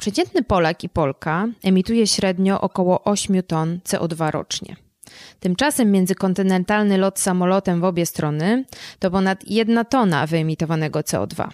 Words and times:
Przeciętny 0.00 0.42
Polak 0.42 0.84
i 0.84 0.88
Polka 0.88 1.46
emituje 1.62 2.06
średnio 2.06 2.60
około 2.60 3.04
8 3.04 3.42
ton 3.42 3.78
CO2 3.84 4.30
rocznie. 4.30 4.76
Tymczasem 5.40 5.90
międzykontynentalny 5.90 6.98
lot 6.98 7.18
samolotem 7.18 7.80
w 7.80 7.84
obie 7.84 8.06
strony 8.06 8.64
to 8.98 9.10
ponad 9.10 9.44
1 9.46 9.84
tona 9.84 10.26
wyemitowanego 10.26 11.00
CO2. 11.00 11.48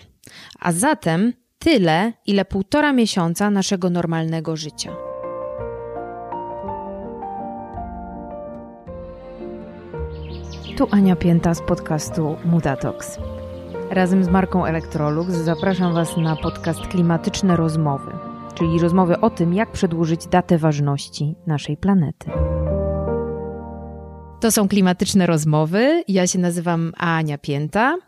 A 0.60 0.72
zatem 0.72 1.32
tyle, 1.58 2.12
ile 2.26 2.44
półtora 2.44 2.92
miesiąca 2.92 3.50
naszego 3.50 3.90
normalnego 3.90 4.56
życia. 4.56 4.92
Tu 10.76 10.88
Ania 10.90 11.16
Pięta 11.16 11.54
z 11.54 11.62
podcastu 11.62 12.36
Mutatox. 12.44 13.18
Razem 13.90 14.24
z 14.24 14.28
marką 14.28 14.64
Electrolux 14.64 15.30
zapraszam 15.30 15.94
Was 15.94 16.16
na 16.16 16.36
podcast 16.36 16.80
Klimatyczne 16.80 17.56
Rozmowy, 17.56 18.25
czyli 18.58 18.78
rozmowy 18.78 19.20
o 19.20 19.30
tym, 19.30 19.54
jak 19.54 19.72
przedłużyć 19.72 20.26
datę 20.26 20.58
ważności 20.58 21.34
naszej 21.46 21.76
planety. 21.76 22.30
To 24.40 24.50
są 24.50 24.68
klimatyczne 24.68 25.26
rozmowy. 25.26 26.04
Ja 26.08 26.26
się 26.26 26.38
nazywam 26.38 26.92
Ania 26.96 27.38
Pięta, 27.38 27.98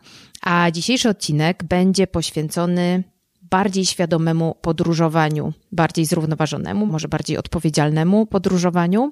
a 0.41 0.71
dzisiejszy 0.71 1.09
odcinek 1.09 1.63
będzie 1.63 2.07
poświęcony 2.07 3.03
bardziej 3.49 3.85
świadomemu 3.85 4.55
podróżowaniu, 4.61 5.53
bardziej 5.71 6.05
zrównoważonemu, 6.05 6.85
może 6.85 7.07
bardziej 7.07 7.37
odpowiedzialnemu 7.37 8.25
podróżowaniu. 8.25 9.11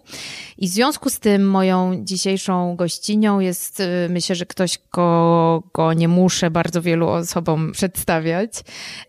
I 0.57 0.67
w 0.67 0.71
związku 0.71 1.09
z 1.09 1.19
tym 1.19 1.49
moją 1.49 2.03
dzisiejszą 2.03 2.75
gościnią 2.75 3.39
jest, 3.39 3.79
y, 3.79 3.85
myślę, 4.09 4.35
że 4.35 4.45
ktoś, 4.45 4.77
kogo 4.89 5.93
nie 5.93 6.07
muszę 6.07 6.51
bardzo 6.51 6.81
wielu 6.81 7.07
osobom 7.07 7.71
przedstawiać, 7.71 8.51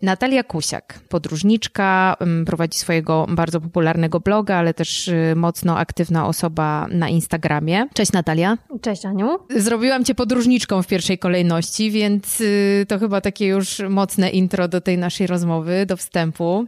Natalia 0.01 0.43
Kusiak, 0.43 0.99
podróżniczka, 1.09 2.17
prowadzi 2.45 2.77
swojego 2.77 3.27
bardzo 3.29 3.61
popularnego 3.61 4.19
bloga, 4.19 4.55
ale 4.55 4.73
też 4.73 5.07
y, 5.07 5.33
mocno 5.35 5.77
aktywna 5.77 6.27
osoba 6.27 6.87
na 6.91 7.09
Instagramie. 7.09 7.87
Cześć 7.93 8.11
Natalia. 8.11 8.57
Cześć 8.81 9.05
Aniu. 9.05 9.39
Zrobiłam 9.55 10.05
cię 10.05 10.15
podróżniczką 10.15 10.83
w 10.83 10.87
pierwszej 10.87 11.19
kolejności, 11.19 11.91
więc 11.91 12.41
y, 12.41 12.85
to 12.87 12.99
chyba 12.99 13.21
takie 13.21 13.47
już 13.47 13.81
mocne 13.89 14.29
intro 14.29 14.67
do 14.67 14.81
tej 14.81 14.97
naszej 14.97 15.18
naszej 15.19 15.27
rozmowy, 15.27 15.85
do 15.85 15.97
wstępu. 15.97 16.67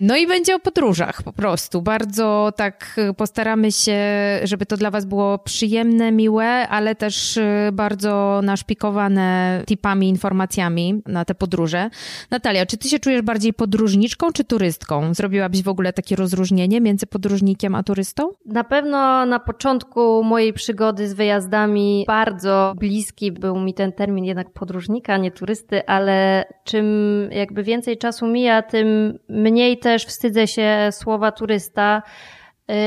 No 0.00 0.16
i 0.16 0.26
będzie 0.26 0.54
o 0.54 0.58
podróżach 0.58 1.22
po 1.22 1.32
prostu. 1.32 1.82
Bardzo 1.82 2.52
tak 2.56 2.96
postaramy 3.16 3.72
się, 3.72 3.98
żeby 4.42 4.66
to 4.66 4.76
dla 4.76 4.90
Was 4.90 5.04
było 5.04 5.38
przyjemne, 5.38 6.12
miłe, 6.12 6.68
ale 6.68 6.94
też 6.94 7.36
y, 7.36 7.70
bardzo 7.72 8.40
naszpikowane 8.42 9.62
tipami, 9.66 10.08
informacjami 10.08 11.02
na 11.06 11.24
te 11.24 11.34
podróże. 11.34 11.90
Natalia, 12.30 12.66
czy 12.66 12.76
Ty 12.76 12.88
się 12.88 12.98
czujesz 12.98 13.22
bardziej 13.22 13.52
podróżniczką 13.52 14.32
czy 14.32 14.44
turystką? 14.44 15.14
Zrobiłabyś 15.14 15.62
w 15.62 15.68
ogóle 15.68 15.92
takie 15.92 16.16
rozróżnienie 16.16 16.80
między 16.80 17.06
podróżnikiem 17.06 17.74
a 17.74 17.82
turystą? 17.82 18.30
Na 18.46 18.64
pewno 18.64 19.26
na 19.26 19.40
początku 19.40 20.24
mojej 20.24 20.52
przygody 20.52 21.08
z 21.08 21.12
wyjazdami 21.12 22.04
bardzo 22.06 22.74
bliski 22.76 23.32
był 23.32 23.60
mi 23.60 23.74
ten 23.74 23.92
termin 23.92 24.24
jednak 24.24 24.50
podróżnika, 24.50 25.16
nie 25.16 25.30
turysty, 25.30 25.86
ale 25.86 26.44
czym 26.64 26.86
jakby 27.30 27.62
więcej 27.62 27.98
czasu 27.98 28.26
mija, 28.26 28.62
tym 28.62 29.18
mniej 29.28 29.78
też 29.86 30.06
wstydzę 30.06 30.46
się 30.46 30.88
słowa 30.90 31.32
turysta, 31.32 32.02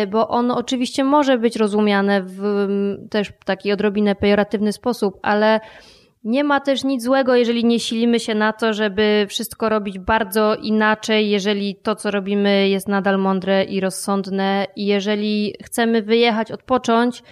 y, 0.03 0.07
bo 0.07 0.27
on 0.27 0.51
oczywiście 0.51 1.03
może 1.03 1.37
być 1.37 1.55
rozumiane 1.55 2.21
w 2.23 2.67
też 3.09 3.31
taki 3.45 3.71
odrobinę 3.71 4.15
pejoratywny 4.15 4.73
sposób, 4.73 5.19
ale 5.21 5.59
nie 6.23 6.43
ma 6.43 6.59
też 6.59 6.83
nic 6.83 7.03
złego, 7.03 7.35
jeżeli 7.35 7.65
nie 7.65 7.79
silimy 7.79 8.19
się 8.19 8.35
na 8.35 8.53
to, 8.53 8.73
żeby 8.73 9.25
wszystko 9.29 9.69
robić 9.69 9.99
bardzo 9.99 10.55
inaczej, 10.55 11.29
jeżeli 11.29 11.75
to, 11.75 11.95
co 11.95 12.11
robimy, 12.11 12.69
jest 12.69 12.87
nadal 12.87 13.17
mądre 13.17 13.63
i 13.63 13.79
rozsądne, 13.79 14.67
i 14.75 14.85
jeżeli 14.85 15.55
chcemy 15.63 16.01
wyjechać, 16.01 16.51
odpocząć, 16.51 17.23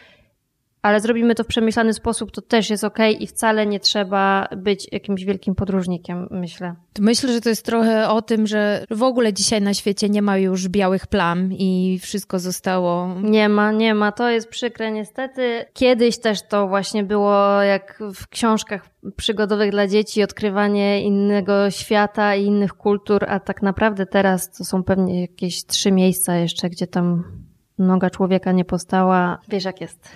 ale 0.82 1.00
zrobimy 1.00 1.36
to 1.36 1.44
w 1.44 1.48
przemyślany 1.48 1.94
sposób, 1.94 2.32
to 2.32 2.42
też 2.42 2.70
jest 2.70 2.84
ok 2.84 2.98
i 3.20 3.28
wcale 3.28 3.66
nie 3.66 3.80
trzeba 3.80 4.48
być 4.58 4.88
jakimś 4.92 5.24
wielkim 5.24 5.56
podróżnikiem, 5.56 6.28
myślę. 6.32 6.76
Myślę, 7.00 7.34
że 7.34 7.42
to 7.42 7.50
jest 7.50 7.66
trochę 7.66 8.10
o 8.10 8.22
tym, 8.22 8.48
że 8.48 8.86
w 8.90 9.04
ogóle 9.04 9.34
dzisiaj 9.34 9.62
na 9.62 9.74
świecie 9.74 10.10
nie 10.10 10.22
ma 10.22 10.38
już 10.38 10.68
białych 10.68 11.08
plam 11.08 11.54
i 11.54 12.00
wszystko 12.02 12.40
zostało. 12.40 13.16
Nie 13.24 13.50
ma, 13.50 13.72
nie 13.72 13.96
ma. 13.96 14.12
To 14.12 14.30
jest 14.30 14.50
przykre 14.50 14.92
niestety. 14.92 15.66
Kiedyś 15.74 16.20
też 16.20 16.48
to 16.48 16.68
właśnie 16.68 17.04
było 17.04 17.62
jak 17.62 18.04
w 18.16 18.28
książkach 18.28 18.90
przygodowych 19.16 19.72
dla 19.72 19.88
dzieci, 19.88 20.24
odkrywanie 20.24 21.02
innego 21.02 21.72
świata 21.72 22.36
i 22.36 22.46
innych 22.46 22.74
kultur, 22.74 23.26
a 23.28 23.40
tak 23.40 23.62
naprawdę 23.62 24.06
teraz 24.06 24.52
to 24.52 24.66
są 24.66 24.84
pewnie 24.84 25.22
jakieś 25.22 25.66
trzy 25.66 25.92
miejsca 25.92 26.36
jeszcze, 26.36 26.70
gdzie 26.70 26.88
tam 26.88 27.24
noga 27.80 28.10
człowieka 28.10 28.52
nie 28.52 28.66
postała. 28.66 29.38
Wiesz 29.50 29.66
jak 29.66 29.82
jest. 29.82 30.10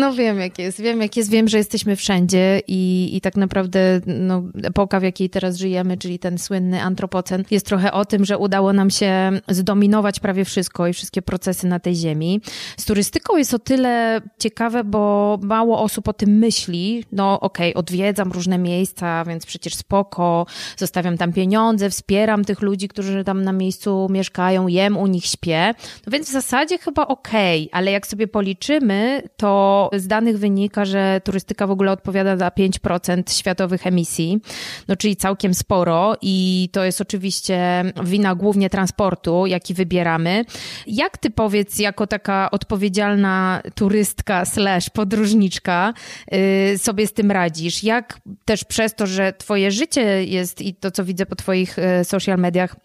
No 0.00 0.12
wiem 0.12 0.40
jak 0.40 0.58
jest, 0.58 0.80
wiem 0.80 1.02
jak 1.02 1.16
jest, 1.16 1.30
wiem, 1.30 1.48
że 1.48 1.58
jesteśmy 1.58 1.96
wszędzie 1.96 2.60
i, 2.66 3.10
i 3.16 3.20
tak 3.20 3.36
naprawdę 3.36 4.00
no, 4.06 4.42
epoka, 4.62 5.00
w 5.00 5.02
jakiej 5.02 5.30
teraz 5.30 5.56
żyjemy, 5.56 5.96
czyli 5.96 6.18
ten 6.18 6.38
słynny 6.38 6.82
antropocen, 6.82 7.44
jest 7.50 7.66
trochę 7.66 7.92
o 7.92 8.04
tym, 8.04 8.24
że 8.24 8.38
udało 8.38 8.72
nam 8.72 8.90
się 8.90 9.40
zdominować 9.48 10.20
prawie 10.20 10.44
wszystko 10.44 10.86
i 10.86 10.92
wszystkie 10.92 11.22
procesy 11.22 11.66
na 11.66 11.80
tej 11.80 11.94
ziemi. 11.94 12.40
Z 12.76 12.84
turystyką 12.84 13.36
jest 13.36 13.54
o 13.54 13.58
tyle 13.58 14.20
ciekawe, 14.38 14.84
bo 14.84 15.38
mało 15.42 15.82
osób 15.82 16.08
o 16.08 16.12
tym 16.12 16.30
myśli. 16.30 17.04
No 17.12 17.40
okej, 17.40 17.70
okay, 17.70 17.80
odwiedzam 17.80 18.32
różne 18.32 18.58
miejsca, 18.58 19.24
więc 19.24 19.46
przecież 19.46 19.74
spoko, 19.74 20.46
zostawiam 20.76 21.18
tam 21.18 21.32
pieniądze, 21.32 21.90
wspieram 21.90 22.44
tych 22.44 22.62
ludzi, 22.62 22.88
którzy 22.88 23.24
tam 23.24 23.42
na 23.42 23.52
miejscu 23.52 24.08
mieszkają, 24.10 24.68
jem 24.68 24.96
u 24.96 25.06
nich, 25.06 25.26
śpię. 25.26 25.74
No 26.06 26.10
więc 26.12 26.28
w 26.28 26.32
zasadzie 26.32 26.78
chyba 26.78 27.05
okay, 27.08 27.68
ale 27.72 27.90
jak 27.90 28.06
sobie 28.06 28.28
policzymy, 28.28 29.22
to 29.36 29.90
z 29.96 30.06
danych 30.06 30.38
wynika, 30.38 30.84
że 30.84 31.20
turystyka 31.24 31.66
w 31.66 31.70
ogóle 31.70 31.92
odpowiada 31.92 32.36
za 32.36 32.48
5% 32.48 33.32
światowych 33.32 33.86
emisji, 33.86 34.40
no 34.88 34.96
czyli 34.96 35.16
całkiem 35.16 35.54
sporo 35.54 36.16
i 36.22 36.68
to 36.72 36.84
jest 36.84 37.00
oczywiście 37.00 37.84
wina 38.04 38.34
głównie 38.34 38.70
transportu, 38.70 39.46
jaki 39.46 39.74
wybieramy. 39.74 40.44
Jak 40.86 41.18
ty 41.18 41.30
powiedz, 41.30 41.78
jako 41.78 42.06
taka 42.06 42.50
odpowiedzialna 42.50 43.62
turystka 43.74 44.44
slash 44.44 44.90
podróżniczka 44.90 45.94
yy, 46.32 46.78
sobie 46.78 47.06
z 47.06 47.12
tym 47.12 47.30
radzisz? 47.30 47.82
Jak 47.82 48.18
też 48.44 48.64
przez 48.64 48.94
to, 48.94 49.06
że 49.06 49.32
twoje 49.32 49.70
życie 49.70 50.24
jest 50.24 50.62
i 50.62 50.74
to, 50.74 50.90
co 50.90 51.04
widzę 51.04 51.26
po 51.26 51.36
twoich 51.36 51.76
yy, 51.78 52.04
social 52.04 52.38
mediach, 52.38 52.76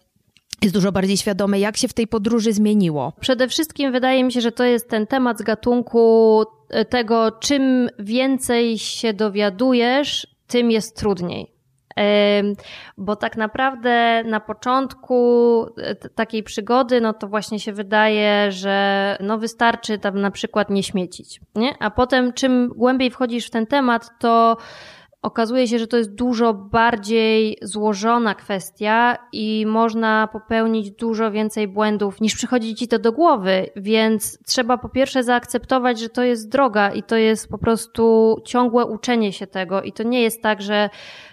jest 0.62 0.74
dużo 0.74 0.92
bardziej 0.92 1.16
świadome, 1.16 1.60
jak 1.60 1.76
się 1.76 1.88
w 1.88 1.94
tej 1.94 2.06
podróży 2.06 2.52
zmieniło. 2.52 3.12
Przede 3.20 3.48
wszystkim 3.48 3.92
wydaje 3.92 4.24
mi 4.24 4.32
się, 4.32 4.40
że 4.40 4.52
to 4.52 4.64
jest 4.64 4.88
ten 4.88 5.06
temat 5.06 5.38
z 5.38 5.42
gatunku 5.42 6.44
e, 6.68 6.84
tego, 6.84 7.30
czym 7.30 7.88
więcej 7.98 8.78
się 8.78 9.12
dowiadujesz, 9.12 10.26
tym 10.46 10.70
jest 10.70 10.96
trudniej. 10.96 11.52
Bo 12.98 13.16
tak 13.16 13.36
naprawdę 13.36 14.22
na 14.24 14.40
początku 14.40 15.66
e, 15.76 15.94
takiej 15.94 16.42
przygody, 16.42 17.00
no 17.00 17.12
to 17.12 17.28
właśnie 17.28 17.60
się 17.60 17.72
wydaje, 17.72 18.52
że 18.52 19.16
no 19.20 19.38
wystarczy 19.38 19.98
tam 19.98 20.20
na 20.20 20.30
przykład 20.30 20.70
nie 20.70 20.82
śmiecić, 20.82 21.40
nie? 21.54 21.78
A 21.78 21.90
potem 21.90 22.32
czym 22.32 22.68
głębiej 22.68 23.10
wchodzisz 23.10 23.46
w 23.46 23.50
ten 23.50 23.66
temat, 23.66 24.10
to 24.18 24.56
okazuje 25.22 25.68
się, 25.68 25.78
że 25.78 25.86
to 25.86 25.96
jest 25.96 26.14
dużo 26.14 26.54
bardziej 26.54 27.58
złożona 27.62 28.34
kwestia 28.34 29.18
i 29.32 29.66
można 29.66 30.28
popełnić 30.32 30.90
dużo 30.90 31.30
więcej 31.30 31.68
błędów 31.68 32.20
niż 32.20 32.34
przychodzi 32.34 32.74
ci 32.74 32.88
to 32.88 32.98
do 32.98 33.12
głowy, 33.12 33.66
więc 33.76 34.38
trzeba 34.46 34.78
po 34.78 34.88
pierwsze 34.88 35.24
zaakceptować, 35.24 36.00
że 36.00 36.08
to 36.08 36.22
jest 36.22 36.48
droga 36.48 36.90
i 36.92 37.02
to 37.02 37.16
jest 37.16 37.48
po 37.48 37.58
prostu 37.58 38.36
ciągłe 38.44 38.86
uczenie 38.86 39.32
się 39.32 39.46
tego 39.46 39.82
i 39.82 39.92
to 39.92 40.02
nie 40.02 40.22
jest 40.22 40.42
tak, 40.42 40.62
że 40.62 40.90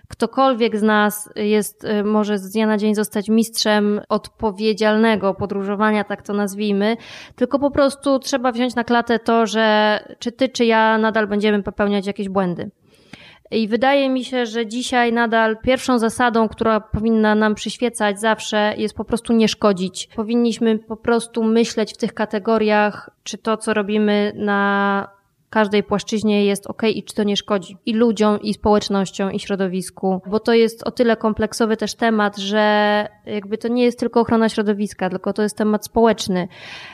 ktokolwiek 0.07 0.77
z 0.77 0.81
nas 0.83 1.29
jest, 1.35 1.83
y, 1.83 2.03
może 2.03 2.37
z 2.37 2.51
dnia 2.51 2.67
na 2.67 2.77
dzień 2.77 2.95
zostać 2.95 3.29
mistrzem 3.29 4.01
odpowiedzialnego 4.09 5.33
podróżowania, 5.33 6.03
tak 6.03 6.21
to 6.21 6.33
nazwijmy, 6.33 6.97
tylko 7.35 7.59
po 7.59 7.71
prostu 7.71 8.19
trzeba 8.19 8.51
wziąć 8.51 8.75
na 8.75 8.83
klatę 8.83 9.19
to, 9.19 9.45
że 9.45 9.99
czy 10.19 10.31
ty, 10.31 10.49
czy 10.49 10.65
ja 10.65 10.97
nadal 10.97 11.27
będziemy 11.27 11.63
popełniać 11.63 12.07
jakieś 12.07 12.29
błędy. 12.29 12.71
I 13.51 13.67
wydaje 13.67 14.09
mi 14.09 14.23
się, 14.23 14.45
że 14.45 14.67
dzisiaj 14.67 15.13
nadal 15.13 15.57
pierwszą 15.57 15.99
zasadą, 15.99 16.49
która 16.49 16.79
powinna 16.79 17.35
nam 17.35 17.55
przyświecać 17.55 18.19
zawsze, 18.19 18.73
jest 18.77 18.95
po 18.95 19.05
prostu 19.05 19.33
nie 19.33 19.47
szkodzić. 19.47 20.09
Powinniśmy 20.15 20.79
po 20.79 20.97
prostu 20.97 21.43
myśleć 21.43 21.93
w 21.93 21.97
tych 21.97 22.13
kategoriach, 22.13 23.09
czy 23.23 23.37
to, 23.37 23.57
co 23.57 23.73
robimy 23.73 24.31
na 24.35 25.19
każdej 25.49 25.83
płaszczyźnie 25.83 26.45
jest 26.45 26.67
ok 26.67 26.81
i 26.83 27.03
czy 27.03 27.15
to 27.15 27.23
nie 27.23 27.37
szkodzi 27.37 27.77
i 27.85 27.93
ludziom, 27.93 28.41
i 28.41 28.53
społecznościom, 28.53 29.33
i 29.33 29.39
środowisku, 29.39 30.21
bo 30.25 30.39
to 30.39 30.53
jest 30.53 30.83
o 30.83 30.91
tyle 30.91 31.17
kompleksowy 31.17 31.77
też 31.77 31.95
temat, 31.95 32.37
że 32.37 33.07
jakby 33.25 33.57
to 33.57 33.67
nie 33.67 33.83
jest 33.83 33.99
tylko 33.99 34.19
ochrona 34.19 34.49
środowiska, 34.49 35.09
tylko 35.09 35.33
to 35.33 35.41
jest 35.41 35.57
temat 35.57 35.85
społeczny. 35.85 36.47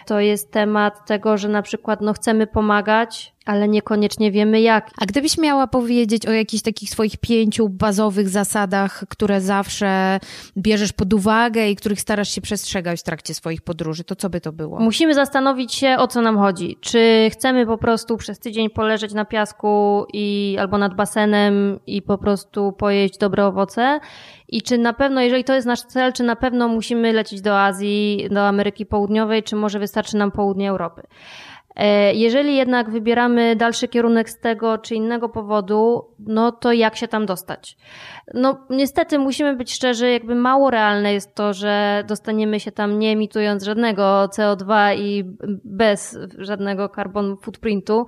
To 0.05 0.19
jest 0.19 0.51
temat 0.51 1.05
tego, 1.07 1.37
że 1.37 1.49
na 1.49 1.61
przykład 1.61 2.01
no 2.01 2.13
chcemy 2.13 2.47
pomagać, 2.47 3.34
ale 3.45 3.67
niekoniecznie 3.67 4.31
wiemy 4.31 4.61
jak. 4.61 4.91
A 5.01 5.05
gdybyś 5.05 5.37
miała 5.37 5.67
powiedzieć 5.67 6.25
o 6.25 6.31
jakichś 6.31 6.63
takich 6.63 6.89
swoich 6.89 7.17
pięciu 7.17 7.69
bazowych 7.69 8.29
zasadach, 8.29 9.03
które 9.09 9.41
zawsze 9.41 10.19
bierzesz 10.57 10.93
pod 10.93 11.13
uwagę 11.13 11.69
i 11.69 11.75
których 11.75 12.01
starasz 12.01 12.29
się 12.29 12.41
przestrzegać 12.41 12.99
w 12.99 13.03
trakcie 13.03 13.33
swoich 13.33 13.61
podróży, 13.61 14.03
to 14.03 14.15
co 14.15 14.29
by 14.29 14.41
to 14.41 14.51
było? 14.51 14.79
Musimy 14.79 15.13
zastanowić 15.13 15.73
się, 15.73 15.95
o 15.99 16.07
co 16.07 16.21
nam 16.21 16.37
chodzi. 16.37 16.77
Czy 16.81 17.29
chcemy 17.31 17.65
po 17.65 17.77
prostu 17.77 18.17
przez 18.17 18.39
tydzień 18.39 18.69
poleżeć 18.69 19.13
na 19.13 19.25
piasku 19.25 20.05
i 20.13 20.57
albo 20.59 20.77
nad 20.77 20.95
basenem 20.95 21.79
i 21.87 22.01
po 22.01 22.17
prostu 22.17 22.71
pojeść 22.71 23.17
dobre 23.17 23.45
owoce? 23.45 23.99
I 24.47 24.61
czy 24.61 24.77
na 24.77 24.93
pewno, 24.93 25.21
jeżeli 25.21 25.43
to 25.43 25.53
jest 25.53 25.67
nasz 25.67 25.81
cel, 25.81 26.13
czy 26.13 26.23
na 26.23 26.35
pewno 26.35 26.67
musimy 26.67 27.13
lecieć 27.13 27.41
do 27.41 27.61
Azji, 27.61 28.27
do 28.31 28.47
Ameryki 28.47 28.85
Południowej, 28.85 29.43
czy 29.43 29.55
może 29.55 29.79
wystarczy 29.79 30.17
nam 30.17 30.31
południe 30.31 30.69
Europy? 30.69 31.01
E, 31.75 32.13
jeżeli 32.13 32.55
jednak 32.55 32.89
wybieramy 32.89 33.55
dalszy 33.55 33.87
kierunek 33.87 34.29
z 34.29 34.39
tego 34.39 34.77
czy 34.77 34.95
innego 34.95 35.29
powodu, 35.29 36.05
no 36.19 36.51
to 36.51 36.73
jak 36.73 36.95
się 36.95 37.07
tam 37.07 37.25
dostać? 37.25 37.77
No 38.33 38.65
niestety 38.69 39.19
musimy 39.19 39.55
być 39.55 39.73
szczerzy, 39.73 40.11
jakby 40.11 40.35
mało 40.35 40.71
realne 40.71 41.13
jest 41.13 41.35
to, 41.35 41.53
że 41.53 42.03
dostaniemy 42.07 42.59
się 42.59 42.71
tam 42.71 42.99
nie 42.99 43.11
emitując 43.11 43.63
żadnego 43.63 44.25
CO2 44.25 44.95
i 44.97 45.23
bez 45.63 46.17
żadnego 46.37 46.89
carbon 46.89 47.37
footprintu. 47.37 48.05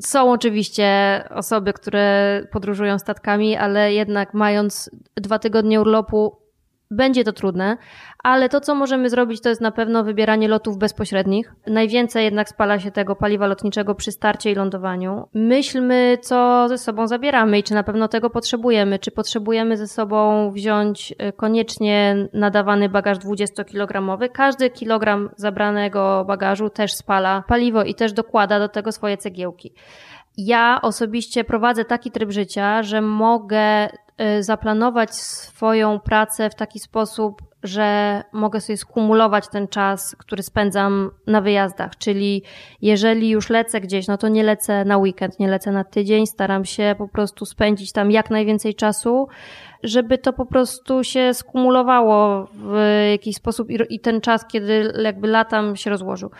Są 0.00 0.32
oczywiście 0.32 0.88
osoby, 1.30 1.72
które 1.72 2.40
podróżują 2.52 2.98
statkami, 2.98 3.56
ale 3.56 3.92
jednak 3.92 4.34
mając 4.34 4.90
dwa 5.16 5.38
tygodnie 5.38 5.80
urlopu, 5.80 6.43
będzie 6.90 7.24
to 7.24 7.32
trudne, 7.32 7.76
ale 8.22 8.48
to, 8.48 8.60
co 8.60 8.74
możemy 8.74 9.10
zrobić, 9.10 9.40
to 9.40 9.48
jest 9.48 9.60
na 9.60 9.70
pewno 9.70 10.04
wybieranie 10.04 10.48
lotów 10.48 10.78
bezpośrednich. 10.78 11.54
Najwięcej 11.66 12.24
jednak 12.24 12.48
spala 12.48 12.78
się 12.78 12.90
tego 12.90 13.16
paliwa 13.16 13.46
lotniczego 13.46 13.94
przy 13.94 14.12
starcie 14.12 14.50
i 14.50 14.54
lądowaniu. 14.54 15.28
Myślmy, 15.34 16.18
co 16.20 16.68
ze 16.68 16.78
sobą 16.78 17.06
zabieramy 17.06 17.58
i 17.58 17.62
czy 17.62 17.74
na 17.74 17.82
pewno 17.82 18.08
tego 18.08 18.30
potrzebujemy. 18.30 18.98
Czy 18.98 19.10
potrzebujemy 19.10 19.76
ze 19.76 19.86
sobą 19.86 20.50
wziąć 20.50 21.14
e, 21.18 21.32
koniecznie 21.32 22.16
nadawany 22.32 22.88
bagaż 22.88 23.18
20-kilogramowy. 23.18 24.28
Każdy 24.32 24.70
kilogram 24.70 25.30
zabranego 25.36 26.24
bagażu 26.28 26.70
też 26.70 26.92
spala 26.92 27.44
paliwo 27.48 27.84
i 27.84 27.94
też 27.94 28.12
dokłada 28.12 28.58
do 28.58 28.68
tego 28.68 28.92
swoje 28.92 29.16
cegiełki. 29.16 29.72
Ja 30.36 30.78
osobiście 30.82 31.44
prowadzę 31.44 31.84
taki 31.84 32.10
tryb 32.10 32.30
życia, 32.30 32.82
że 32.82 33.00
mogę 33.00 33.88
Y, 34.20 34.42
zaplanować 34.42 35.14
swoją 35.14 36.00
pracę 36.00 36.50
w 36.50 36.54
taki 36.54 36.80
sposób, 36.80 37.42
że 37.62 38.22
mogę 38.32 38.60
sobie 38.60 38.76
skumulować 38.76 39.48
ten 39.48 39.68
czas, 39.68 40.16
który 40.18 40.42
spędzam 40.42 41.10
na 41.26 41.40
wyjazdach. 41.40 41.96
Czyli 41.98 42.42
jeżeli 42.82 43.30
już 43.30 43.50
lecę 43.50 43.80
gdzieś, 43.80 44.06
no 44.06 44.18
to 44.18 44.28
nie 44.28 44.42
lecę 44.42 44.84
na 44.84 44.98
weekend, 44.98 45.40
nie 45.40 45.48
lecę 45.48 45.72
na 45.72 45.84
tydzień, 45.84 46.26
staram 46.26 46.64
się 46.64 46.94
po 46.98 47.08
prostu 47.08 47.46
spędzić 47.46 47.92
tam 47.92 48.10
jak 48.10 48.30
najwięcej 48.30 48.74
czasu, 48.74 49.28
żeby 49.84 50.18
to 50.18 50.32
po 50.32 50.46
prostu 50.46 51.04
się 51.04 51.34
skumulowało 51.34 52.48
w 52.54 52.76
jakiś 53.10 53.36
sposób 53.36 53.68
i, 53.90 54.00
ten 54.00 54.20
czas, 54.20 54.46
kiedy 54.46 54.92
jakby 55.02 55.28
latam 55.28 55.76
się 55.76 55.90
rozłożył. 55.90 56.30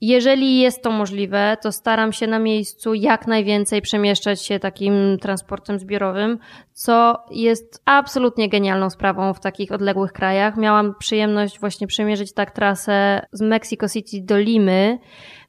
Jeżeli 0.00 0.58
jest 0.58 0.82
to 0.82 0.90
możliwe, 0.90 1.56
to 1.62 1.72
staram 1.72 2.12
się 2.12 2.26
na 2.26 2.38
miejscu 2.38 2.94
jak 2.94 3.26
najwięcej 3.26 3.82
przemieszczać 3.82 4.42
się 4.42 4.58
takim 4.58 5.18
transportem 5.20 5.78
zbiorowym, 5.78 6.38
co 6.72 7.24
jest 7.30 7.82
absolutnie 7.84 8.48
genialną 8.48 8.90
sprawą 8.90 9.34
w 9.34 9.40
takich 9.40 9.72
odległych 9.72 10.12
krajach. 10.12 10.56
Miałam 10.56 10.94
przyjemność 10.98 11.60
właśnie 11.60 11.86
przemierzyć 11.86 12.32
tak 12.32 12.50
trasę 12.50 13.26
z 13.32 13.40
Mexico 13.40 13.88
City 13.88 14.16
do 14.22 14.38
Limy 14.38 14.98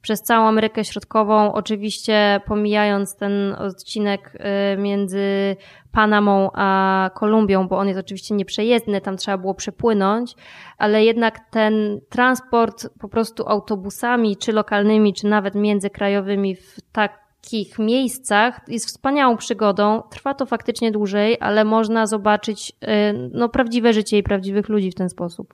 przez 0.01 0.21
całą 0.21 0.47
Amerykę 0.47 0.85
Środkową, 0.85 1.53
oczywiście 1.53 2.41
pomijając 2.45 3.15
ten 3.15 3.53
odcinek 3.53 4.37
y, 4.75 4.77
między 4.77 5.55
Panamą 5.91 6.49
a 6.53 7.09
Kolumbią, 7.13 7.67
bo 7.67 7.77
on 7.77 7.87
jest 7.87 7.99
oczywiście 7.99 8.35
nieprzejezdny, 8.35 9.01
tam 9.01 9.17
trzeba 9.17 9.37
było 9.37 9.53
przepłynąć, 9.53 10.35
ale 10.77 11.05
jednak 11.05 11.39
ten 11.51 12.01
transport 12.09 12.87
po 12.99 13.09
prostu 13.09 13.43
autobusami, 13.47 14.37
czy 14.37 14.51
lokalnymi, 14.51 15.13
czy 15.13 15.27
nawet 15.27 15.55
międzykrajowymi 15.55 16.55
w 16.55 16.77
takich 16.91 17.79
miejscach 17.79 18.61
jest 18.67 18.85
wspaniałą 18.85 19.37
przygodą. 19.37 20.03
Trwa 20.09 20.33
to 20.33 20.45
faktycznie 20.45 20.91
dłużej, 20.91 21.37
ale 21.39 21.65
można 21.65 22.07
zobaczyć 22.07 22.71
y, 22.71 22.85
no, 23.33 23.49
prawdziwe 23.49 23.93
życie 23.93 24.17
i 24.17 24.23
prawdziwych 24.23 24.69
ludzi 24.69 24.91
w 24.91 24.95
ten 24.95 25.09
sposób. 25.09 25.53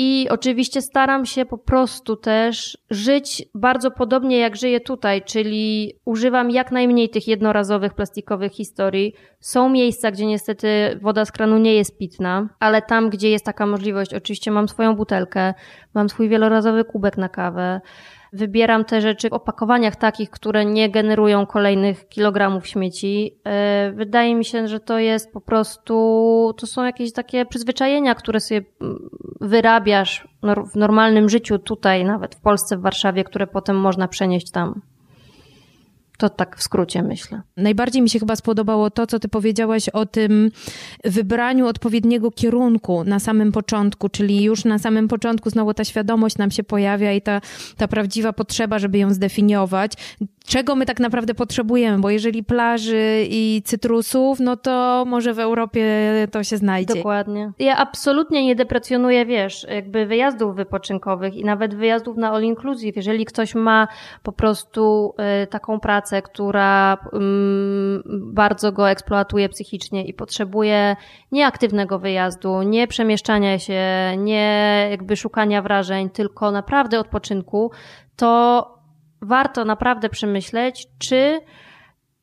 I 0.00 0.26
oczywiście 0.30 0.82
staram 0.82 1.26
się 1.26 1.46
po 1.46 1.58
prostu 1.58 2.16
też 2.16 2.78
żyć 2.90 3.44
bardzo 3.54 3.90
podobnie 3.90 4.38
jak 4.38 4.56
żyję 4.56 4.80
tutaj, 4.80 5.22
czyli 5.22 5.92
używam 6.04 6.50
jak 6.50 6.72
najmniej 6.72 7.10
tych 7.10 7.28
jednorazowych 7.28 7.94
plastikowych 7.94 8.52
historii. 8.52 9.14
Są 9.40 9.68
miejsca, 9.68 10.10
gdzie 10.10 10.26
niestety 10.26 10.98
woda 11.02 11.24
z 11.24 11.32
kranu 11.32 11.58
nie 11.58 11.74
jest 11.74 11.98
pitna, 11.98 12.48
ale 12.60 12.82
tam, 12.82 13.10
gdzie 13.10 13.30
jest 13.30 13.44
taka 13.44 13.66
możliwość, 13.66 14.14
oczywiście 14.14 14.50
mam 14.50 14.68
swoją 14.68 14.96
butelkę, 14.96 15.54
mam 15.94 16.08
swój 16.08 16.28
wielorazowy 16.28 16.84
kubek 16.84 17.16
na 17.16 17.28
kawę. 17.28 17.80
Wybieram 18.32 18.84
te 18.84 19.00
rzeczy 19.00 19.30
w 19.30 19.32
opakowaniach 19.32 19.96
takich, 19.96 20.30
które 20.30 20.64
nie 20.64 20.90
generują 20.90 21.46
kolejnych 21.46 22.08
kilogramów 22.08 22.66
śmieci. 22.66 23.36
E, 23.44 23.92
wydaje 23.92 24.34
mi 24.34 24.44
się, 24.44 24.68
że 24.68 24.80
to 24.80 24.98
jest 24.98 25.32
po 25.32 25.40
prostu, 25.40 26.54
to 26.56 26.66
są 26.66 26.84
jakieś 26.84 27.12
takie 27.12 27.46
przyzwyczajenia, 27.46 28.14
które 28.14 28.40
sobie 28.40 28.64
mm, 28.80 29.10
wyrabiasz 29.40 30.28
w 30.72 30.76
normalnym 30.76 31.28
życiu 31.28 31.58
tutaj, 31.58 32.04
nawet 32.04 32.34
w 32.34 32.40
Polsce, 32.40 32.76
w 32.76 32.80
Warszawie, 32.80 33.24
które 33.24 33.46
potem 33.46 33.76
można 33.76 34.08
przenieść 34.08 34.50
tam. 34.50 34.80
To 36.18 36.28
tak 36.28 36.56
w 36.56 36.62
skrócie 36.62 37.02
myślę. 37.02 37.42
Najbardziej 37.56 38.02
mi 38.02 38.10
się 38.10 38.18
chyba 38.18 38.36
spodobało 38.36 38.90
to, 38.90 39.06
co 39.06 39.18
ty 39.18 39.28
powiedziałaś 39.28 39.88
o 39.88 40.06
tym 40.06 40.50
wybraniu 41.04 41.66
odpowiedniego 41.66 42.30
kierunku 42.30 43.04
na 43.04 43.18
samym 43.18 43.52
początku, 43.52 44.08
czyli 44.08 44.42
już 44.42 44.64
na 44.64 44.78
samym 44.78 45.08
początku 45.08 45.50
znowu 45.50 45.74
ta 45.74 45.84
świadomość 45.84 46.38
nam 46.38 46.50
się 46.50 46.64
pojawia 46.64 47.12
i 47.12 47.22
ta, 47.22 47.40
ta 47.76 47.88
prawdziwa 47.88 48.32
potrzeba, 48.32 48.78
żeby 48.78 48.98
ją 48.98 49.14
zdefiniować, 49.14 49.92
czego 50.48 50.74
my 50.74 50.86
tak 50.86 51.00
naprawdę 51.00 51.34
potrzebujemy, 51.34 51.98
bo 51.98 52.10
jeżeli 52.10 52.44
plaży 52.44 53.26
i 53.30 53.62
cytrusów, 53.64 54.40
no 54.40 54.56
to 54.56 55.04
może 55.06 55.34
w 55.34 55.38
Europie 55.38 55.84
to 56.32 56.44
się 56.44 56.56
znajdzie. 56.56 56.94
Dokładnie. 56.94 57.52
Ja 57.58 57.76
absolutnie 57.76 58.46
nie 58.46 58.56
deprecjonuję, 58.56 59.26
wiesz, 59.26 59.66
jakby 59.70 60.06
wyjazdów 60.06 60.56
wypoczynkowych 60.56 61.34
i 61.34 61.44
nawet 61.44 61.74
wyjazdów 61.74 62.16
na 62.16 62.30
all 62.30 62.42
inclusive. 62.42 62.96
Jeżeli 62.96 63.24
ktoś 63.24 63.54
ma 63.54 63.88
po 64.22 64.32
prostu 64.32 65.14
y, 65.42 65.46
taką 65.46 65.80
pracę, 65.80 66.22
która 66.22 66.94
y, 66.94 67.18
bardzo 68.06 68.72
go 68.72 68.90
eksploatuje 68.90 69.48
psychicznie 69.48 70.04
i 70.04 70.14
potrzebuje 70.14 70.96
nieaktywnego 71.32 71.98
wyjazdu, 71.98 72.62
nie 72.62 72.86
przemieszczania 72.86 73.58
się, 73.58 73.82
nie 74.18 74.88
jakby 74.90 75.16
szukania 75.16 75.62
wrażeń, 75.62 76.10
tylko 76.10 76.50
naprawdę 76.50 77.00
odpoczynku, 77.00 77.70
to 78.16 78.77
warto 79.22 79.64
naprawdę 79.64 80.08
przemyśleć, 80.08 80.86
czy 80.98 81.40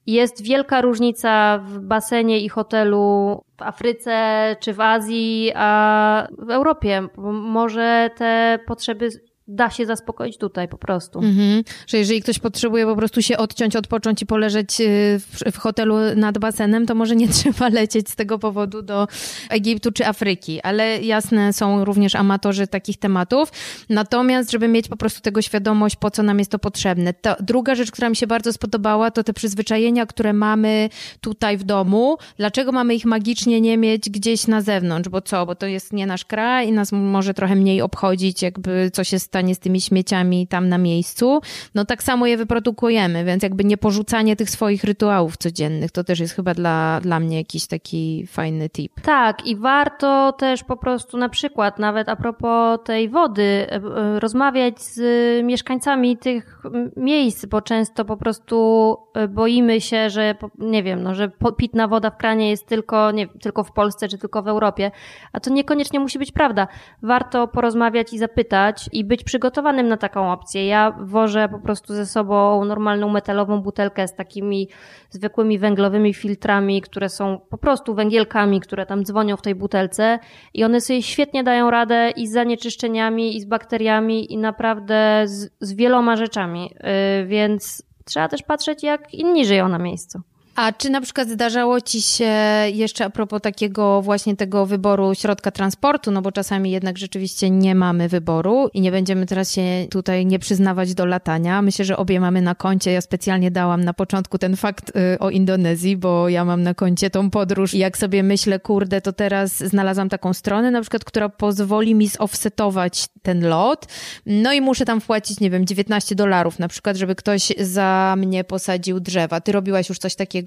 jest 0.07 0.43
wielka 0.43 0.81
różnica 0.81 1.57
w 1.57 1.79
basenie 1.79 2.39
i 2.39 2.49
hotelu 2.49 3.41
w 3.57 3.61
Afryce 3.61 4.55
czy 4.59 4.73
w 4.73 4.81
Azji, 4.81 5.51
a 5.55 6.27
w 6.37 6.49
Europie. 6.49 7.07
Może 7.33 8.09
te 8.15 8.59
potrzeby 8.67 9.09
da 9.47 9.69
się 9.69 9.85
zaspokoić 9.85 10.37
tutaj 10.37 10.67
po 10.67 10.77
prostu. 10.77 11.19
Mhm. 11.19 11.63
Że 11.87 11.97
jeżeli 11.97 12.21
ktoś 12.21 12.39
potrzebuje 12.39 12.85
po 12.85 12.95
prostu 12.95 13.21
się 13.21 13.37
odciąć, 13.37 13.75
odpocząć 13.75 14.21
i 14.21 14.25
poleżeć 14.25 14.81
y, 14.81 15.19
w, 15.19 15.51
w, 15.51 15.57
hotelu 15.57 15.95
nad 16.15 16.37
basenem, 16.37 16.85
to 16.85 16.95
może 16.95 17.15
nie 17.15 17.27
trzeba 17.37 17.69
lecieć 17.69 18.09
z 18.09 18.15
tego 18.15 18.39
powodu 18.39 18.81
do 18.81 19.07
Egiptu 19.49 19.91
czy 19.91 20.07
Afryki. 20.07 20.61
Ale 20.61 21.01
jasne, 21.01 21.53
są 21.53 21.85
również 21.85 22.15
amatorzy 22.15 22.67
takich 22.67 22.97
tematów. 22.97 23.51
Natomiast, 23.89 24.51
żeby 24.51 24.67
mieć 24.67 24.87
po 24.87 24.97
prostu 24.97 25.21
tego 25.21 25.41
świadomość, 25.41 25.95
po 25.95 26.11
co 26.11 26.23
nam 26.23 26.39
jest 26.39 26.51
to 26.51 26.59
potrzebne. 26.59 27.13
Druga 27.39 27.75
rzecz, 27.75 27.91
która 27.91 28.09
mi 28.09 28.15
się 28.15 28.27
bardzo 28.27 28.53
spodobała, 28.53 29.11
to 29.11 29.23
te 29.23 29.33
przyzwyczajenia, 29.33 30.05
które 30.05 30.33
mamy 30.33 30.89
tutaj 31.21 31.57
w 31.57 31.63
domu. 31.63 32.17
Dlaczego 32.37 32.71
mamy 32.71 32.95
ich 32.95 33.05
magicznie 33.05 33.61
nie 33.61 33.77
mieć 33.77 34.09
gdzieś 34.09 34.47
na 34.47 34.61
zewnątrz? 34.61 35.09
Bo 35.09 35.21
co? 35.21 35.45
Bo 35.45 35.55
to 35.55 35.67
jest 35.67 35.93
nie 35.93 36.07
nasz 36.07 36.25
kraj 36.25 36.67
i 36.67 36.71
nas 36.71 36.91
może 36.91 37.33
trochę 37.33 37.55
mniej 37.55 37.81
obchodzić, 37.81 38.41
jakby 38.41 38.91
co 38.93 39.03
się 39.03 39.19
stanie 39.35 39.55
z 39.55 39.59
tymi 39.59 39.81
śmieciami 39.81 40.47
tam 40.47 40.69
na 40.69 40.77
miejscu, 40.77 41.41
no 41.75 41.85
tak 41.85 42.03
samo 42.03 42.25
je 42.25 42.37
wyprodukujemy, 42.37 43.25
więc 43.25 43.43
jakby 43.43 43.63
nie 43.63 43.77
porzucanie 43.77 44.35
tych 44.35 44.49
swoich 44.49 44.83
rytuałów 44.83 45.37
codziennych, 45.37 45.91
to 45.91 46.03
też 46.03 46.19
jest 46.19 46.33
chyba 46.33 46.53
dla, 46.53 46.99
dla 47.01 47.19
mnie 47.19 47.37
jakiś 47.37 47.67
taki 47.67 48.27
fajny 48.27 48.69
tip. 48.69 49.01
Tak 49.01 49.45
i 49.45 49.55
warto 49.55 50.31
też 50.31 50.63
po 50.63 50.77
prostu 50.77 51.17
na 51.17 51.29
przykład, 51.29 51.79
nawet 51.79 52.09
a 52.09 52.15
propos 52.15 52.79
tej 52.85 53.09
wody, 53.09 53.43
e, 53.43 53.75
e, 53.75 54.19
rozmawiać 54.19 54.81
z 54.81 54.99
mieszkańcami 55.45 56.17
tych 56.17 56.61
miejsc, 56.97 57.45
bo 57.45 57.61
często 57.61 58.05
po 58.05 58.17
prostu 58.17 58.97
e, 59.13 59.27
boimy 59.27 59.81
się, 59.81 60.09
że 60.09 60.35
nie 60.59 60.83
wiem, 60.83 61.03
no, 61.03 61.15
że 61.15 61.31
pitna 61.57 61.87
woda 61.87 62.09
w 62.09 62.17
kranie 62.17 62.49
jest 62.49 62.67
tylko, 62.67 63.11
nie, 63.11 63.27
tylko 63.27 63.63
w 63.63 63.71
Polsce 63.71 64.07
czy 64.07 64.17
tylko 64.17 64.43
w 64.43 64.47
Europie, 64.47 64.91
a 65.33 65.39
to 65.39 65.49
niekoniecznie 65.49 65.99
musi 65.99 66.19
być 66.19 66.31
prawda. 66.31 66.67
Warto 67.01 67.47
porozmawiać 67.47 68.13
i 68.13 68.17
zapytać 68.17 68.89
i 68.91 69.03
być 69.03 69.24
przygotowanym 69.25 69.87
na 69.87 69.97
taką 69.97 70.31
opcję. 70.31 70.67
Ja 70.67 70.91
wożę 71.01 71.49
po 71.49 71.59
prostu 71.59 71.93
ze 71.93 72.05
sobą 72.05 72.65
normalną 72.65 73.09
metalową 73.09 73.61
butelkę 73.61 74.07
z 74.07 74.15
takimi 74.15 74.69
zwykłymi 75.09 75.59
węglowymi 75.59 76.13
filtrami, 76.13 76.81
które 76.81 77.09
są 77.09 77.39
po 77.49 77.57
prostu 77.57 77.95
węgielkami, 77.95 78.59
które 78.59 78.85
tam 78.85 79.03
dzwonią 79.03 79.37
w 79.37 79.41
tej 79.41 79.55
butelce 79.55 80.19
i 80.53 80.63
one 80.63 80.81
sobie 80.81 81.03
świetnie 81.03 81.43
dają 81.43 81.71
radę 81.71 82.11
i 82.15 82.27
z 82.27 82.31
zanieczyszczeniami, 82.31 83.37
i 83.37 83.41
z 83.41 83.45
bakteriami, 83.45 84.33
i 84.33 84.37
naprawdę 84.37 85.23
z, 85.25 85.51
z 85.59 85.73
wieloma 85.73 86.15
rzeczami. 86.15 86.71
Yy, 87.19 87.27
więc 87.27 87.83
trzeba 88.05 88.27
też 88.27 88.43
patrzeć, 88.43 88.83
jak 88.83 89.13
inni 89.13 89.45
żyją 89.45 89.67
na 89.67 89.77
miejscu. 89.77 90.21
A 90.55 90.71
czy 90.71 90.89
na 90.89 91.01
przykład 91.01 91.29
zdarzało 91.29 91.81
ci 91.81 92.01
się 92.01 92.33
jeszcze 92.73 93.05
a 93.05 93.09
propos 93.09 93.41
takiego 93.41 94.01
właśnie 94.01 94.35
tego 94.35 94.65
wyboru 94.65 95.15
środka 95.15 95.51
transportu, 95.51 96.11
no 96.11 96.21
bo 96.21 96.31
czasami 96.31 96.71
jednak 96.71 96.97
rzeczywiście 96.97 97.49
nie 97.49 97.75
mamy 97.75 98.09
wyboru 98.09 98.69
i 98.73 98.81
nie 98.81 98.91
będziemy 98.91 99.25
teraz 99.25 99.51
się 99.51 99.87
tutaj 99.91 100.25
nie 100.25 100.39
przyznawać 100.39 100.93
do 100.93 101.05
latania. 101.05 101.61
Myślę, 101.61 101.85
że 101.85 101.97
obie 101.97 102.19
mamy 102.19 102.41
na 102.41 102.55
koncie. 102.55 102.91
Ja 102.91 103.01
specjalnie 103.01 103.51
dałam 103.51 103.83
na 103.83 103.93
początku 103.93 104.37
ten 104.37 104.55
fakt 104.55 104.89
y, 104.89 105.19
o 105.19 105.29
Indonezji, 105.29 105.97
bo 105.97 106.29
ja 106.29 106.45
mam 106.45 106.63
na 106.63 106.73
koncie 106.73 107.09
tą 107.09 107.29
podróż 107.29 107.73
i 107.73 107.77
jak 107.77 107.97
sobie 107.97 108.23
myślę, 108.23 108.59
kurde, 108.59 109.01
to 109.01 109.13
teraz 109.13 109.57
znalazłam 109.57 110.09
taką 110.09 110.33
stronę 110.33 110.71
na 110.71 110.81
przykład, 110.81 111.03
która 111.05 111.29
pozwoli 111.29 111.95
mi 111.95 112.07
zoffsetować 112.07 113.07
ten 113.21 113.47
lot. 113.47 113.85
No 114.25 114.53
i 114.53 114.61
muszę 114.61 114.85
tam 114.85 115.01
wpłacić, 115.01 115.39
nie 115.39 115.49
wiem, 115.49 115.65
19 115.65 116.15
dolarów 116.15 116.59
na 116.59 116.67
przykład, 116.67 116.97
żeby 116.97 117.15
ktoś 117.15 117.53
za 117.59 118.15
mnie 118.17 118.43
posadził 118.43 118.99
drzewa. 118.99 119.41
Ty 119.41 119.51
robiłaś 119.51 119.89
już 119.89 119.97
coś 119.97 120.15
takiego? 120.15 120.44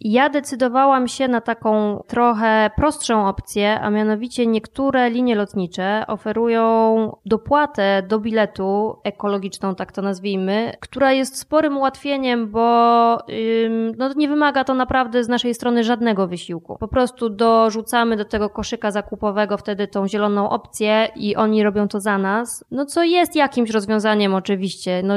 Ja 0.00 0.28
decydowałam 0.28 1.08
się 1.08 1.28
na 1.28 1.40
taką 1.40 2.02
trochę 2.06 2.70
prostszą 2.76 3.28
opcję, 3.28 3.80
a 3.80 3.90
mianowicie 3.90 4.46
niektóre 4.46 5.10
linie 5.10 5.34
lotnicze 5.34 6.04
oferują 6.06 7.16
dopłatę 7.26 8.02
do 8.08 8.18
biletu 8.18 8.96
ekologiczną, 9.04 9.74
tak 9.74 9.92
to 9.92 10.02
nazwijmy, 10.02 10.72
która 10.80 11.12
jest 11.12 11.38
sporym 11.38 11.76
ułatwieniem, 11.76 12.50
bo 12.50 13.18
ym, 13.64 13.92
no, 13.98 14.12
nie 14.16 14.28
wymaga 14.28 14.64
to 14.64 14.74
naprawdę 14.74 15.24
z 15.24 15.28
naszej 15.28 15.54
strony 15.54 15.84
żadnego 15.84 16.26
wysiłku. 16.28 16.76
Po 16.80 16.88
prostu 16.88 17.28
dorzucamy 17.28 18.16
do 18.16 18.24
tego 18.24 18.50
koszyka 18.50 18.90
zakupowego 18.90 19.56
wtedy 19.56 19.88
tą 19.88 20.08
zieloną 20.08 20.50
opcję 20.50 21.08
i 21.16 21.36
oni 21.36 21.62
robią 21.62 21.88
to 21.88 22.00
za 22.00 22.18
nas. 22.18 22.64
No 22.70 22.86
co 22.86 23.02
jest 23.02 23.36
jakimś 23.36 23.70
rozwiązaniem 23.70 24.34
oczywiście. 24.34 25.02
No 25.04 25.14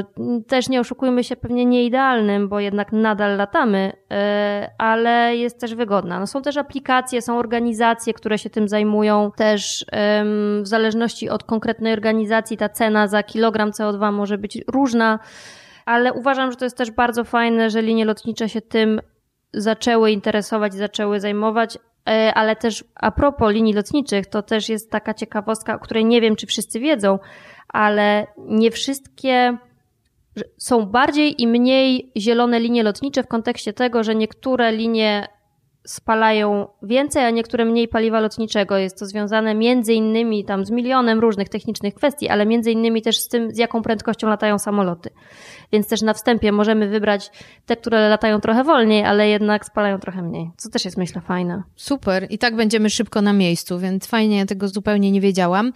też 0.47 0.69
nie 0.69 0.79
oszukujmy 0.79 1.23
się, 1.23 1.35
pewnie 1.35 1.65
nie 1.65 1.85
idealnym, 1.85 2.49
bo 2.49 2.59
jednak 2.59 2.91
nadal 2.91 3.37
latamy 3.37 3.93
ale 4.77 5.35
jest 5.35 5.59
też 5.59 5.75
wygodna. 5.75 6.19
No 6.19 6.27
są 6.27 6.41
też 6.41 6.57
aplikacje, 6.57 7.21
są 7.21 7.37
organizacje, 7.37 8.13
które 8.13 8.37
się 8.37 8.49
tym 8.49 8.67
zajmują. 8.67 9.31
Też 9.37 9.85
w 10.61 10.67
zależności 10.67 11.29
od 11.29 11.43
konkretnej 11.43 11.93
organizacji 11.93 12.57
ta 12.57 12.69
cena 12.69 13.07
za 13.07 13.23
kilogram 13.23 13.71
CO2 13.71 14.13
może 14.13 14.37
być 14.37 14.57
różna, 14.67 15.19
ale 15.85 16.13
uważam, 16.13 16.51
że 16.51 16.57
to 16.57 16.65
jest 16.65 16.77
też 16.77 16.91
bardzo 16.91 17.23
fajne, 17.23 17.69
że 17.69 17.81
linie 17.81 18.05
lotnicze 18.05 18.49
się 18.49 18.61
tym 18.61 19.01
zaczęły 19.53 20.11
interesować, 20.11 20.73
zaczęły 20.73 21.19
zajmować, 21.19 21.77
e, 22.09 22.33
ale 22.33 22.55
też 22.55 22.83
a 22.95 23.11
propos 23.11 23.53
linii 23.53 23.73
lotniczych, 23.73 24.25
to 24.25 24.41
też 24.41 24.69
jest 24.69 24.91
taka 24.91 25.13
ciekawostka, 25.13 25.75
o 25.75 25.79
której 25.79 26.05
nie 26.05 26.21
wiem, 26.21 26.35
czy 26.35 26.47
wszyscy 26.47 26.79
wiedzą, 26.79 27.19
ale 27.67 28.27
nie 28.37 28.71
wszystkie 28.71 29.57
są 30.57 30.85
bardziej 30.85 31.41
i 31.41 31.47
mniej 31.47 32.11
zielone 32.17 32.59
linie 32.59 32.83
lotnicze 32.83 33.23
w 33.23 33.27
kontekście 33.27 33.73
tego, 33.73 34.03
że 34.03 34.15
niektóre 34.15 34.71
linie 34.71 35.27
spalają 35.85 36.67
więcej, 36.83 37.25
a 37.25 37.29
niektóre 37.29 37.65
mniej 37.65 37.87
paliwa 37.87 38.19
lotniczego. 38.19 38.77
Jest 38.77 38.99
to 38.99 39.05
związane 39.05 39.55
między 39.55 39.93
innymi 39.93 40.45
tam 40.45 40.65
z 40.65 40.71
milionem 40.71 41.19
różnych 41.19 41.49
technicznych 41.49 41.93
kwestii, 41.93 42.29
ale 42.29 42.45
między 42.45 42.71
innymi 42.71 43.01
też 43.01 43.17
z 43.17 43.27
tym, 43.27 43.51
z 43.51 43.57
jaką 43.57 43.81
prędkością 43.81 44.27
latają 44.27 44.59
samoloty. 44.59 45.09
Więc 45.71 45.87
też 45.87 46.01
na 46.01 46.13
wstępie 46.13 46.51
możemy 46.51 46.87
wybrać 46.87 47.31
te, 47.65 47.75
które 47.75 48.09
latają 48.09 48.41
trochę 48.41 48.63
wolniej, 48.63 49.05
ale 49.05 49.29
jednak 49.29 49.65
spalają 49.65 49.99
trochę 49.99 50.21
mniej. 50.21 50.51
Co 50.57 50.69
też 50.69 50.85
jest 50.85 50.97
myślę 50.97 51.21
fajne. 51.21 51.63
Super. 51.75 52.27
I 52.29 52.37
tak 52.37 52.55
będziemy 52.55 52.89
szybko 52.89 53.21
na 53.21 53.33
miejscu, 53.33 53.79
więc 53.79 54.07
fajnie, 54.07 54.37
ja 54.37 54.45
tego 54.45 54.67
zupełnie 54.67 55.11
nie 55.11 55.21
wiedziałam. 55.21 55.73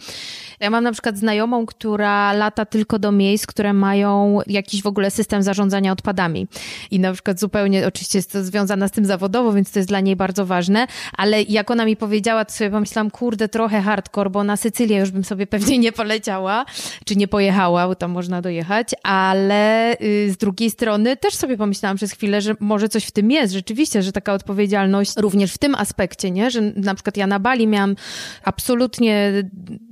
Ja 0.60 0.70
mam 0.70 0.84
na 0.84 0.92
przykład 0.92 1.18
znajomą, 1.18 1.66
która 1.66 2.34
lata 2.34 2.66
tylko 2.66 3.00
do 3.00 3.12
miejsc, 3.12 3.48
które 3.48 3.74
mają 3.74 4.40
jakiś 4.48 4.84
w 4.84 4.88
ogóle 4.88 5.12
system 5.12 5.44
zarządzania 5.44 5.92
odpadami. 5.92 6.48
I 6.92 7.00
na 7.00 7.14
przykład 7.14 7.40
zupełnie, 7.40 7.88
oczywiście 7.88 8.18
jest 8.18 8.32
to 8.32 8.44
związana 8.44 8.88
z 8.88 8.92
tym 8.92 9.06
zawodowo, 9.06 9.54
więc 9.54 9.72
to 9.72 9.80
jest 9.80 9.90
dla 9.90 9.99
niej 10.00 10.16
bardzo 10.16 10.46
ważne, 10.46 10.88
ale 11.14 11.42
jak 11.42 11.72
ona 11.72 11.86
mi 11.86 11.96
powiedziała, 11.96 12.46
to 12.46 12.52
sobie 12.52 12.70
pomyślałam, 12.70 13.12
kurde, 13.12 13.50
trochę 13.50 13.82
hardcore, 13.82 14.30
bo 14.30 14.44
na 14.44 14.58
Sycylię 14.58 14.98
już 14.98 15.12
bym 15.12 15.24
sobie 15.24 15.48
pewnie 15.48 15.78
nie 15.80 15.92
poleciała, 15.92 16.66
czy 17.06 17.16
nie 17.16 17.28
pojechała, 17.28 17.88
bo 17.88 17.96
tam 17.96 18.12
można 18.12 18.42
dojechać, 18.42 18.88
ale 19.04 19.94
y, 20.02 20.32
z 20.32 20.38
drugiej 20.38 20.72
strony 20.72 21.18
też 21.18 21.36
sobie 21.36 21.58
pomyślałam 21.58 21.98
przez 21.98 22.12
chwilę, 22.12 22.42
że 22.42 22.56
może 22.60 22.90
coś 22.90 23.06
w 23.06 23.12
tym 23.12 23.32
jest, 23.32 23.54
rzeczywiście, 23.54 24.04
że 24.04 24.12
taka 24.12 24.34
odpowiedzialność 24.34 25.12
również 25.18 25.54
w 25.54 25.58
tym 25.58 25.76
aspekcie, 25.76 26.32
nie? 26.32 26.52
Że 26.52 26.62
na 26.62 26.96
przykład 26.96 27.18
ja 27.18 27.28
na 27.28 27.40
Bali 27.40 27.68
miałam 27.68 27.96
absolutnie 28.44 29.32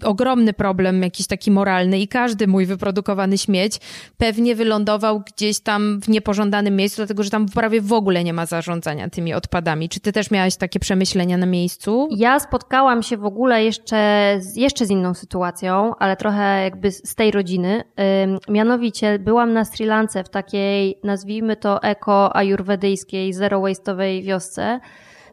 ogromny 0.03 0.53
problem, 0.53 1.03
jakiś 1.03 1.27
taki 1.27 1.51
moralny 1.51 1.99
i 1.99 2.07
każdy 2.07 2.47
mój 2.47 2.65
wyprodukowany 2.65 3.37
śmieć 3.37 3.79
pewnie 4.17 4.55
wylądował 4.55 5.19
gdzieś 5.19 5.59
tam 5.59 5.99
w 6.01 6.09
niepożądanym 6.09 6.75
miejscu, 6.75 6.95
dlatego 6.97 7.23
że 7.23 7.29
tam 7.29 7.45
prawie 7.45 7.81
w 7.81 7.93
ogóle 7.93 8.23
nie 8.23 8.33
ma 8.33 8.45
zarządzania 8.45 9.09
tymi 9.09 9.33
odpadami. 9.33 9.89
Czy 9.97 10.01
ty 10.01 10.11
też 10.11 10.31
miałaś 10.31 10.55
takie 10.57 10.79
przemyślenia 10.79 11.37
na 11.37 11.45
miejscu? 11.45 12.07
Ja 12.11 12.39
spotkałam 12.39 13.03
się 13.03 13.17
w 13.17 13.25
ogóle 13.25 13.63
jeszcze, 13.63 13.97
jeszcze 14.55 14.85
z 14.85 14.89
inną 14.89 15.13
sytuacją, 15.13 15.95
ale 15.95 16.15
trochę 16.15 16.63
jakby 16.63 16.91
z 16.91 17.15
tej 17.15 17.31
rodziny. 17.31 17.83
Mianowicie 18.49 19.19
byłam 19.19 19.53
na 19.53 19.65
Sri 19.65 19.85
Lance 19.85 20.23
w 20.23 20.29
takiej, 20.29 20.99
nazwijmy 21.03 21.55
to 21.55 21.83
eko-ajurwedyjskiej, 21.83 23.33
zero-waste'owej 23.33 24.23
wiosce, 24.23 24.79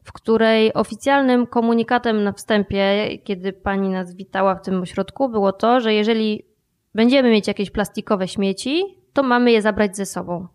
w 0.04 0.12
której 0.12 0.74
oficjalnym 0.74 1.46
komunikatem 1.46 2.24
na 2.24 2.32
wstępie, 2.32 3.08
kiedy 3.24 3.52
pani 3.52 3.88
nas 3.88 4.14
witała 4.14 4.54
w 4.54 4.62
tym 4.62 4.82
ośrodku, 4.82 5.28
było 5.28 5.52
to, 5.52 5.80
że 5.80 5.94
jeżeli 5.94 6.42
będziemy 6.94 7.30
mieć 7.30 7.48
jakieś 7.48 7.70
plastikowe 7.70 8.28
śmieci, 8.28 8.82
to 9.12 9.22
mamy 9.22 9.52
je 9.52 9.62
zabrać 9.62 9.96
ze 9.96 10.06
sobą. 10.06 10.46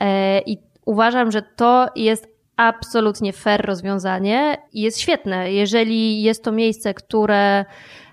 E, 0.00 0.40
I 0.40 0.58
uważam, 0.84 1.30
że 1.30 1.42
to 1.42 1.86
jest 1.96 2.31
absolutnie 2.68 3.32
fair 3.32 3.66
rozwiązanie 3.66 4.56
i 4.72 4.80
jest 4.80 5.00
świetne. 5.00 5.52
Jeżeli 5.52 6.22
jest 6.22 6.44
to 6.44 6.52
miejsce, 6.52 6.94
które 6.94 7.64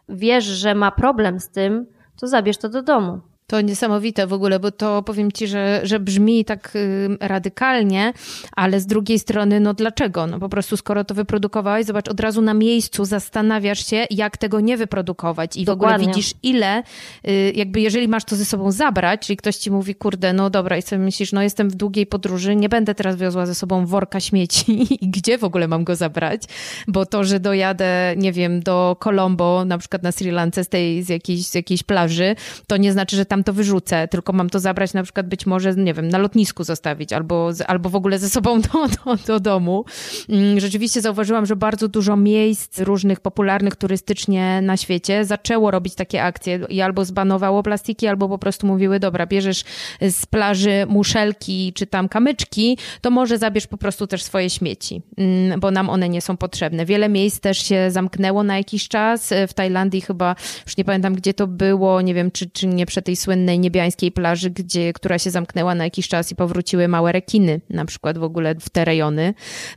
wiesz, 0.09 0.43
że 0.43 0.75
ma 0.75 0.91
problem 0.91 1.39
z 1.39 1.49
tym, 1.49 1.85
to 2.19 2.27
zabierz 2.27 2.57
to 2.57 2.69
do 2.69 2.81
domu. 2.81 3.19
To 3.49 3.61
niesamowite 3.61 4.27
w 4.27 4.33
ogóle, 4.33 4.59
bo 4.59 4.71
to 4.71 5.03
powiem 5.03 5.31
ci, 5.31 5.47
że, 5.47 5.81
że 5.83 5.99
brzmi 5.99 6.45
tak 6.45 6.75
y, 6.75 7.17
radykalnie, 7.19 8.13
ale 8.55 8.79
z 8.79 8.85
drugiej 8.85 9.19
strony, 9.19 9.59
no 9.59 9.73
dlaczego? 9.73 10.27
No 10.27 10.39
po 10.39 10.49
prostu 10.49 10.77
skoro 10.77 11.03
to 11.03 11.13
wyprodukowałeś, 11.15 11.85
zobacz, 11.85 12.07
od 12.07 12.19
razu 12.19 12.41
na 12.41 12.53
miejscu 12.53 13.05
zastanawiasz 13.05 13.85
się, 13.85 14.05
jak 14.09 14.37
tego 14.37 14.59
nie 14.59 14.77
wyprodukować 14.77 15.57
i 15.57 15.65
Dokładnie. 15.65 15.97
w 15.97 16.01
ogóle 16.01 16.13
widzisz 16.13 16.33
ile, 16.43 16.83
y, 17.27 17.51
jakby 17.55 17.81
jeżeli 17.81 18.07
masz 18.07 18.25
to 18.25 18.35
ze 18.35 18.45
sobą 18.45 18.71
zabrać, 18.71 19.21
czyli 19.27 19.37
ktoś 19.37 19.55
ci 19.55 19.71
mówi, 19.71 19.95
kurde, 19.95 20.33
no 20.33 20.49
dobra 20.49 20.77
i 20.77 20.81
sobie 20.81 20.99
myślisz, 20.99 21.31
no 21.31 21.41
jestem 21.41 21.69
w 21.69 21.75
długiej 21.75 22.05
podróży, 22.05 22.55
nie 22.55 22.69
będę 22.69 22.95
teraz 22.95 23.15
wiozła 23.15 23.45
ze 23.45 23.55
sobą 23.55 23.85
worka 23.85 24.19
śmieci 24.19 24.87
i 25.05 25.09
gdzie 25.09 25.37
w 25.37 25.43
ogóle 25.43 25.67
mam 25.67 25.83
go 25.83 25.95
zabrać, 25.95 26.41
bo 26.87 27.05
to, 27.05 27.23
że 27.23 27.39
dojadę, 27.39 28.13
nie 28.17 28.31
wiem, 28.31 28.59
do 28.59 28.97
Colombo, 29.03 29.65
na 29.65 29.77
przykład 29.77 30.03
na 30.03 30.11
Sri 30.11 30.31
Lance 30.31 30.63
z 30.63 30.69
tej, 30.69 31.03
z 31.03 31.09
jakiejś, 31.09 31.47
z 31.47 31.55
jakiejś 31.55 31.83
plaży, 31.83 32.35
to 32.67 32.77
nie 32.77 32.91
znaczy, 32.93 33.15
że 33.15 33.25
tam 33.25 33.38
tam 33.39 33.43
to 33.43 33.53
wyrzucę, 33.53 34.07
tylko 34.07 34.33
mam 34.33 34.49
to 34.49 34.59
zabrać 34.59 34.93
na 34.93 35.03
przykład 35.03 35.27
być 35.27 35.45
może, 35.45 35.75
nie 35.75 35.93
wiem, 35.93 36.09
na 36.09 36.17
lotnisku 36.17 36.63
zostawić 36.63 37.13
albo, 37.13 37.51
albo 37.67 37.89
w 37.89 37.95
ogóle 37.95 38.19
ze 38.19 38.29
sobą 38.29 38.61
do, 38.61 38.87
do, 38.87 39.15
do 39.27 39.39
domu. 39.39 39.85
Mm, 40.29 40.59
rzeczywiście 40.59 41.01
zauważyłam, 41.01 41.45
że 41.45 41.55
bardzo 41.55 41.87
dużo 41.87 42.17
miejsc 42.17 42.79
różnych 42.79 43.19
popularnych 43.19 43.75
turystycznie 43.75 44.61
na 44.61 44.77
świecie 44.77 45.25
zaczęło 45.25 45.71
robić 45.71 45.95
takie 45.95 46.23
akcje 46.23 46.59
i 46.69 46.81
albo 46.81 47.05
zbanowało 47.05 47.63
plastiki, 47.63 48.07
albo 48.07 48.29
po 48.29 48.37
prostu 48.37 48.67
mówiły, 48.67 48.99
dobra, 48.99 49.25
bierzesz 49.25 49.63
z 50.01 50.25
plaży 50.25 50.85
muszelki 50.89 51.73
czy 51.73 51.87
tam 51.87 52.09
kamyczki, 52.09 52.77
to 53.01 53.11
może 53.11 53.37
zabierz 53.37 53.67
po 53.67 53.77
prostu 53.77 54.07
też 54.07 54.23
swoje 54.23 54.49
śmieci, 54.49 55.01
mm, 55.17 55.59
bo 55.59 55.71
nam 55.71 55.89
one 55.89 56.09
nie 56.09 56.21
są 56.21 56.37
potrzebne. 56.37 56.85
Wiele 56.85 57.09
miejsc 57.09 57.39
też 57.39 57.57
się 57.57 57.91
zamknęło 57.91 58.43
na 58.43 58.57
jakiś 58.57 58.87
czas. 58.87 59.33
W 59.47 59.53
Tajlandii 59.53 60.01
chyba, 60.01 60.35
już 60.65 60.77
nie 60.77 60.85
pamiętam 60.85 61.15
gdzie 61.15 61.33
to 61.33 61.47
było, 61.47 62.01
nie 62.01 62.13
wiem 62.13 62.31
czy, 62.31 62.49
czy 62.49 62.67
nie 62.67 62.85
przed 62.85 63.05
tej 63.05 63.15
słynnej 63.29 63.59
niebiańskiej 63.59 64.11
plaży, 64.11 64.49
gdzie, 64.49 64.93
która 64.93 65.19
się 65.19 65.29
zamknęła 65.29 65.75
na 65.75 65.83
jakiś 65.83 66.07
czas 66.07 66.31
i 66.31 66.35
powróciły 66.35 66.87
małe 66.87 67.11
rekiny 67.11 67.61
na 67.69 67.85
przykład 67.85 68.17
w 68.17 68.23
ogóle 68.23 68.55
w 68.55 68.69
te 68.69 68.85
rejony, 68.85 69.33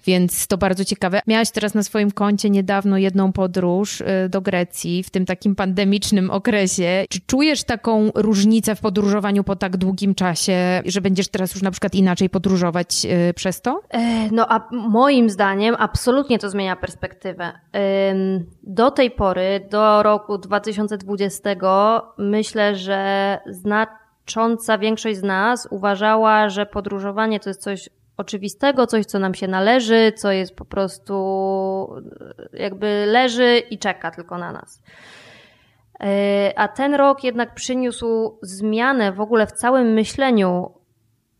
więc 0.06 0.46
to 0.46 0.58
bardzo 0.58 0.84
ciekawe. 0.84 1.20
Miałaś 1.26 1.50
teraz 1.50 1.74
na 1.74 1.82
swoim 1.82 2.10
koncie 2.10 2.50
niedawno 2.50 2.98
jedną 2.98 3.32
podróż 3.32 4.00
y, 4.00 4.04
do 4.28 4.40
Grecji 4.40 5.02
w 5.02 5.10
tym 5.10 5.26
takim 5.26 5.54
pandemicznym 5.54 6.30
okresie. 6.30 7.04
Czy 7.08 7.20
czujesz 7.26 7.64
taką 7.64 8.10
różnicę 8.14 8.74
w 8.74 8.80
podróżowaniu 8.80 9.44
po 9.44 9.56
tak 9.56 9.76
długim 9.76 10.14
czasie, 10.14 10.82
że 10.84 11.00
będziesz 11.00 11.28
teraz 11.28 11.54
już 11.54 11.62
na 11.62 11.70
przykład 11.70 11.94
inaczej 11.94 12.30
podróżować 12.30 13.06
y, 13.30 13.34
przez 13.34 13.60
to? 13.60 13.82
E, 13.90 14.30
no 14.30 14.46
a 14.48 14.68
moim 14.70 15.30
zdaniem 15.30 15.76
absolutnie 15.78 16.38
to 16.38 16.50
zmienia 16.50 16.76
perspektywę. 16.76 17.52
Do 18.62 18.90
tej 18.90 19.10
pory, 19.10 19.66
do 19.70 20.02
roku 20.02 20.38
2020 20.38 21.50
myślę, 22.18 22.76
że 22.76 23.38
znacząca 23.46 24.78
większość 24.78 25.18
z 25.18 25.22
nas 25.22 25.68
uważała, 25.70 26.48
że 26.48 26.66
podróżowanie 26.66 27.40
to 27.40 27.50
jest 27.50 27.62
coś 27.62 27.88
oczywistego, 28.16 28.86
coś, 28.86 29.06
co 29.06 29.18
nam 29.18 29.34
się 29.34 29.48
należy, 29.48 30.12
co 30.16 30.32
jest 30.32 30.56
po 30.56 30.64
prostu 30.64 31.14
jakby 32.52 33.04
leży 33.06 33.62
i 33.70 33.78
czeka 33.78 34.10
tylko 34.10 34.38
na 34.38 34.52
nas. 34.52 34.82
E, 36.00 36.52
a 36.56 36.68
ten 36.68 36.94
rok 36.94 37.24
jednak 37.24 37.54
przyniósł 37.54 38.38
zmianę 38.42 39.12
w 39.12 39.20
ogóle 39.20 39.46
w 39.46 39.52
całym 39.52 39.92
myśleniu 39.92 40.70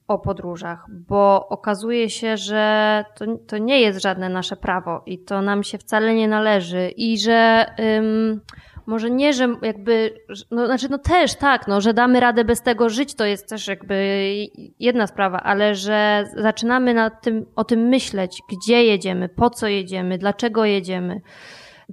o 0.09 0.19
podróżach, 0.19 0.87
bo 0.91 1.49
okazuje 1.49 2.11
się, 2.11 2.37
że 2.37 3.05
to, 3.15 3.25
to 3.47 3.59
nie 3.59 3.81
jest 3.81 4.03
żadne 4.03 4.29
nasze 4.29 4.57
prawo 4.57 5.03
i 5.07 5.19
to 5.19 5.43
nam 5.43 5.63
się 5.63 5.79
wcale 5.79 6.15
nie 6.15 6.29
należy 6.29 6.89
i 6.89 7.19
że 7.19 7.67
ym, 7.99 8.41
może 8.87 9.11
nie, 9.11 9.33
że 9.33 9.49
jakby, 9.63 10.15
no 10.51 10.67
znaczy 10.67 10.89
no 10.91 10.99
też 10.99 11.35
tak, 11.35 11.69
no, 11.69 11.81
że 11.81 11.95
damy 11.95 12.21
radę 12.21 12.45
bez 12.45 12.63
tego 12.63 12.89
żyć, 12.89 13.15
to 13.15 13.25
jest 13.25 13.49
też 13.49 13.69
jakby 13.69 14.27
jedna 14.81 15.07
sprawa, 15.07 15.41
ale 15.41 15.75
że 15.75 16.25
zaczynamy 16.37 16.95
nad 16.95 17.23
tym, 17.23 17.47
o 17.57 17.65
tym 17.65 17.81
myśleć, 17.81 18.43
gdzie 18.51 18.85
jedziemy, 18.85 19.29
po 19.29 19.51
co 19.51 19.67
jedziemy, 19.67 20.19
dlaczego 20.19 20.65
jedziemy. 20.65 21.21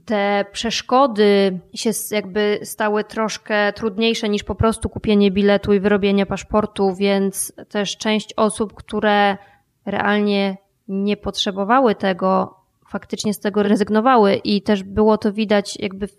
Te 0.06 0.46
przeszkody 0.52 1.60
się 1.74 1.90
jakby 2.12 2.60
stały 2.64 3.04
troszkę 3.04 3.74
trudniejsze 3.74 4.30
niż 4.30 4.44
po 4.44 4.56
prostu 4.56 4.90
kupienie 4.90 5.32
biletu 5.32 5.74
i 5.74 5.80
wyrobienie 5.80 6.26
paszportu, 6.26 6.96
więc 6.96 7.54
też 7.70 7.98
część 7.98 8.34
osób, 8.34 8.74
które 8.74 9.38
realnie 9.86 10.58
nie 10.88 11.18
potrzebowały 11.18 11.96
tego, 11.96 12.59
faktycznie 12.90 13.34
z 13.34 13.40
tego 13.40 13.64
rezygnowały 13.64 14.36
i 14.36 14.62
też 14.62 14.84
było 14.84 15.18
to 15.18 15.34
widać 15.34 15.80
jakby 15.80 16.08
w, 16.08 16.18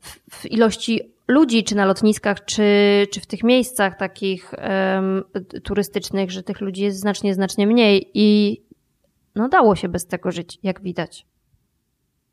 w, 0.00 0.20
w 0.30 0.52
ilości 0.52 1.00
ludzi, 1.28 1.64
czy 1.64 1.74
na 1.76 1.84
lotniskach, 1.84 2.44
czy, 2.44 2.62
czy 3.12 3.20
w 3.20 3.26
tych 3.26 3.42
miejscach 3.42 3.96
takich 3.96 4.52
um, 4.52 5.24
turystycznych, 5.62 6.30
że 6.30 6.42
tych 6.42 6.60
ludzi 6.60 6.82
jest 6.82 7.00
znacznie, 7.00 7.34
znacznie 7.34 7.66
mniej 7.66 8.10
i 8.14 8.60
no 9.34 9.48
dało 9.48 9.76
się 9.76 9.88
bez 9.88 10.06
tego 10.06 10.30
żyć, 10.30 10.58
jak 10.62 10.82
widać. 10.82 11.26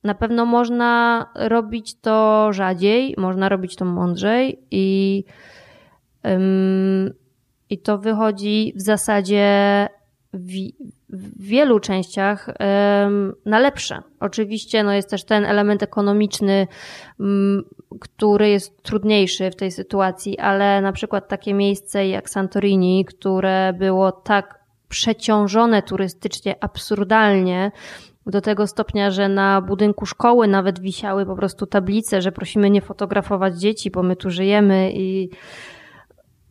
Na 0.03 0.15
pewno 0.15 0.45
można 0.45 1.25
robić 1.35 1.95
to 1.99 2.47
rzadziej, 2.53 3.15
można 3.17 3.49
robić 3.49 3.75
to 3.75 3.85
mądrzej 3.85 4.59
i, 4.71 5.23
ym, 6.27 7.13
i 7.69 7.77
to 7.77 7.97
wychodzi 7.97 8.73
w 8.75 8.81
zasadzie 8.81 9.87
w, 10.33 10.51
w 11.09 11.43
wielu 11.43 11.79
częściach 11.79 12.49
ym, 13.05 13.33
na 13.45 13.59
lepsze. 13.59 14.01
Oczywiście 14.19 14.83
no 14.83 14.93
jest 14.93 15.09
też 15.09 15.23
ten 15.23 15.45
element 15.45 15.83
ekonomiczny, 15.83 16.67
ym, 17.19 17.63
który 17.99 18.49
jest 18.49 18.83
trudniejszy 18.83 19.51
w 19.51 19.55
tej 19.55 19.71
sytuacji, 19.71 20.39
ale 20.39 20.81
na 20.81 20.91
przykład 20.91 21.27
takie 21.27 21.53
miejsce 21.53 22.07
jak 22.07 22.29
Santorini, 22.29 23.05
które 23.05 23.73
było 23.73 24.11
tak 24.11 24.61
przeciążone 24.89 25.81
turystycznie 25.83 26.63
absurdalnie, 26.63 27.71
do 28.25 28.41
tego 28.41 28.67
stopnia, 28.67 29.11
że 29.11 29.29
na 29.29 29.61
budynku 29.61 30.05
szkoły 30.05 30.47
nawet 30.47 30.79
wisiały 30.79 31.25
po 31.25 31.35
prostu 31.35 31.65
tablice, 31.65 32.21
że 32.21 32.31
prosimy 32.31 32.69
nie 32.69 32.81
fotografować 32.81 33.59
dzieci, 33.59 33.91
bo 33.91 34.03
my 34.03 34.15
tu 34.15 34.29
żyjemy 34.29 34.91
i 34.93 35.29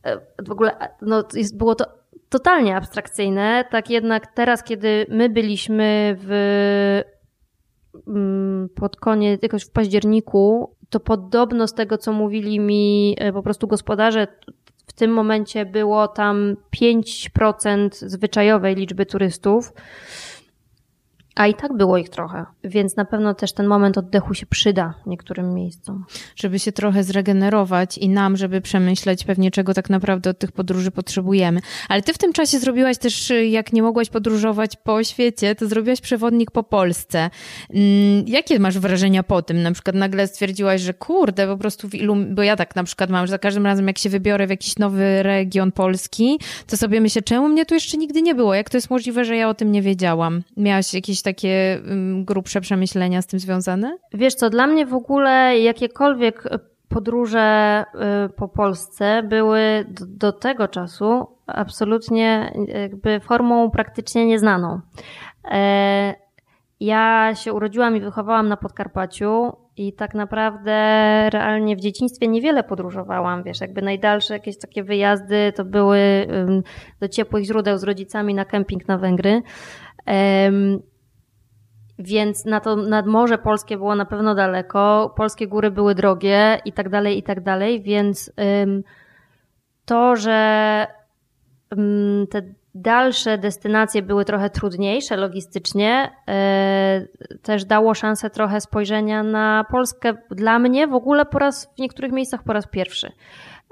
e, 0.02 0.20
w 0.46 0.50
ogóle 0.50 0.88
no, 1.02 1.25
jest, 1.34 1.56
było 1.56 1.75
to 1.75 2.00
totalnie 2.28 2.76
abstrakcyjne. 2.76 3.64
Tak 3.70 3.90
jednak 3.90 4.26
teraz, 4.26 4.64
kiedy 4.64 5.06
my 5.08 5.28
byliśmy 5.28 6.16
w 6.20 7.02
mm, 8.06 8.68
pod 8.74 8.96
koniec, 8.96 9.42
jakoś 9.42 9.64
w 9.64 9.70
październiku, 9.70 10.74
to 10.90 11.00
podobno 11.00 11.68
z 11.68 11.74
tego, 11.74 11.98
co 11.98 12.12
mówili 12.12 12.60
mi 12.60 13.16
e, 13.18 13.32
po 13.32 13.42
prostu 13.42 13.66
gospodarze, 13.66 14.26
w 14.86 14.92
tym 14.92 15.12
momencie 15.12 15.66
było 15.66 16.08
tam 16.08 16.56
5% 16.76 17.88
zwyczajowej 17.92 18.74
liczby 18.74 19.06
turystów. 19.06 19.72
A 21.34 21.46
i 21.46 21.54
tak 21.54 21.76
było 21.76 21.99
ich 21.99 22.08
trochę, 22.08 22.46
więc 22.64 22.96
na 22.96 23.04
pewno 23.04 23.34
też 23.34 23.52
ten 23.52 23.66
moment 23.66 23.99
oddechu 23.99 24.34
się 24.34 24.46
przyda 24.46 24.94
niektórym 25.06 25.54
miejscom. 25.54 26.04
Żeby 26.37 26.58
się 26.58 26.72
trochę 26.72 27.04
zregenerować 27.04 27.99
i 27.99 28.08
nam, 28.08 28.37
żeby 28.37 28.60
przemyśleć 28.60 29.25
pewnie, 29.25 29.50
czego 29.50 29.75
tak 29.75 29.90
naprawdę 29.90 30.30
od 30.30 30.38
tych 30.38 30.52
podróży 30.52 30.90
potrzebujemy. 30.90 31.60
Ale 31.88 32.02
ty 32.02 32.12
w 32.12 32.19
tym 32.19 32.32
czasie 32.32 32.58
zrobiłaś 32.58 32.99
też, 32.99 33.32
jak 33.49 33.73
nie 33.73 33.82
mogłaś 33.82 34.10
podróżować 34.10 34.76
po 34.76 35.04
świecie, 35.04 35.54
to 35.54 35.66
zrobiłaś 35.66 36.00
przewodnik 36.00 36.50
po 36.50 36.62
Polsce. 36.62 37.30
Mm, 37.71 38.25
jakie 38.26 38.58
masz 38.58 38.78
wrażenia 38.78 39.23
po 39.23 39.43
tym? 39.43 39.62
Na 39.62 39.73
przykład 39.73 39.97
nagle 39.97 40.26
stwierdziłaś, 40.26 40.80
że 40.80 40.95
kurde, 40.95 41.47
po 41.47 41.56
prostu 41.56 41.88
w 41.88 41.95
ilu, 41.95 42.16
bo 42.30 42.43
ja 42.43 42.56
tak 42.56 42.76
na 42.76 42.84
przykład 42.84 43.10
mam, 43.10 43.26
że 43.26 43.30
za 43.30 43.38
każdym 43.38 43.66
razem 43.66 43.86
jak 43.86 43.99
się 43.99 44.08
wybiorę 44.08 44.47
w 44.47 44.50
jakiś 44.50 44.78
nowy 44.78 45.23
region 45.23 45.73
Polski, 45.73 46.38
to 46.66 46.76
sobie 46.76 47.00
myślę, 47.00 47.23
czemu 47.23 47.49
mnie 47.49 47.66
tu 47.66 47.75
jeszcze 47.75 47.97
nigdy 47.97 48.23
nie 48.23 48.34
było? 48.34 48.54
Jak 48.54 48.71
to 48.71 48.76
jest 48.76 48.90
możliwe, 48.90 49.25
że 49.25 49.36
ja 49.36 49.49
o 49.49 49.54
tym 49.54 49.73
nie 49.73 49.82
wiedziałam? 49.82 50.43
Miałaś 50.56 50.95
jakieś 50.95 51.20
takie 51.23 51.80
grubsze 52.15 52.61
przemyślenia 52.61 53.23
z 53.23 53.26
tym 53.26 53.41
związane? 53.41 53.99
Wiesz 54.13 54.35
co, 54.35 54.50
dla 54.50 54.67
mnie 54.67 54.87
w 54.87 54.95
ogóle 54.95 55.59
jakiekolwiek 55.59 56.45
podróże 56.91 57.85
y, 58.26 58.28
po 58.28 58.49
Polsce 58.49 59.23
były 59.23 59.85
do, 59.91 60.33
tego 60.33 60.69
czasu 60.69 61.26
absolutnie 61.47 62.52
jakby 62.69 63.21
formą 63.21 63.71
praktycznie 63.71 64.26
nieznaną. 64.26 64.80
E, 65.50 66.15
ja 66.80 67.35
się 67.35 67.52
urodziłam 67.52 67.97
i 67.97 68.00
wychowałam 68.00 68.49
na 68.49 68.56
Podkarpaciu 68.56 69.52
i 69.76 69.93
tak 69.93 70.15
naprawdę 70.15 70.71
realnie 71.30 71.76
w 71.76 71.80
dzieciństwie 71.80 72.28
niewiele 72.28 72.65
podróżowałam, 72.65 73.43
wiesz, 73.43 73.61
jakby 73.61 73.83
najdalsze 73.83 74.35
jakieś 74.35 74.59
takie 74.59 74.85
wyjazdy 74.85 75.52
to 75.56 75.65
były 75.65 76.26
do 77.00 77.09
ciepłych 77.09 77.45
źródeł 77.45 77.78
z 77.78 77.85
rodzicami 77.85 78.35
na 78.35 78.45
kemping 78.45 78.89
na 78.89 78.99
Węgry. 78.99 79.43
Więc 82.00 82.45
na 82.45 82.60
to 82.60 82.76
nad 82.76 83.06
Morze 83.06 83.39
Polskie 83.39 83.76
było 83.76 83.95
na 83.95 84.04
pewno 84.04 84.34
daleko, 84.34 85.15
polskie 85.17 85.47
góry 85.47 85.71
były 85.71 85.95
drogie 85.95 86.58
i 86.65 86.73
tak 86.73 86.89
dalej, 86.89 87.19
i 87.19 87.23
tak 87.23 87.41
dalej, 87.41 87.82
więc 87.82 88.32
ym, 88.63 88.82
to, 89.84 90.17
że 90.17 90.86
ym, 91.73 92.26
te 92.30 92.43
dalsze 92.75 93.39
destynacje 93.39 94.02
były 94.02 94.25
trochę 94.25 94.50
trudniejsze 94.50 95.17
logistycznie, 95.17 96.10
yy, 96.26 97.39
też 97.43 97.65
dało 97.65 97.95
szansę 97.95 98.30
trochę 98.30 98.60
spojrzenia 98.60 99.23
na 99.23 99.65
Polskę 99.71 100.15
dla 100.30 100.58
mnie 100.58 100.86
w 100.86 100.95
ogóle 100.95 101.26
po 101.26 101.39
raz, 101.39 101.73
w 101.76 101.78
niektórych 101.78 102.13
miejscach 102.13 102.43
po 102.43 102.52
raz 102.52 102.67
pierwszy. 102.67 103.13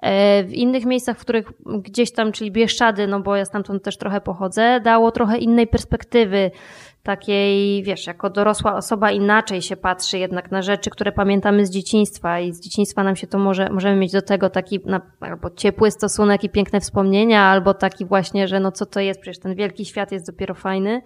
E, 0.03 0.45
w 0.45 0.53
innych 0.53 0.85
miejscach, 0.85 1.19
w 1.19 1.21
których 1.21 1.53
gdzieś 1.67 2.13
tam, 2.13 2.33
czyli 2.33 2.51
Bieszczady, 2.51 3.07
no 3.07 3.21
bo 3.21 3.37
ja 3.37 3.45
stamtąd 3.45 3.83
też 3.83 3.97
trochę 3.97 4.21
pochodzę, 4.21 4.81
dało 4.81 5.11
trochę 5.13 5.39
innej 5.39 5.67
perspektywy 5.67 6.51
takiej, 7.03 7.83
wiesz, 7.83 8.07
jako 8.07 8.31
dorosła 8.31 8.77
osoba 8.77 9.11
inaczej 9.11 9.63
się 9.63 9.77
patrzy 9.77 10.19
jednak 10.19 10.51
na 10.51 10.63
rzeczy, 10.63 10.91
które 10.91 11.13
pamiętamy 11.13 11.67
z 11.67 11.71
dzieciństwa 11.71 12.41
i 12.41 12.53
z 12.53 12.61
dzieciństwa 12.61 13.05
nam 13.05 13.17
się 13.17 13.27
to 13.27 13.39
może, 13.39 13.69
możemy 13.71 13.97
mieć 13.97 14.13
do 14.13 14.23
tego 14.23 14.51
taki 14.51 14.81
na, 14.85 15.01
albo 15.21 15.51
ciepły 15.51 15.91
stosunek 15.91 16.45
i 16.45 16.49
piękne 16.49 16.81
wspomnienia, 16.81 17.43
albo 17.43 17.75
taki 17.75 18.05
właśnie, 18.05 18.49
że 18.49 18.61
no 18.61 18.73
co 18.73 18.87
to 18.87 19.01
jest, 19.01 19.21
przecież 19.21 19.39
ten 19.39 19.55
wielki 19.55 19.85
świat 19.85 20.13
jest 20.13 20.27
dopiero 20.27 20.55
fajny. 20.55 21.03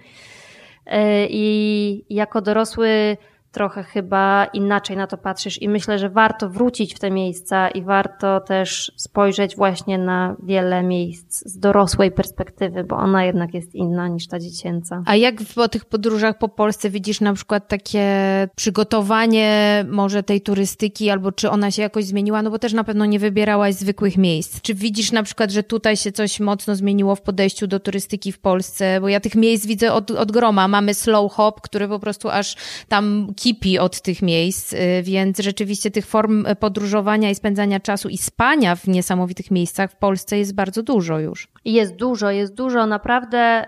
E, 0.86 1.26
I 1.26 2.04
jako 2.10 2.40
dorosły 2.40 3.16
trochę 3.52 3.82
chyba 3.82 4.44
inaczej 4.44 4.96
na 4.96 5.06
to 5.06 5.18
patrzysz 5.18 5.62
i 5.62 5.68
myślę, 5.68 5.98
że 5.98 6.10
warto 6.10 6.48
wrócić 6.48 6.94
w 6.94 6.98
te 6.98 7.10
miejsca 7.10 7.68
i 7.68 7.82
warto 7.82 8.40
też 8.40 8.92
spojrzeć 8.96 9.56
właśnie 9.56 9.98
na 9.98 10.36
wiele 10.42 10.82
miejsc 10.82 11.42
z 11.46 11.58
dorosłej 11.58 12.10
perspektywy, 12.10 12.84
bo 12.84 12.96
ona 12.96 13.24
jednak 13.24 13.54
jest 13.54 13.74
inna 13.74 14.08
niż 14.08 14.26
ta 14.26 14.38
dziecięca. 14.38 15.02
A 15.06 15.16
jak 15.16 15.34
po 15.54 15.68
tych 15.68 15.84
podróżach 15.84 16.38
po 16.38 16.48
Polsce 16.48 16.90
widzisz 16.90 17.20
na 17.20 17.32
przykład 17.32 17.68
takie 17.68 18.08
przygotowanie 18.56 19.84
może 19.88 20.22
tej 20.22 20.40
turystyki, 20.40 21.10
albo 21.10 21.32
czy 21.32 21.50
ona 21.50 21.70
się 21.70 21.82
jakoś 21.82 22.04
zmieniła? 22.04 22.42
No 22.42 22.50
bo 22.50 22.58
też 22.58 22.72
na 22.72 22.84
pewno 22.84 23.06
nie 23.06 23.18
wybierałaś 23.18 23.74
zwykłych 23.74 24.16
miejsc. 24.16 24.60
Czy 24.60 24.74
widzisz 24.74 25.12
na 25.12 25.22
przykład, 25.22 25.50
że 25.50 25.62
tutaj 25.62 25.96
się 25.96 26.12
coś 26.12 26.40
mocno 26.40 26.76
zmieniło 26.76 27.16
w 27.16 27.20
podejściu 27.20 27.66
do 27.66 27.80
turystyki 27.80 28.32
w 28.32 28.38
Polsce? 28.38 29.00
Bo 29.00 29.08
ja 29.08 29.20
tych 29.20 29.34
miejsc 29.34 29.66
widzę 29.66 29.92
od, 29.92 30.10
od 30.10 30.32
groma. 30.32 30.68
Mamy 30.68 30.94
slow 30.94 31.32
hop, 31.32 31.60
który 31.60 31.88
po 31.88 31.98
prostu 31.98 32.28
aż 32.28 32.56
tam 32.88 33.34
kipi 33.42 33.78
od 33.78 34.02
tych 34.02 34.22
miejsc, 34.22 34.74
więc 35.02 35.38
rzeczywiście 35.38 35.90
tych 35.90 36.06
form 36.06 36.44
podróżowania 36.60 37.30
i 37.30 37.34
spędzania 37.34 37.80
czasu 37.80 38.08
i 38.08 38.18
spania 38.18 38.76
w 38.76 38.88
niesamowitych 38.88 39.50
miejscach 39.50 39.90
w 39.90 39.96
Polsce 39.96 40.38
jest 40.38 40.54
bardzo 40.54 40.82
dużo 40.82 41.18
już. 41.18 41.48
Jest 41.64 41.96
dużo, 41.96 42.30
jest 42.30 42.54
dużo. 42.54 42.86
Naprawdę 42.86 43.64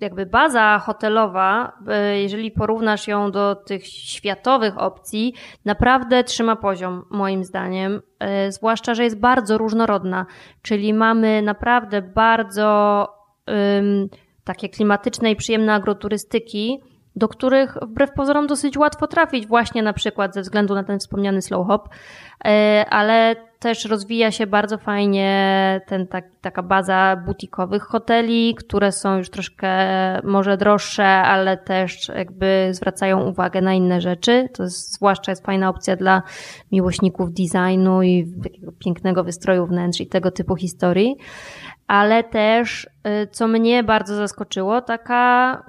jakby 0.00 0.26
baza 0.26 0.78
hotelowa, 0.78 1.72
jeżeli 2.14 2.50
porównasz 2.50 3.08
ją 3.08 3.30
do 3.30 3.54
tych 3.54 3.86
światowych 3.86 4.78
opcji, 4.78 5.34
naprawdę 5.64 6.24
trzyma 6.24 6.56
poziom, 6.56 7.04
moim 7.10 7.44
zdaniem. 7.44 8.00
Zwłaszcza, 8.48 8.94
że 8.94 9.04
jest 9.04 9.20
bardzo 9.20 9.58
różnorodna, 9.58 10.26
czyli 10.62 10.94
mamy 10.94 11.42
naprawdę 11.42 12.02
bardzo 12.02 13.08
takie 14.44 14.68
klimatyczne 14.68 15.30
i 15.30 15.36
przyjemne 15.36 15.74
agroturystyki, 15.74 16.80
do 17.16 17.28
których 17.28 17.78
wbrew 17.82 18.12
pozorom 18.12 18.46
dosyć 18.46 18.76
łatwo 18.76 19.06
trafić, 19.06 19.46
właśnie 19.46 19.82
na 19.82 19.92
przykład 19.92 20.34
ze 20.34 20.40
względu 20.40 20.74
na 20.74 20.84
ten 20.84 20.98
wspomniany 20.98 21.42
slow 21.42 21.66
hop, 21.66 21.88
e, 22.44 22.86
ale 22.90 23.36
też 23.62 23.84
rozwija 23.84 24.30
się 24.30 24.46
bardzo 24.46 24.78
fajnie 24.78 25.80
ten, 25.86 26.06
tak, 26.06 26.24
taka 26.40 26.62
baza 26.62 27.16
butikowych 27.26 27.82
hoteli, 27.82 28.54
które 28.54 28.92
są 28.92 29.18
już 29.18 29.30
troszkę 29.30 29.68
może 30.24 30.56
droższe, 30.56 31.06
ale 31.06 31.56
też 31.56 32.08
jakby 32.08 32.68
zwracają 32.70 33.28
uwagę 33.28 33.60
na 33.60 33.74
inne 33.74 34.00
rzeczy. 34.00 34.48
To 34.54 34.62
jest, 34.62 34.94
zwłaszcza 34.94 35.32
jest 35.32 35.46
fajna 35.46 35.68
opcja 35.68 35.96
dla 35.96 36.22
miłośników 36.72 37.28
designu 37.32 38.02
i 38.02 38.34
takiego 38.42 38.72
pięknego 38.78 39.24
wystroju 39.24 39.66
wnętrz 39.66 40.00
i 40.00 40.06
tego 40.06 40.30
typu 40.30 40.56
historii. 40.56 41.16
Ale 41.92 42.24
też, 42.24 42.86
y, 43.24 43.26
co 43.26 43.48
mnie 43.48 43.84
bardzo 43.84 44.16
zaskoczyło, 44.16 44.80
taka 44.80 45.62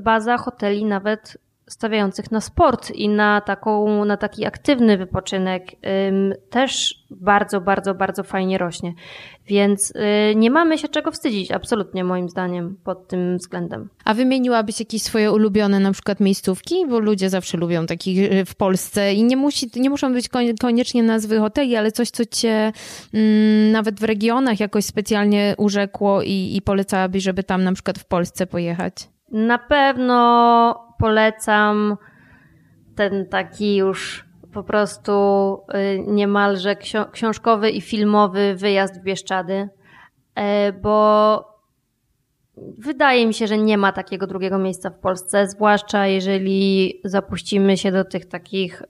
baza 0.00 0.36
hoteli 0.36 0.84
nawet 0.84 1.38
stawiających 1.68 2.30
na 2.30 2.40
sport 2.40 2.90
i 2.90 3.08
na, 3.08 3.40
taką, 3.40 4.04
na 4.04 4.16
taki 4.16 4.46
aktywny 4.46 4.98
wypoczynek 4.98 5.62
też 6.50 7.04
bardzo, 7.10 7.60
bardzo, 7.60 7.94
bardzo 7.94 8.22
fajnie 8.22 8.58
rośnie. 8.58 8.94
Więc 9.46 9.90
y, 9.90 10.34
nie 10.36 10.50
mamy 10.50 10.78
się 10.78 10.88
czego 10.88 11.10
wstydzić, 11.10 11.52
absolutnie 11.52 12.04
moim 12.04 12.28
zdaniem, 12.28 12.76
pod 12.84 13.08
tym 13.08 13.38
względem. 13.38 13.88
A 14.04 14.14
wymieniłabyś 14.14 14.80
jakieś 14.80 15.02
swoje 15.02 15.32
ulubione 15.32 15.80
na 15.80 15.92
przykład 15.92 16.20
miejscówki? 16.20 16.86
Bo 16.86 16.98
ludzie 16.98 17.30
zawsze 17.30 17.58
lubią 17.58 17.86
takich 17.86 18.32
y, 18.32 18.44
w 18.44 18.54
Polsce 18.54 19.14
i 19.14 19.24
nie, 19.24 19.36
musi, 19.36 19.70
nie 19.76 19.90
muszą 19.90 20.12
być 20.12 20.28
koniecznie 20.60 21.02
nazwy 21.02 21.38
hoteli, 21.38 21.76
ale 21.76 21.92
coś, 21.92 22.10
co 22.10 22.24
cię 22.24 22.72
mm, 23.14 23.72
nawet 23.72 24.00
w 24.00 24.04
regionach 24.04 24.60
jakoś 24.60 24.84
specjalnie 24.84 25.54
urzekło 25.58 26.22
i, 26.22 26.56
i 26.56 26.62
polecałabyś, 26.62 27.22
żeby 27.22 27.42
tam 27.42 27.64
na 27.64 27.72
przykład 27.72 27.98
w 27.98 28.04
Polsce 28.04 28.46
pojechać? 28.46 29.08
Na 29.30 29.58
pewno 29.58 30.94
polecam 30.98 31.96
ten 32.94 33.28
taki 33.28 33.76
już 33.76 34.28
po 34.52 34.62
prostu 34.62 35.12
y, 35.74 36.04
niemalże 36.06 36.76
książkowy 37.12 37.70
i 37.70 37.80
filmowy 37.80 38.54
wyjazd 38.54 39.00
w 39.00 39.02
Bieszczady, 39.02 39.68
e, 40.34 40.72
bo 40.72 41.44
wydaje 42.78 43.26
mi 43.26 43.34
się, 43.34 43.46
że 43.46 43.58
nie 43.58 43.78
ma 43.78 43.92
takiego 43.92 44.26
drugiego 44.26 44.58
miejsca 44.58 44.90
w 44.90 44.98
Polsce, 44.98 45.48
zwłaszcza 45.48 46.06
jeżeli 46.06 47.00
zapuścimy 47.04 47.76
się 47.76 47.92
do 47.92 48.04
tych 48.04 48.26
takich 48.26 48.82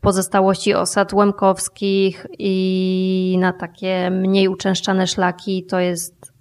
pozostałości 0.00 0.74
osad 0.74 1.12
łemkowskich 1.12 2.26
i 2.38 3.36
na 3.40 3.52
takie 3.52 4.10
mniej 4.10 4.48
uczęszczane 4.48 5.06
szlaki, 5.06 5.66
to 5.66 5.80
jest 5.80 6.32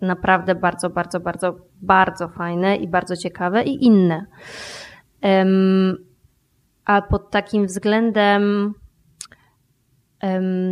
naprawdę 0.00 0.54
bardzo, 0.54 0.90
bardzo, 0.90 1.20
bardzo, 1.20 1.56
bardzo 1.82 2.28
fajne 2.28 2.76
i 2.76 2.88
bardzo 2.88 3.16
ciekawe 3.16 3.64
i 3.64 3.84
inne. 3.84 4.26
A 6.84 7.02
pod 7.02 7.30
takim 7.30 7.66
względem, 7.66 8.74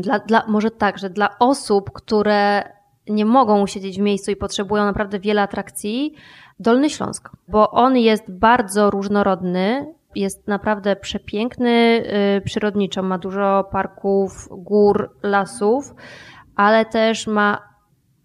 dla, 0.00 0.18
dla, 0.18 0.44
może 0.48 0.70
tak, 0.70 0.98
że 0.98 1.10
dla 1.10 1.38
osób, 1.38 1.90
które 1.92 2.72
nie 3.08 3.24
mogą 3.24 3.66
siedzieć 3.66 3.98
w 3.98 4.02
miejscu 4.02 4.30
i 4.30 4.36
potrzebują 4.36 4.84
naprawdę 4.84 5.20
wiele 5.20 5.42
atrakcji, 5.42 6.14
Dolny 6.60 6.90
Śląsk, 6.90 7.30
bo 7.48 7.70
on 7.70 7.96
jest 7.96 8.32
bardzo 8.32 8.90
różnorodny, 8.90 9.94
jest 10.14 10.48
naprawdę 10.48 10.96
przepiękny 10.96 12.04
yy, 12.34 12.40
przyrodniczo, 12.40 13.02
ma 13.02 13.18
dużo 13.18 13.68
parków, 13.72 14.48
gór, 14.50 15.16
lasów, 15.22 15.94
ale 16.56 16.84
też 16.84 17.26
ma 17.26 17.67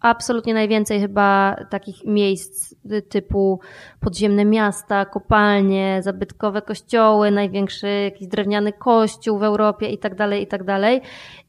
absolutnie 0.04 0.54
najwięcej 0.54 1.00
chyba 1.00 1.56
takich 1.70 2.04
miejsc 2.04 2.74
typu 3.08 3.60
podziemne 4.00 4.44
miasta, 4.44 5.04
kopalnie, 5.04 6.00
zabytkowe 6.02 6.62
kościoły, 6.62 7.30
największy 7.30 7.88
jakiś 7.88 8.28
drewniany 8.28 8.72
kościół 8.72 9.38
w 9.38 9.42
Europie 9.42 9.88
i 9.88 9.98
tak 9.98 10.14
dalej, 10.14 10.42
i 10.42 10.46
tak 10.46 10.64
dalej. 10.64 11.00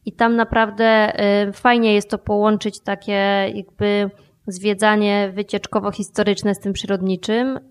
I 0.06 0.12
tam 0.12 0.36
naprawdę 0.36 1.14
y, 1.48 1.54
fajnie 1.54 1.94
jest 1.94 2.10
to 2.10 2.18
połączyć 2.18 2.80
takie 2.80 3.52
jakby 3.54 4.10
zwiedzanie 4.48 5.32
wycieczkowo-historyczne 5.34 6.56
z 6.56 6.60
tym 6.60 6.74
przyrodniczym 6.74 7.58
y, 7.58 7.62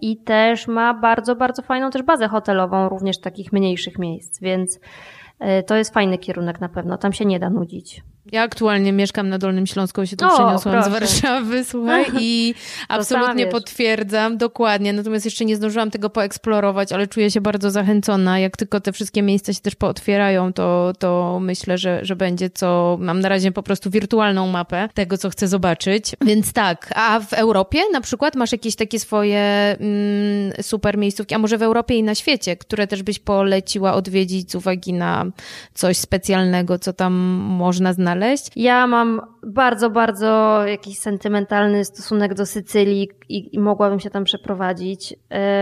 i 0.00 0.16
też 0.16 0.68
ma 0.68 0.94
bardzo, 0.94 1.36
bardzo 1.36 1.62
fajną 1.62 1.90
też 1.90 2.02
bazę 2.02 2.28
hotelową, 2.28 2.88
również 2.88 3.20
takich 3.20 3.52
mniejszych 3.52 3.98
miejsc, 3.98 4.40
więc 4.40 4.76
y, 4.76 5.62
to 5.66 5.76
jest 5.76 5.94
fajny 5.94 6.18
kierunek 6.18 6.60
na 6.60 6.68
pewno, 6.68 6.98
tam 6.98 7.12
się 7.12 7.24
nie 7.24 7.38
da 7.38 7.50
nudzić. 7.50 8.02
Ja 8.32 8.42
aktualnie 8.42 8.92
mieszkam 8.92 9.28
na 9.28 9.38
Dolnym 9.38 9.66
Śląsku, 9.66 10.06
się 10.06 10.16
tu 10.16 10.26
o, 10.26 10.28
przeniosłam 10.28 10.74
proszę. 10.74 10.90
z 10.90 10.92
Warszawy, 10.92 11.64
słuchaj, 11.64 12.04
i 12.20 12.54
absolutnie 12.88 13.46
potwierdzam, 13.46 14.36
dokładnie. 14.38 14.92
Natomiast 14.92 15.24
jeszcze 15.24 15.44
nie 15.44 15.56
zdążyłam 15.56 15.90
tego 15.90 16.10
poeksplorować, 16.10 16.92
ale 16.92 17.06
czuję 17.06 17.30
się 17.30 17.40
bardzo 17.40 17.70
zachęcona. 17.70 18.38
Jak 18.38 18.56
tylko 18.56 18.80
te 18.80 18.92
wszystkie 18.92 19.22
miejsca 19.22 19.52
się 19.52 19.60
też 19.60 19.74
pootwierają, 19.74 20.52
to, 20.52 20.92
to 20.98 21.38
myślę, 21.40 21.78
że, 21.78 22.04
że 22.04 22.16
będzie 22.16 22.50
co, 22.50 22.96
mam 23.00 23.20
na 23.20 23.28
razie 23.28 23.52
po 23.52 23.62
prostu 23.62 23.90
wirtualną 23.90 24.48
mapę 24.48 24.88
tego, 24.94 25.18
co 25.18 25.30
chcę 25.30 25.48
zobaczyć. 25.48 26.12
Więc 26.20 26.52
tak, 26.52 26.92
a 26.96 27.20
w 27.20 27.32
Europie 27.32 27.78
na 27.92 28.00
przykład 28.00 28.36
masz 28.36 28.52
jakieś 28.52 28.76
takie 28.76 29.00
swoje 29.00 29.40
mm, 29.40 30.52
super 30.62 30.98
miejscówki, 30.98 31.34
a 31.34 31.38
może 31.38 31.58
w 31.58 31.62
Europie 31.62 31.94
i 31.94 32.02
na 32.02 32.14
świecie, 32.14 32.56
które 32.56 32.86
też 32.86 33.02
byś 33.02 33.18
poleciła 33.18 33.94
odwiedzić 33.94 34.52
z 34.52 34.54
uwagi 34.54 34.92
na 34.92 35.26
coś 35.74 35.96
specjalnego, 35.96 36.78
co 36.78 36.92
tam 36.92 37.12
można 37.58 37.92
znaleźć 37.92 38.17
znaleźć. 38.18 38.50
Ja 38.56 38.86
mam 38.86 39.20
bardzo, 39.42 39.90
bardzo 39.90 40.62
jakiś 40.66 40.98
sentymentalny 40.98 41.84
stosunek 41.84 42.34
do 42.34 42.46
Sycylii 42.46 43.08
i, 43.28 43.56
i 43.56 43.58
mogłabym 43.58 44.00
się 44.00 44.10
tam 44.10 44.24
przeprowadzić. 44.24 45.14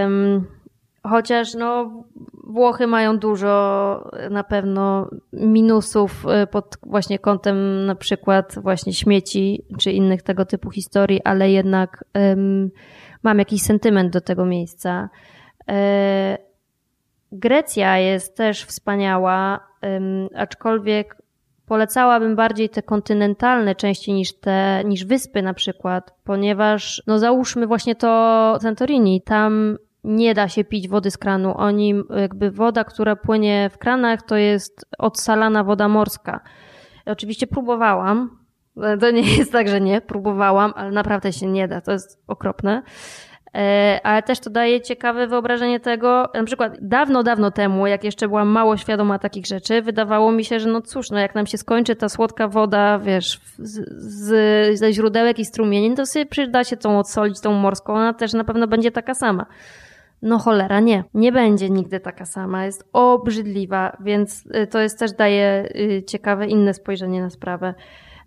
Um, 0.02 0.46
chociaż 1.02 1.54
no, 1.54 1.90
Włochy 2.44 2.86
mają 2.86 3.18
dużo 3.18 4.10
na 4.30 4.44
pewno 4.44 5.10
minusów 5.32 6.24
y, 6.42 6.46
pod 6.46 6.76
właśnie 6.82 7.18
kątem 7.18 7.86
na 7.86 7.94
przykład 7.94 8.54
właśnie 8.62 8.92
śmieci 8.92 9.62
czy 9.78 9.92
innych 9.92 10.22
tego 10.22 10.44
typu 10.44 10.70
historii, 10.70 11.20
ale 11.24 11.50
jednak 11.50 12.04
um, 12.14 12.70
mam 13.22 13.38
jakiś 13.38 13.62
sentyment 13.62 14.12
do 14.12 14.20
tego 14.20 14.46
miejsca. 14.46 15.08
E, 15.68 16.38
Grecja 17.32 17.98
jest 17.98 18.36
też 18.36 18.64
wspaniała, 18.64 19.60
um, 19.82 20.28
aczkolwiek 20.36 21.16
Polecałabym 21.66 22.36
bardziej 22.36 22.68
te 22.68 22.82
kontynentalne 22.82 23.74
części 23.74 24.12
niż 24.12 24.40
te, 24.40 24.82
niż 24.84 25.04
wyspy 25.04 25.42
na 25.42 25.54
przykład, 25.54 26.14
ponieważ, 26.24 27.02
no 27.06 27.18
załóżmy 27.18 27.66
właśnie 27.66 27.94
to 27.94 28.58
Santorini, 28.60 29.22
tam 29.22 29.78
nie 30.04 30.34
da 30.34 30.48
się 30.48 30.64
pić 30.64 30.88
wody 30.88 31.10
z 31.10 31.18
kranu. 31.18 31.54
Oni, 31.56 31.94
jakby 32.16 32.50
woda, 32.50 32.84
która 32.84 33.16
płynie 33.16 33.70
w 33.72 33.78
kranach, 33.78 34.22
to 34.22 34.36
jest 34.36 34.86
odsalana 34.98 35.64
woda 35.64 35.88
morska. 35.88 36.40
Oczywiście 37.06 37.46
próbowałam. 37.46 38.38
To 39.00 39.10
nie 39.10 39.36
jest 39.36 39.52
tak, 39.52 39.68
że 39.68 39.80
nie, 39.80 40.00
próbowałam, 40.00 40.72
ale 40.76 40.90
naprawdę 40.90 41.32
się 41.32 41.46
nie 41.46 41.68
da. 41.68 41.80
To 41.80 41.92
jest 41.92 42.22
okropne. 42.26 42.82
E, 43.56 44.00
ale 44.02 44.22
też 44.22 44.40
to 44.40 44.50
daje 44.50 44.80
ciekawe 44.80 45.26
wyobrażenie 45.26 45.80
tego, 45.80 46.28
na 46.34 46.44
przykład 46.44 46.76
dawno, 46.80 47.22
dawno 47.22 47.50
temu, 47.50 47.86
jak 47.86 48.04
jeszcze 48.04 48.28
byłam 48.28 48.48
mało 48.48 48.76
świadoma 48.76 49.18
takich 49.18 49.46
rzeczy, 49.46 49.82
wydawało 49.82 50.32
mi 50.32 50.44
się, 50.44 50.60
że 50.60 50.68
no 50.68 50.80
cóż, 50.80 51.10
no 51.10 51.18
jak 51.18 51.34
nam 51.34 51.46
się 51.46 51.58
skończy 51.58 51.96
ta 51.96 52.08
słodka 52.08 52.48
woda, 52.48 52.98
wiesz, 52.98 53.40
z, 53.58 53.88
z, 54.02 54.78
ze 54.78 54.92
źródełek 54.92 55.38
i 55.38 55.44
strumieni, 55.44 55.94
to 55.94 56.06
sobie 56.06 56.26
przyda 56.26 56.64
się 56.64 56.76
tą 56.76 56.98
odsolić, 56.98 57.40
tą 57.40 57.52
morską, 57.52 57.94
ona 57.94 58.14
też 58.14 58.32
na 58.32 58.44
pewno 58.44 58.66
będzie 58.66 58.90
taka 58.90 59.14
sama. 59.14 59.46
No 60.22 60.38
cholera, 60.38 60.80
nie. 60.80 61.04
Nie 61.14 61.32
będzie 61.32 61.70
nigdy 61.70 62.00
taka 62.00 62.24
sama. 62.24 62.64
Jest 62.64 62.88
obrzydliwa, 62.92 63.96
więc 64.00 64.46
y, 64.46 64.66
to 64.66 64.80
jest 64.80 64.98
też 64.98 65.12
daje 65.12 65.68
y, 65.76 66.02
ciekawe 66.06 66.46
inne 66.46 66.74
spojrzenie 66.74 67.22
na 67.22 67.30
sprawę. 67.30 67.74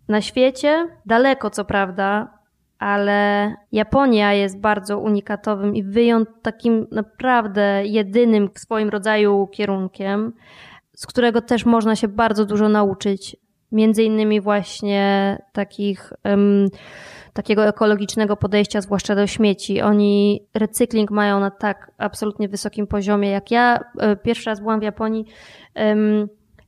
Na 0.07 0.21
świecie, 0.21 0.87
daleko 1.05 1.49
co 1.49 1.65
prawda, 1.65 2.38
ale 2.79 3.53
Japonia 3.71 4.33
jest 4.33 4.59
bardzo 4.59 4.99
unikatowym 4.99 5.75
i 5.75 5.83
wyjąt 5.83 6.29
takim 6.41 6.87
naprawdę 6.91 7.81
jedynym 7.85 8.49
w 8.53 8.59
swoim 8.59 8.89
rodzaju 8.89 9.47
kierunkiem, 9.47 10.33
z 10.95 11.07
którego 11.07 11.41
też 11.41 11.65
można 11.65 11.95
się 11.95 12.07
bardzo 12.07 12.45
dużo 12.45 12.69
nauczyć. 12.69 13.37
Między 13.71 14.03
innymi 14.03 14.41
właśnie 14.41 15.37
takich 15.53 16.13
um, 16.25 16.67
takiego 17.33 17.65
ekologicznego 17.65 18.37
podejścia, 18.37 18.81
zwłaszcza 18.81 19.15
do 19.15 19.27
śmieci. 19.27 19.81
Oni 19.81 20.47
recykling 20.53 21.11
mają 21.11 21.39
na 21.39 21.51
tak 21.51 21.91
absolutnie 21.97 22.49
wysokim 22.49 22.87
poziomie. 22.87 23.29
Jak 23.29 23.51
ja 23.51 23.79
e, 23.99 24.15
pierwszy 24.15 24.49
raz 24.49 24.59
byłam 24.59 24.79
w 24.79 24.83
Japonii, 24.83 25.25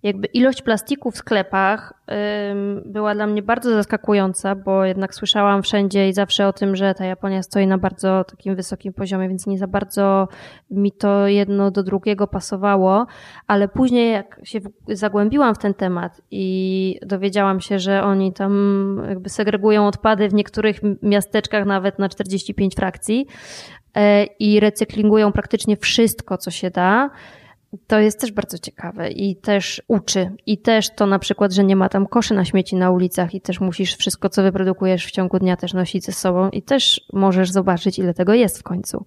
jakby 0.03 0.27
ilość 0.27 0.61
plastiku 0.61 1.11
w 1.11 1.17
sklepach 1.17 1.93
była 2.85 3.15
dla 3.15 3.27
mnie 3.27 3.41
bardzo 3.41 3.69
zaskakująca, 3.69 4.55
bo 4.55 4.85
jednak 4.85 5.15
słyszałam 5.15 5.63
wszędzie 5.63 6.09
i 6.09 6.13
zawsze 6.13 6.47
o 6.47 6.53
tym, 6.53 6.75
że 6.75 6.93
ta 6.93 7.05
Japonia 7.05 7.43
stoi 7.43 7.67
na 7.67 7.77
bardzo 7.77 8.23
takim 8.23 8.55
wysokim 8.55 8.93
poziomie, 8.93 9.29
więc 9.29 9.47
nie 9.47 9.57
za 9.57 9.67
bardzo 9.67 10.27
mi 10.71 10.91
to 10.91 11.27
jedno 11.27 11.71
do 11.71 11.83
drugiego 11.83 12.27
pasowało, 12.27 13.05
ale 13.47 13.67
później 13.67 14.11
jak 14.11 14.41
się 14.43 14.59
zagłębiłam 14.87 15.55
w 15.55 15.57
ten 15.57 15.73
temat 15.73 16.21
i 16.31 16.99
dowiedziałam 17.05 17.59
się, 17.59 17.79
że 17.79 18.03
oni 18.03 18.33
tam 18.33 19.03
jakby 19.09 19.29
segregują 19.29 19.87
odpady 19.87 20.29
w 20.29 20.33
niektórych 20.33 20.79
miasteczkach 21.01 21.65
nawet 21.65 21.99
na 21.99 22.09
45 22.09 22.75
frakcji 22.75 23.27
e, 23.95 24.23
i 24.23 24.59
recyklingują 24.59 25.31
praktycznie 25.31 25.77
wszystko, 25.77 26.37
co 26.37 26.51
się 26.51 26.69
da, 26.69 27.09
to 27.87 27.99
jest 27.99 28.21
też 28.21 28.31
bardzo 28.31 28.57
ciekawe 28.57 29.09
i 29.09 29.35
też 29.35 29.81
uczy. 29.87 30.31
I 30.45 30.57
też 30.57 30.89
to 30.95 31.05
na 31.05 31.19
przykład, 31.19 31.53
że 31.53 31.63
nie 31.63 31.75
ma 31.75 31.89
tam 31.89 32.07
koszy 32.07 32.33
na 32.33 32.45
śmieci 32.45 32.75
na 32.75 32.91
ulicach 32.91 33.33
i 33.33 33.41
też 33.41 33.59
musisz 33.59 33.95
wszystko, 33.95 34.29
co 34.29 34.43
wyprodukujesz 34.43 35.05
w 35.05 35.11
ciągu 35.11 35.39
dnia 35.39 35.57
też 35.57 35.73
nosić 35.73 36.05
ze 36.05 36.11
sobą 36.11 36.49
i 36.49 36.61
też 36.61 37.01
możesz 37.13 37.51
zobaczyć, 37.51 37.99
ile 37.99 38.13
tego 38.13 38.33
jest 38.33 38.59
w 38.59 38.63
końcu. 38.63 39.05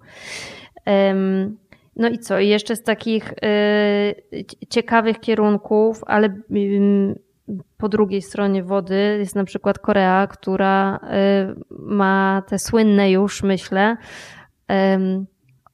No 1.96 2.08
i 2.08 2.18
co? 2.18 2.40
I 2.40 2.48
jeszcze 2.48 2.76
z 2.76 2.82
takich 2.82 3.32
y, 3.32 4.44
ciekawych 4.68 5.20
kierunków, 5.20 6.00
ale 6.06 6.42
po 7.76 7.88
drugiej 7.88 8.22
stronie 8.22 8.62
wody 8.62 9.16
jest 9.18 9.34
na 9.34 9.44
przykład 9.44 9.78
Korea, 9.78 10.26
która 10.26 10.96
y, 10.96 11.00
ma 11.70 12.42
te 12.48 12.58
słynne 12.58 13.10
już, 13.10 13.42
myślę, 13.42 13.96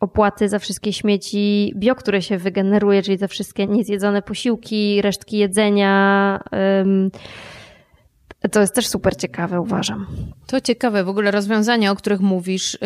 opłaty 0.00 0.48
za 0.48 0.58
wszystkie 0.58 0.92
śmieci 0.92 1.72
bio, 1.76 1.94
które 1.94 2.22
się 2.22 2.38
wygeneruje, 2.38 3.02
czyli 3.02 3.18
za 3.18 3.28
wszystkie 3.28 3.66
niezjedzone 3.66 4.22
posiłki, 4.22 5.02
resztki 5.02 5.38
jedzenia. 5.38 6.40
To 8.48 8.60
jest 8.60 8.74
też 8.74 8.88
super 8.88 9.16
ciekawe, 9.16 9.60
uważam. 9.60 10.06
To 10.46 10.60
ciekawe, 10.60 11.04
w 11.04 11.08
ogóle 11.08 11.30
rozwiązania, 11.30 11.90
o 11.90 11.96
których 11.96 12.20
mówisz. 12.20 12.74
Y, 12.74 12.78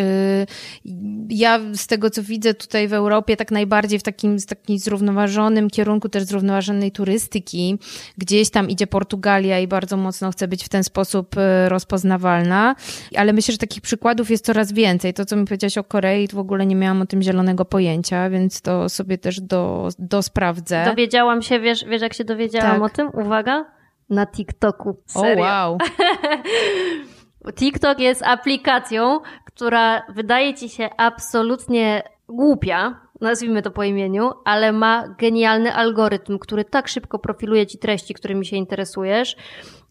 ja 1.28 1.60
z 1.74 1.86
tego, 1.86 2.10
co 2.10 2.22
widzę 2.22 2.54
tutaj 2.54 2.88
w 2.88 2.92
Europie, 2.92 3.36
tak 3.36 3.50
najbardziej 3.50 3.98
w 3.98 4.02
takim, 4.02 4.38
takim 4.38 4.78
zrównoważonym 4.78 5.70
kierunku 5.70 6.08
też 6.08 6.22
zrównoważonej 6.22 6.92
turystyki. 6.92 7.78
Gdzieś 8.18 8.50
tam 8.50 8.70
idzie 8.70 8.86
Portugalia 8.86 9.60
i 9.60 9.68
bardzo 9.68 9.96
mocno 9.96 10.30
chce 10.30 10.48
być 10.48 10.64
w 10.64 10.68
ten 10.68 10.84
sposób 10.84 11.36
y, 11.36 11.68
rozpoznawalna. 11.68 12.76
Ale 13.16 13.32
myślę, 13.32 13.52
że 13.52 13.58
takich 13.58 13.82
przykładów 13.82 14.30
jest 14.30 14.44
coraz 14.44 14.72
więcej. 14.72 15.14
To, 15.14 15.24
co 15.24 15.36
mi 15.36 15.44
powiedziałaś 15.44 15.78
o 15.78 15.84
Korei, 15.84 16.28
to 16.28 16.36
w 16.36 16.40
ogóle 16.40 16.66
nie 16.66 16.76
miałam 16.76 17.02
o 17.02 17.06
tym 17.06 17.22
zielonego 17.22 17.64
pojęcia, 17.64 18.30
więc 18.30 18.60
to 18.60 18.88
sobie 18.88 19.18
też 19.18 19.40
do, 19.40 19.88
dosprawdzę. 19.98 20.84
Dowiedziałam 20.84 21.42
się, 21.42 21.60
wiesz, 21.60 21.84
wiesz 21.84 22.02
jak 22.02 22.14
się 22.14 22.24
dowiedziałam 22.24 22.80
tak. 22.80 22.82
o 22.82 22.88
tym? 22.88 23.10
Uwaga 23.12 23.73
na 24.10 24.26
TikToku. 24.26 24.96
Serio. 25.06 25.44
Oh, 25.44 25.52
wow. 25.52 25.78
TikTok 27.58 27.98
jest 27.98 28.22
aplikacją, 28.22 29.20
która 29.44 30.02
wydaje 30.08 30.54
ci 30.54 30.68
się 30.68 30.90
absolutnie 30.96 32.02
głupia, 32.28 33.00
nazwijmy 33.20 33.62
to 33.62 33.70
po 33.70 33.84
imieniu, 33.84 34.30
ale 34.44 34.72
ma 34.72 35.08
genialny 35.08 35.74
algorytm, 35.74 36.38
który 36.38 36.64
tak 36.64 36.88
szybko 36.88 37.18
profiluje 37.18 37.66
ci 37.66 37.78
treści, 37.78 38.14
którymi 38.14 38.46
się 38.46 38.56
interesujesz, 38.56 39.36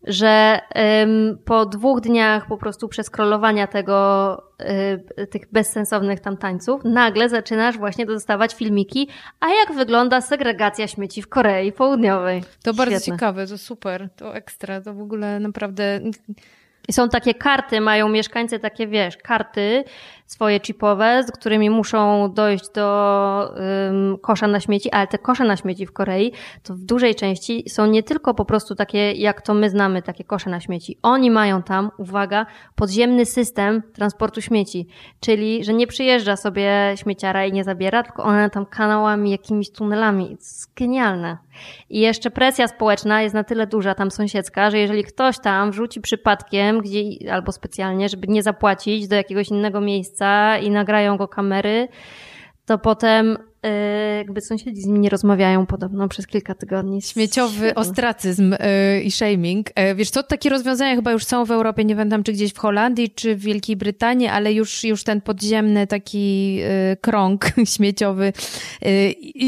że 0.03 0.59
ym, 1.03 1.37
po 1.45 1.65
dwóch 1.65 2.01
dniach 2.01 2.47
po 2.47 2.57
prostu 2.57 2.87
przeskrolowania 2.87 3.67
tego, 3.67 4.37
y, 5.19 5.27
tych 5.27 5.51
bezsensownych 5.51 6.19
tam 6.19 6.37
tańców, 6.37 6.81
nagle 6.83 7.29
zaczynasz 7.29 7.77
właśnie 7.77 8.05
dostawać 8.05 8.55
filmiki, 8.55 9.09
a 9.39 9.49
jak 9.49 9.73
wygląda 9.73 10.21
segregacja 10.21 10.87
śmieci 10.87 11.21
w 11.21 11.29
Korei 11.29 11.71
Południowej. 11.71 12.41
To 12.41 12.47
Świetne. 12.47 12.73
bardzo 12.73 13.05
ciekawe, 13.05 13.47
to 13.47 13.57
super, 13.57 14.09
to 14.15 14.35
ekstra, 14.35 14.81
to 14.81 14.93
w 14.93 15.01
ogóle 15.01 15.39
naprawdę 15.39 15.99
i 16.87 16.93
są 16.93 17.09
takie 17.09 17.33
karty, 17.33 17.81
mają 17.81 18.09
mieszkańcy 18.09 18.59
takie, 18.59 18.87
wiesz, 18.87 19.17
karty 19.17 19.83
swoje 20.33 20.59
chipowe, 20.59 21.23
z 21.23 21.31
którymi 21.31 21.69
muszą 21.69 22.33
dojść 22.33 22.69
do 22.75 23.53
um, 23.55 24.17
kosza 24.17 24.47
na 24.47 24.59
śmieci, 24.59 24.91
ale 24.91 25.07
te 25.07 25.17
kosze 25.17 25.43
na 25.43 25.57
śmieci 25.57 25.85
w 25.85 25.93
Korei 25.93 26.31
to 26.63 26.73
w 26.73 26.79
dużej 26.79 27.15
części 27.15 27.69
są 27.69 27.85
nie 27.85 28.03
tylko 28.03 28.33
po 28.33 28.45
prostu 28.45 28.75
takie, 28.75 29.11
jak 29.11 29.41
to 29.41 29.53
my 29.53 29.69
znamy, 29.69 30.01
takie 30.01 30.23
kosze 30.23 30.49
na 30.49 30.59
śmieci. 30.59 30.97
Oni 31.01 31.31
mają 31.31 31.63
tam, 31.63 31.91
uwaga, 31.97 32.45
podziemny 32.75 33.25
system 33.25 33.83
transportu 33.93 34.41
śmieci, 34.41 34.87
czyli, 35.19 35.63
że 35.63 35.73
nie 35.73 35.87
przyjeżdża 35.87 36.35
sobie 36.35 36.93
śmieciara 36.95 37.45
i 37.45 37.51
nie 37.51 37.63
zabiera, 37.63 38.03
tylko 38.03 38.23
one 38.23 38.49
tam 38.49 38.65
kanałami, 38.65 39.31
jakimiś 39.31 39.71
tunelami. 39.71 40.25
To 40.25 40.31
jest 40.31 40.73
genialne. 40.75 41.37
I 41.89 41.99
jeszcze 41.99 42.31
presja 42.31 42.67
społeczna 42.67 43.21
jest 43.21 43.35
na 43.35 43.43
tyle 43.43 43.67
duża, 43.67 43.95
tam 43.95 44.11
sąsiedzka, 44.11 44.71
że 44.71 44.77
jeżeli 44.77 45.03
ktoś 45.03 45.39
tam 45.39 45.71
wrzuci 45.71 46.01
przypadkiem, 46.01 46.81
gdzie, 46.81 47.31
albo 47.31 47.51
specjalnie, 47.51 48.09
żeby 48.09 48.27
nie 48.27 48.43
zapłacić 48.43 49.07
do 49.07 49.15
jakiegoś 49.15 49.49
innego 49.49 49.81
miejsca 49.81 50.22
i 50.61 50.69
nagrają 50.71 51.17
go 51.17 51.27
kamery, 51.27 51.87
to 52.65 52.77
potem 52.77 53.37
jakby 54.17 54.41
sąsiedzi 54.41 54.81
z 54.81 54.85
nim 54.85 55.01
nie 55.01 55.09
rozmawiają 55.09 55.65
podobno 55.65 56.07
przez 56.07 56.27
kilka 56.27 56.55
tygodni. 56.55 57.01
Śmieciowy 57.01 57.75
ostracyzm 57.75 58.53
y, 58.53 58.57
i 59.03 59.11
shaming. 59.11 59.69
E, 59.75 59.95
wiesz 59.95 60.09
co, 60.09 60.23
takie 60.23 60.49
rozwiązania 60.49 60.95
chyba 60.95 61.11
już 61.11 61.25
są 61.25 61.45
w 61.45 61.51
Europie, 61.51 61.85
nie 61.85 61.95
wiem 61.95 62.23
czy 62.23 62.33
gdzieś 62.33 62.53
w 62.53 62.57
Holandii, 62.57 63.09
czy 63.09 63.35
w 63.35 63.39
Wielkiej 63.39 63.75
Brytanii, 63.75 64.27
ale 64.27 64.53
już, 64.53 64.83
już 64.83 65.03
ten 65.03 65.21
podziemny 65.21 65.87
taki 65.87 66.59
y, 66.93 66.97
krąg 67.01 67.45
śmieciowy 67.75 68.33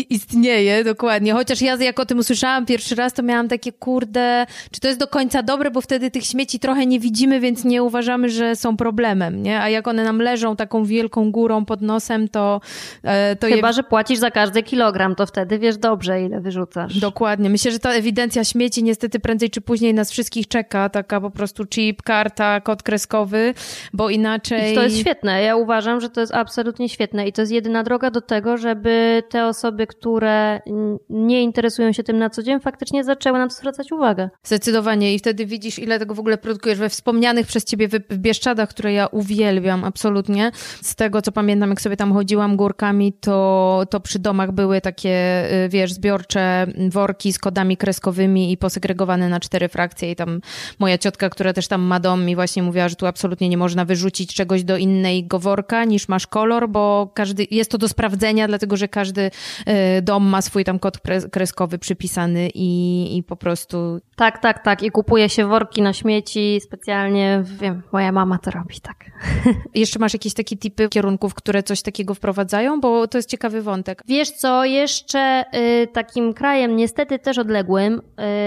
istnieje 0.09 0.83
dokładnie. 0.83 1.33
Chociaż 1.33 1.61
ja 1.61 1.75
jak 1.75 1.99
o 1.99 2.05
tym 2.05 2.19
usłyszałam 2.19 2.65
pierwszy 2.65 2.95
raz, 2.95 3.13
to 3.13 3.23
miałam 3.23 3.47
takie 3.47 3.71
kurde, 3.71 4.45
czy 4.71 4.79
to 4.79 4.87
jest 4.87 4.99
do 4.99 5.07
końca 5.07 5.43
dobre, 5.43 5.71
bo 5.71 5.81
wtedy 5.81 6.11
tych 6.11 6.23
śmieci 6.23 6.59
trochę 6.59 6.85
nie 6.85 6.99
widzimy, 6.99 7.39
więc 7.39 7.63
nie 7.63 7.83
uważamy, 7.83 8.29
że 8.29 8.55
są 8.55 8.77
problemem, 8.77 9.43
nie? 9.43 9.61
A 9.61 9.69
jak 9.69 9.87
one 9.87 10.03
nam 10.03 10.21
leżą 10.21 10.55
taką 10.55 10.85
wielką 10.85 11.31
górą 11.31 11.65
pod 11.65 11.81
nosem, 11.81 12.27
to, 12.27 12.61
e, 13.03 13.35
to 13.35 13.47
Chyba, 13.47 13.67
je... 13.67 13.73
że 13.73 13.83
płaci 13.83 14.04
płacisz 14.05 14.19
za 14.19 14.31
każdy 14.31 14.63
kilogram, 14.63 15.15
to 15.15 15.25
wtedy 15.25 15.59
wiesz 15.59 15.77
dobrze, 15.77 16.21
ile 16.21 16.41
wyrzucasz. 16.41 16.99
Dokładnie. 16.99 17.49
Myślę, 17.49 17.71
że 17.71 17.79
ta 17.79 17.91
ewidencja 17.91 18.43
śmieci 18.43 18.83
niestety 18.83 19.19
prędzej 19.19 19.49
czy 19.49 19.61
później 19.61 19.93
nas 19.93 20.11
wszystkich 20.11 20.47
czeka, 20.47 20.89
taka 20.89 21.21
po 21.21 21.31
prostu 21.31 21.65
chip, 21.65 22.01
karta, 22.01 22.61
kod 22.61 22.83
kreskowy, 22.83 23.53
bo 23.93 24.09
inaczej... 24.09 24.71
I 24.71 24.75
to 24.75 24.83
jest 24.83 24.97
świetne. 24.97 25.41
Ja 25.41 25.55
uważam, 25.55 26.01
że 26.01 26.09
to 26.09 26.21
jest 26.21 26.33
absolutnie 26.33 26.89
świetne 26.89 27.27
i 27.27 27.33
to 27.33 27.41
jest 27.41 27.51
jedyna 27.51 27.83
droga 27.83 28.11
do 28.11 28.21
tego, 28.21 28.57
żeby 28.57 29.23
te 29.29 29.45
osoby, 29.45 29.87
które 29.87 30.61
nie 31.09 31.43
interesują 31.43 31.91
się 31.91 32.03
tym 32.03 32.17
na 32.17 32.29
co 32.29 32.43
dzień, 32.43 32.59
faktycznie 32.59 33.03
zaczęły 33.03 33.39
na 33.39 33.47
to 33.47 33.55
zwracać 33.55 33.91
uwagę. 33.91 34.29
Zdecydowanie 34.43 35.15
i 35.15 35.19
wtedy 35.19 35.45
widzisz, 35.45 35.79
ile 35.79 35.99
tego 35.99 36.15
w 36.15 36.19
ogóle 36.19 36.37
produkujesz 36.37 36.79
we 36.79 36.89
wspomnianych 36.89 37.47
przez 37.47 37.65
ciebie 37.65 37.87
w 38.09 38.17
Bieszczadach, 38.17 38.69
które 38.69 38.93
ja 38.93 39.07
uwielbiam 39.07 39.83
absolutnie. 39.83 40.51
Z 40.81 40.95
tego, 40.95 41.21
co 41.21 41.31
pamiętam, 41.31 41.69
jak 41.69 41.81
sobie 41.81 41.97
tam 41.97 42.13
chodziłam 42.13 42.55
górkami, 42.55 43.13
to, 43.13 43.83
to 43.89 43.94
przy 43.99 44.19
domach 44.19 44.51
były 44.51 44.81
takie, 44.81 45.45
y, 45.65 45.69
wiesz, 45.69 45.93
zbiorcze 45.93 46.67
worki 46.89 47.33
z 47.33 47.39
kodami 47.39 47.77
kreskowymi 47.77 48.51
i 48.51 48.57
posegregowane 48.57 49.29
na 49.29 49.39
cztery 49.39 49.69
frakcje. 49.69 50.11
I 50.11 50.15
tam 50.15 50.41
moja 50.79 50.97
ciotka, 50.97 51.29
która 51.29 51.53
też 51.53 51.67
tam 51.67 51.81
ma 51.81 51.99
dom 51.99 52.25
mi 52.25 52.35
właśnie 52.35 52.63
mówiła, 52.63 52.89
że 52.89 52.95
tu 52.95 53.05
absolutnie 53.05 53.49
nie 53.49 53.57
można 53.57 53.85
wyrzucić 53.85 54.33
czegoś 54.33 54.63
do 54.63 54.77
innego 54.77 55.39
worka 55.39 55.85
niż 55.85 56.07
masz 56.07 56.27
kolor, 56.27 56.69
bo 56.69 57.11
każdy, 57.13 57.47
jest 57.51 57.71
to 57.71 57.77
do 57.77 57.87
sprawdzenia, 57.87 58.47
dlatego 58.47 58.77
że 58.77 58.87
każdy 58.87 59.21
y, 59.21 60.01
dom 60.01 60.23
ma 60.23 60.41
swój 60.41 60.63
tam 60.63 60.79
kod 60.79 60.97
kreskowy 61.31 61.77
przypisany 61.79 62.49
i, 62.53 63.17
i 63.17 63.23
po 63.23 63.35
prostu... 63.35 63.99
Tak, 64.15 64.41
tak, 64.41 64.63
tak. 64.63 64.83
I 64.83 64.91
kupuje 64.91 65.29
się 65.29 65.47
worki 65.47 65.81
na 65.81 65.93
śmieci 65.93 66.61
specjalnie, 66.63 67.43
wiem, 67.59 67.81
moja 67.91 68.11
mama 68.11 68.37
to 68.37 68.51
robi, 68.51 68.79
tak. 68.81 69.05
Jeszcze 69.75 69.99
masz 69.99 70.13
jakieś 70.13 70.33
takie 70.33 70.57
typy 70.57 70.89
kierunków, 70.89 71.33
które 71.33 71.63
coś 71.63 71.81
takiego 71.81 72.13
wprowadzają, 72.13 72.81
bo 72.81 73.07
to 73.07 73.17
jest 73.17 73.29
ciekawy 73.29 73.61
wątek 73.61 73.84
wątek. 73.85 74.01
Wiesz 74.05 74.31
co, 74.31 74.65
jeszcze 74.65 75.45
y, 75.83 75.87
takim 75.87 76.33
krajem 76.33 76.75
niestety 76.75 77.19
też 77.19 77.37
odległym, 77.37 78.01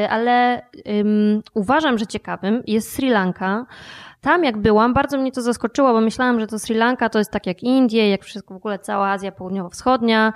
y, 0.05 0.09
ale 0.11 0.63
uważam, 1.55 1.99
że 1.99 2.07
ciekawym 2.07 2.63
jest 2.67 2.93
Sri 2.93 3.09
Lanka. 3.11 3.67
Tam 4.21 4.45
jak 4.45 4.57
byłam, 4.59 4.95
bardzo 4.95 5.19
mnie 5.19 5.33
to 5.33 5.43
zaskoczyło, 5.43 5.93
bo 5.93 6.01
myślałam, 6.01 6.41
że 6.41 6.47
to 6.47 6.59
Sri 6.59 6.75
Lanka 6.75 7.09
to 7.09 7.19
jest 7.19 7.31
tak 7.31 7.47
jak 7.47 7.63
Indie, 7.63 8.11
jak 8.11 8.25
wszystko 8.25 8.55
w 8.55 8.57
ogóle 8.57 8.79
cała 8.79 9.11
Azja 9.11 9.33
Południowo-Wschodnia. 9.33 10.33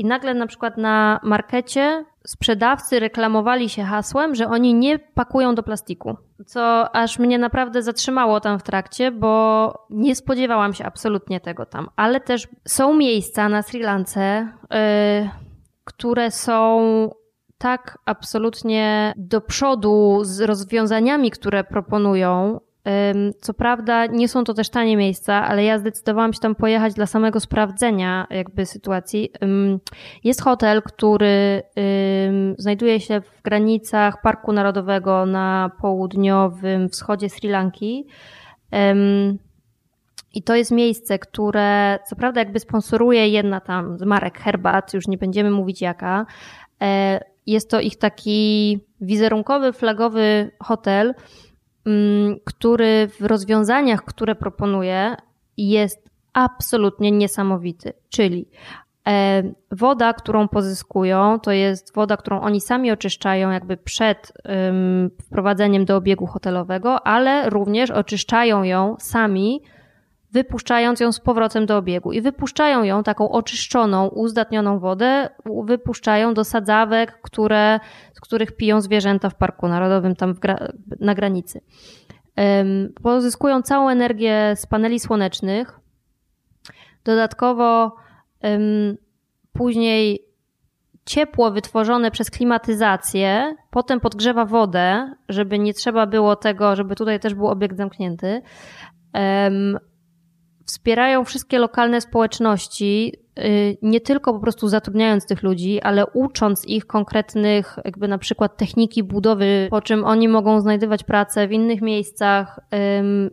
I 0.00 0.04
nagle 0.04 0.34
na 0.34 0.46
przykład 0.46 0.76
na 0.76 1.20
markecie 1.22 2.04
sprzedawcy 2.26 3.00
reklamowali 3.00 3.68
się 3.68 3.82
hasłem, 3.82 4.34
że 4.34 4.48
oni 4.48 4.74
nie 4.74 4.98
pakują 4.98 5.54
do 5.54 5.62
plastiku. 5.62 6.16
Co 6.46 6.96
aż 6.96 7.18
mnie 7.18 7.38
naprawdę 7.38 7.82
zatrzymało 7.82 8.40
tam 8.40 8.58
w 8.58 8.62
trakcie, 8.62 9.10
bo 9.10 9.74
nie 9.90 10.16
spodziewałam 10.16 10.74
się 10.74 10.84
absolutnie 10.84 11.40
tego 11.40 11.66
tam. 11.66 11.88
Ale 11.96 12.20
też 12.20 12.48
są 12.68 12.94
miejsca 12.94 13.48
na 13.48 13.62
Sri 13.62 13.80
Lance, 13.80 14.48
yy, 14.70 15.30
które 15.84 16.30
są 16.30 16.80
tak 17.58 17.98
absolutnie 18.04 19.12
do 19.16 19.40
przodu 19.40 20.18
z 20.22 20.40
rozwiązaniami, 20.40 21.30
które 21.30 21.64
proponują, 21.64 22.60
Co 23.40 23.54
prawda 23.54 24.06
nie 24.06 24.28
są 24.28 24.44
to 24.44 24.54
też 24.54 24.70
tanie 24.70 24.96
miejsca, 24.96 25.34
ale 25.34 25.64
ja 25.64 25.78
zdecydowałam 25.78 26.32
się 26.32 26.40
tam 26.40 26.54
pojechać 26.54 26.94
dla 26.94 27.06
samego 27.06 27.40
sprawdzenia 27.40 28.26
jakby 28.30 28.66
sytuacji. 28.66 29.32
Jest 30.24 30.42
hotel, 30.42 30.82
który 30.82 31.62
znajduje 32.58 33.00
się 33.00 33.20
w 33.20 33.42
granicach 33.42 34.22
Parku 34.22 34.52
Narodowego 34.52 35.26
na 35.26 35.70
południowym 35.80 36.88
wschodzie 36.88 37.28
Sri 37.28 37.48
Lanki. 37.48 38.06
I 40.34 40.42
to 40.42 40.54
jest 40.54 40.70
miejsce, 40.70 41.18
które 41.18 41.98
co 42.08 42.16
prawda 42.16 42.40
jakby 42.40 42.60
sponsoruje 42.60 43.28
jedna 43.28 43.60
tam 43.60 43.98
z 43.98 44.02
marek 44.02 44.38
herbat, 44.38 44.94
już 44.94 45.08
nie 45.08 45.18
będziemy 45.18 45.50
mówić 45.50 45.82
jaka. 45.82 46.26
E, 46.82 47.20
jest 47.46 47.70
to 47.70 47.80
ich 47.80 47.96
taki 47.96 48.78
wizerunkowy, 49.00 49.72
flagowy 49.72 50.50
hotel, 50.62 51.14
który 52.44 53.08
w 53.20 53.24
rozwiązaniach, 53.24 54.04
które 54.04 54.34
proponuje, 54.34 55.16
jest 55.56 56.10
absolutnie 56.32 57.10
niesamowity. 57.10 57.92
Czyli 58.08 58.48
e, 59.08 59.42
woda, 59.70 60.12
którą 60.12 60.48
pozyskują, 60.48 61.40
to 61.40 61.52
jest 61.52 61.94
woda, 61.94 62.16
którą 62.16 62.40
oni 62.40 62.60
sami 62.60 62.90
oczyszczają 62.90 63.50
jakby 63.50 63.76
przed 63.76 64.32
wprowadzeniem 65.24 65.84
do 65.84 65.96
obiegu 65.96 66.26
hotelowego, 66.26 67.06
ale 67.06 67.50
również 67.50 67.90
oczyszczają 67.90 68.62
ją 68.62 68.96
sami 68.98 69.62
wypuszczając 70.32 71.00
ją 71.00 71.12
z 71.12 71.20
powrotem 71.20 71.66
do 71.66 71.76
obiegu. 71.76 72.12
I 72.12 72.20
wypuszczają 72.20 72.82
ją, 72.82 73.02
taką 73.02 73.28
oczyszczoną, 73.28 74.08
uzdatnioną 74.08 74.78
wodę, 74.78 75.28
wypuszczają 75.64 76.34
do 76.34 76.44
sadzawek, 76.44 77.20
które, 77.22 77.80
z 78.12 78.20
których 78.20 78.56
piją 78.56 78.80
zwierzęta 78.80 79.30
w 79.30 79.34
Parku 79.34 79.68
Narodowym, 79.68 80.16
tam 80.16 80.34
gra, 80.34 80.68
na 81.00 81.14
granicy. 81.14 81.60
Pozyskują 83.02 83.62
całą 83.62 83.88
energię 83.88 84.52
z 84.56 84.66
paneli 84.66 85.00
słonecznych. 85.00 85.80
Dodatkowo 87.04 87.96
później 89.52 90.26
ciepło 91.04 91.50
wytworzone 91.50 92.10
przez 92.10 92.30
klimatyzację, 92.30 93.56
potem 93.70 94.00
podgrzewa 94.00 94.44
wodę, 94.44 95.14
żeby 95.28 95.58
nie 95.58 95.74
trzeba 95.74 96.06
było 96.06 96.36
tego, 96.36 96.76
żeby 96.76 96.94
tutaj 96.94 97.20
też 97.20 97.34
był 97.34 97.46
obiekt 97.46 97.76
zamknięty 97.76 98.42
wspierają 100.70 101.24
wszystkie 101.24 101.58
lokalne 101.58 102.00
społeczności, 102.00 103.14
y, 103.38 103.76
nie 103.82 104.00
tylko 104.00 104.32
po 104.32 104.40
prostu 104.40 104.68
zatrudniając 104.68 105.26
tych 105.26 105.42
ludzi, 105.42 105.80
ale 105.80 106.06
ucząc 106.06 106.66
ich 106.66 106.86
konkretnych, 106.86 107.78
jakby 107.84 108.08
na 108.08 108.18
przykład 108.18 108.56
techniki 108.56 109.02
budowy, 109.02 109.68
po 109.70 109.80
czym 109.80 110.04
oni 110.04 110.28
mogą 110.28 110.60
znajdywać 110.60 111.04
pracę 111.04 111.48
w 111.48 111.52
innych 111.52 111.82
miejscach 111.82 112.60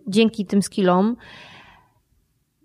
dzięki 0.08 0.46
tym 0.46 0.62
skillom. 0.62 1.16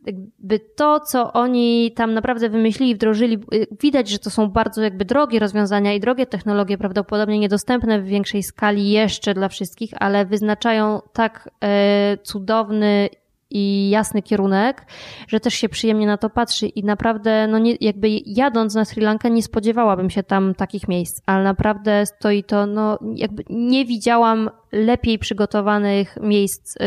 Jakby 0.06 0.58
to, 0.58 1.00
co 1.00 1.32
oni 1.32 1.92
tam 1.96 2.14
naprawdę 2.14 2.48
wymyślili, 2.48 2.94
wdrożyli, 2.94 3.38
y, 3.54 3.66
widać, 3.80 4.08
że 4.08 4.18
to 4.18 4.30
są 4.30 4.48
bardzo 4.48 4.82
jakby 4.82 5.04
drogie 5.04 5.38
rozwiązania 5.38 5.94
i 5.94 6.00
drogie 6.00 6.26
technologie, 6.26 6.78
prawdopodobnie 6.78 7.38
niedostępne 7.38 8.00
w 8.00 8.04
większej 8.04 8.42
skali 8.42 8.90
jeszcze 8.90 9.34
dla 9.34 9.48
wszystkich, 9.48 9.90
ale 10.00 10.26
wyznaczają 10.26 11.00
tak 11.12 11.50
e, 11.64 12.18
cudowny 12.22 13.08
i 13.54 13.90
jasny 13.90 14.22
kierunek, 14.22 14.86
że 15.28 15.40
też 15.40 15.54
się 15.54 15.68
przyjemnie 15.68 16.06
na 16.06 16.16
to 16.16 16.30
patrzy 16.30 16.66
i 16.66 16.84
naprawdę, 16.84 17.46
no 17.46 17.58
nie, 17.58 17.76
jakby 17.80 18.08
jadąc 18.26 18.74
na 18.74 18.84
Sri 18.84 19.02
Lankę 19.02 19.30
nie 19.30 19.42
spodziewałabym 19.42 20.10
się 20.10 20.22
tam 20.22 20.54
takich 20.54 20.88
miejsc, 20.88 21.22
ale 21.26 21.44
naprawdę 21.44 22.06
stoi 22.06 22.44
to, 22.44 22.66
no 22.66 22.98
jakby 23.14 23.44
nie 23.50 23.84
widziałam 23.84 24.50
lepiej 24.72 25.18
przygotowanych 25.18 26.18
miejsc 26.20 26.76
y, 26.76 26.80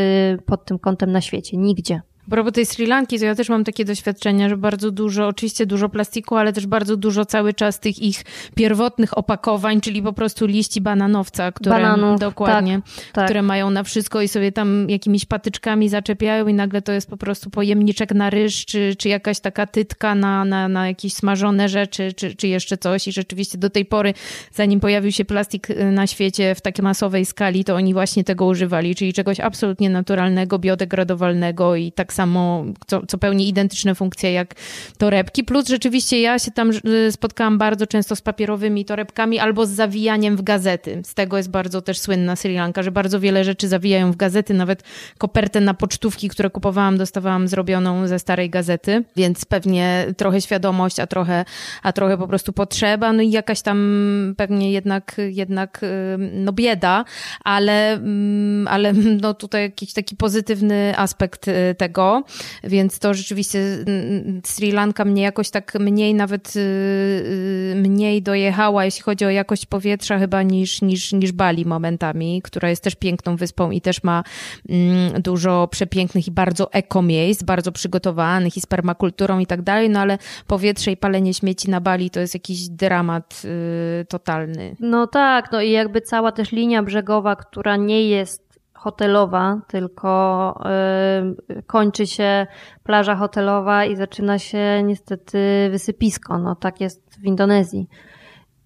pod 0.45 0.65
tym 0.65 0.80
kątem 0.80 1.12
na 1.12 1.21
świecie, 1.21 1.58
nigdzie. 1.58 2.01
Propos 2.29 2.53
tej 2.53 2.65
Sri 2.65 2.85
Lanki, 2.85 3.19
to 3.19 3.25
ja 3.25 3.35
też 3.35 3.49
mam 3.49 3.63
takie 3.63 3.85
doświadczenia, 3.85 4.49
że 4.49 4.57
bardzo 4.57 4.91
dużo, 4.91 5.27
oczywiście 5.27 5.65
dużo 5.65 5.89
plastiku, 5.89 6.35
ale 6.35 6.53
też 6.53 6.67
bardzo 6.67 6.97
dużo 6.97 7.25
cały 7.25 7.53
czas 7.53 7.79
tych 7.79 7.99
ich 7.99 8.23
pierwotnych 8.55 9.17
opakowań, 9.17 9.81
czyli 9.81 10.01
po 10.01 10.13
prostu 10.13 10.45
liści 10.45 10.81
bananowca, 10.81 11.51
które 11.51 11.75
Bananów, 11.75 12.19
dokładnie, 12.19 12.81
tak, 12.85 13.13
tak. 13.13 13.25
które 13.25 13.41
mają 13.41 13.69
na 13.69 13.83
wszystko 13.83 14.21
i 14.21 14.27
sobie 14.27 14.51
tam 14.51 14.89
jakimiś 14.89 15.25
patyczkami 15.25 15.89
zaczepiają 15.89 16.47
i 16.47 16.53
nagle 16.53 16.81
to 16.81 16.91
jest 16.91 17.09
po 17.09 17.17
prostu 17.17 17.49
pojemniczek 17.49 18.13
na 18.13 18.29
ryż, 18.29 18.65
czy, 18.65 18.95
czy 18.97 19.09
jakaś 19.09 19.39
taka 19.39 19.67
tytka 19.67 20.15
na, 20.15 20.45
na, 20.45 20.67
na 20.67 20.88
jakieś 20.88 21.13
smażone 21.13 21.69
rzeczy, 21.69 22.13
czy, 22.13 22.35
czy 22.35 22.47
jeszcze 22.47 22.77
coś. 22.77 23.07
I 23.07 23.11
rzeczywiście 23.11 23.57
do 23.57 23.69
tej 23.69 23.85
pory, 23.85 24.13
zanim 24.53 24.79
pojawił 24.79 25.11
się 25.11 25.25
plastik 25.25 25.69
y, 25.69 25.91
na 25.91 26.07
świecie 26.07 26.55
w 26.55 26.61
takiej 26.61 26.83
masowej 26.83 27.25
skali, 27.25 27.63
to 27.63 27.75
oni 27.75 27.93
właśnie 27.93 28.23
tego 28.23 28.45
używali, 28.45 28.95
czyli 28.95 29.13
czegoś 29.13 29.39
absolutnie 29.39 29.89
naturalnego, 29.89 30.59
biodegradowalnego 30.59 31.75
i 31.75 31.91
tak 31.91 32.13
samo, 32.15 32.65
co, 32.88 33.06
co 33.06 33.17
pełni 33.17 33.49
identyczne 33.49 33.95
funkcje 33.95 34.32
jak 34.32 34.56
torebki. 34.97 35.43
Plus 35.43 35.67
rzeczywiście 35.67 36.21
ja 36.21 36.39
się 36.39 36.51
tam 36.51 36.71
y, 36.86 37.12
spotkałam 37.12 37.58
bardzo 37.58 37.88
często 37.88 38.15
z 38.15 38.21
papierowymi 38.21 38.86
torebkami 38.86 39.39
albo 39.39 39.65
z 39.65 39.69
zawijaniem 39.69 40.38
w 40.38 40.41
gazety. 40.41 41.01
Z 41.06 41.13
tego 41.13 41.38
jest 41.38 41.49
bardzo 41.49 41.82
też 41.82 41.99
słynna 41.99 42.36
Sri 42.36 42.56
Lanka, 42.56 42.84
że 42.84 42.91
bardzo 42.91 43.19
wiele 43.19 43.43
rzeczy 43.43 43.67
zawijają 43.67 44.12
w 44.12 44.15
gazety, 44.15 44.54
nawet 44.54 44.84
kopertę 45.17 45.62
na 45.62 45.73
pocztówki, 45.73 46.30
które 46.30 46.49
kupowałam, 46.49 46.97
dostawałam 46.97 47.47
zrobioną 47.47 48.08
ze 48.08 48.19
starej 48.19 48.49
gazety, 48.49 49.04
więc 49.15 49.45
pewnie 49.45 50.06
trochę 50.17 50.41
świadomość, 50.41 50.99
a 50.99 51.08
trochę, 51.08 51.45
a 51.84 51.93
trochę 51.93 52.17
po 52.17 52.28
prostu 52.28 52.54
potrzeba, 52.54 53.13
no 53.13 53.21
i 53.21 53.32
jakaś 53.32 53.62
tam 53.62 54.34
pewnie 54.38 54.71
jednak, 54.71 55.15
jednak 55.30 55.84
y, 55.84 56.17
no 56.17 56.54
bieda, 56.54 57.06
ale, 57.43 57.93
mm, 57.93 58.67
ale 58.67 58.93
no 58.93 59.34
tutaj 59.34 59.62
jakiś 59.62 59.93
taki 59.93 60.15
pozytywny 60.15 60.93
aspekt 60.97 61.47
y, 61.47 61.75
więc 62.63 62.99
to 62.99 63.13
rzeczywiście 63.13 63.59
mm, 63.59 64.41
Sri 64.45 64.71
Lanka 64.71 65.05
mnie 65.05 65.23
jakoś 65.23 65.49
tak 65.49 65.73
mniej 65.79 66.13
nawet 66.13 66.55
y, 66.55 66.59
y, 66.59 67.73
mniej 67.75 68.21
dojechała, 68.21 68.85
jeśli 68.85 69.01
chodzi 69.01 69.25
o 69.25 69.29
jakość 69.29 69.65
powietrza 69.65 70.19
chyba 70.19 70.43
niż, 70.43 70.81
niż, 70.81 71.13
niż 71.13 71.31
Bali 71.31 71.65
momentami, 71.65 72.41
która 72.41 72.69
jest 72.69 72.83
też 72.83 72.95
piękną 72.95 73.35
wyspą 73.35 73.71
i 73.71 73.81
też 73.81 74.03
ma 74.03 74.23
mm, 74.69 75.21
dużo 75.21 75.67
przepięknych 75.67 76.27
i 76.27 76.31
bardzo 76.31 76.73
eko 76.73 77.01
miejsc, 77.01 77.43
bardzo 77.43 77.71
przygotowanych 77.71 78.57
i 78.57 78.61
z 78.61 78.65
permakulturą 78.65 79.39
i 79.39 79.45
tak 79.45 79.61
dalej, 79.61 79.89
no 79.89 79.99
ale 79.99 80.17
powietrze 80.47 80.91
i 80.91 80.97
palenie 80.97 81.33
śmieci 81.33 81.69
na 81.69 81.81
Bali 81.81 82.09
to 82.09 82.19
jest 82.19 82.33
jakiś 82.33 82.69
dramat 82.69 83.41
y, 84.01 84.05
totalny. 84.05 84.75
No 84.79 85.07
tak, 85.07 85.51
no 85.51 85.61
i 85.61 85.71
jakby 85.71 86.01
cała 86.01 86.31
też 86.31 86.51
linia 86.51 86.83
brzegowa, 86.83 87.35
która 87.35 87.75
nie 87.75 88.09
jest 88.09 88.44
hotelowa, 88.85 89.61
tylko 89.67 90.53
y, 91.49 91.63
kończy 91.63 92.07
się 92.07 92.47
plaża 92.83 93.15
hotelowa 93.15 93.85
i 93.85 93.95
zaczyna 93.95 94.39
się 94.39 94.83
niestety 94.83 95.67
wysypisko. 95.71 96.37
No 96.37 96.55
tak 96.55 96.81
jest 96.81 97.19
w 97.21 97.25
Indonezji. 97.25 97.87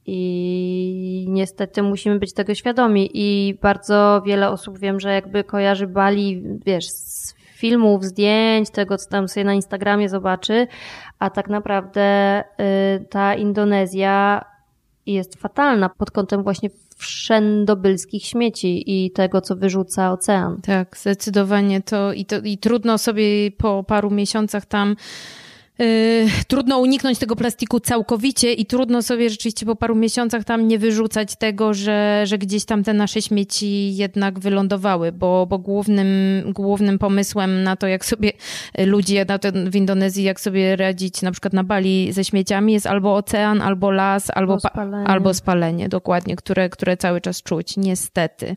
I 0.05 1.25
niestety 1.29 1.83
musimy 1.83 2.19
być 2.19 2.33
tego 2.33 2.55
świadomi. 2.55 3.09
I 3.13 3.57
bardzo 3.61 4.21
wiele 4.25 4.49
osób 4.49 4.79
wiem, 4.79 4.99
że 4.99 5.13
jakby 5.13 5.43
kojarzy 5.43 5.87
Bali, 5.87 6.43
wiesz, 6.65 6.89
z 6.89 7.35
filmów, 7.35 8.03
zdjęć, 8.03 8.69
tego 8.69 8.97
co 8.97 9.09
tam 9.09 9.27
sobie 9.27 9.43
na 9.43 9.53
Instagramie 9.53 10.09
zobaczy, 10.09 10.67
a 11.19 11.29
tak 11.29 11.49
naprawdę 11.49 12.39
y, 12.41 13.05
ta 13.09 13.35
Indonezja 13.35 14.45
jest 15.05 15.35
fatalna 15.35 15.89
pod 15.89 16.11
kątem 16.11 16.43
właśnie 16.43 16.69
wszędobylskich 16.99 18.25
śmieci 18.25 18.83
i 18.87 19.11
tego, 19.11 19.41
co 19.41 19.55
wyrzuca 19.55 20.11
ocean. 20.11 20.61
Tak, 20.61 20.97
zdecydowanie 20.97 21.81
to 21.81 22.13
i, 22.13 22.25
to 22.25 22.39
i 22.39 22.57
trudno 22.57 22.97
sobie 22.97 23.51
po 23.51 23.83
paru 23.83 24.11
miesiącach 24.11 24.65
tam 24.65 24.95
trudno 26.47 26.79
uniknąć 26.79 27.19
tego 27.19 27.35
plastiku 27.35 27.79
całkowicie 27.79 28.53
i 28.53 28.65
trudno 28.65 29.01
sobie 29.01 29.29
rzeczywiście 29.29 29.65
po 29.65 29.75
paru 29.75 29.95
miesiącach 29.95 30.43
tam 30.43 30.67
nie 30.67 30.79
wyrzucać 30.79 31.35
tego, 31.35 31.73
że, 31.73 32.21
że 32.25 32.37
gdzieś 32.37 32.65
tam 32.65 32.83
te 32.83 32.93
nasze 32.93 33.21
śmieci 33.21 33.95
jednak 33.95 34.39
wylądowały, 34.39 35.11
bo, 35.11 35.45
bo 35.45 35.57
głównym, 35.57 36.07
głównym 36.53 36.99
pomysłem 36.99 37.63
na 37.63 37.75
to, 37.75 37.87
jak 37.87 38.05
sobie 38.05 38.31
ludzie 38.77 39.25
na 39.25 39.39
w 39.69 39.75
Indonezji, 39.75 40.23
jak 40.23 40.39
sobie 40.39 40.75
radzić 40.75 41.21
na 41.21 41.31
przykład 41.31 41.53
na 41.53 41.63
Bali 41.63 42.13
ze 42.13 42.23
śmieciami 42.23 42.73
jest 42.73 42.87
albo 42.87 43.15
ocean, 43.15 43.61
albo 43.61 43.91
las, 43.91 44.29
albo, 44.35 44.53
albo 44.53 44.59
spalenie, 44.59 45.07
albo 45.07 45.33
spalenie 45.33 45.89
dokładnie, 45.89 46.35
które, 46.35 46.69
które 46.69 46.97
cały 46.97 47.21
czas 47.21 47.43
czuć, 47.43 47.77
niestety. 47.77 48.55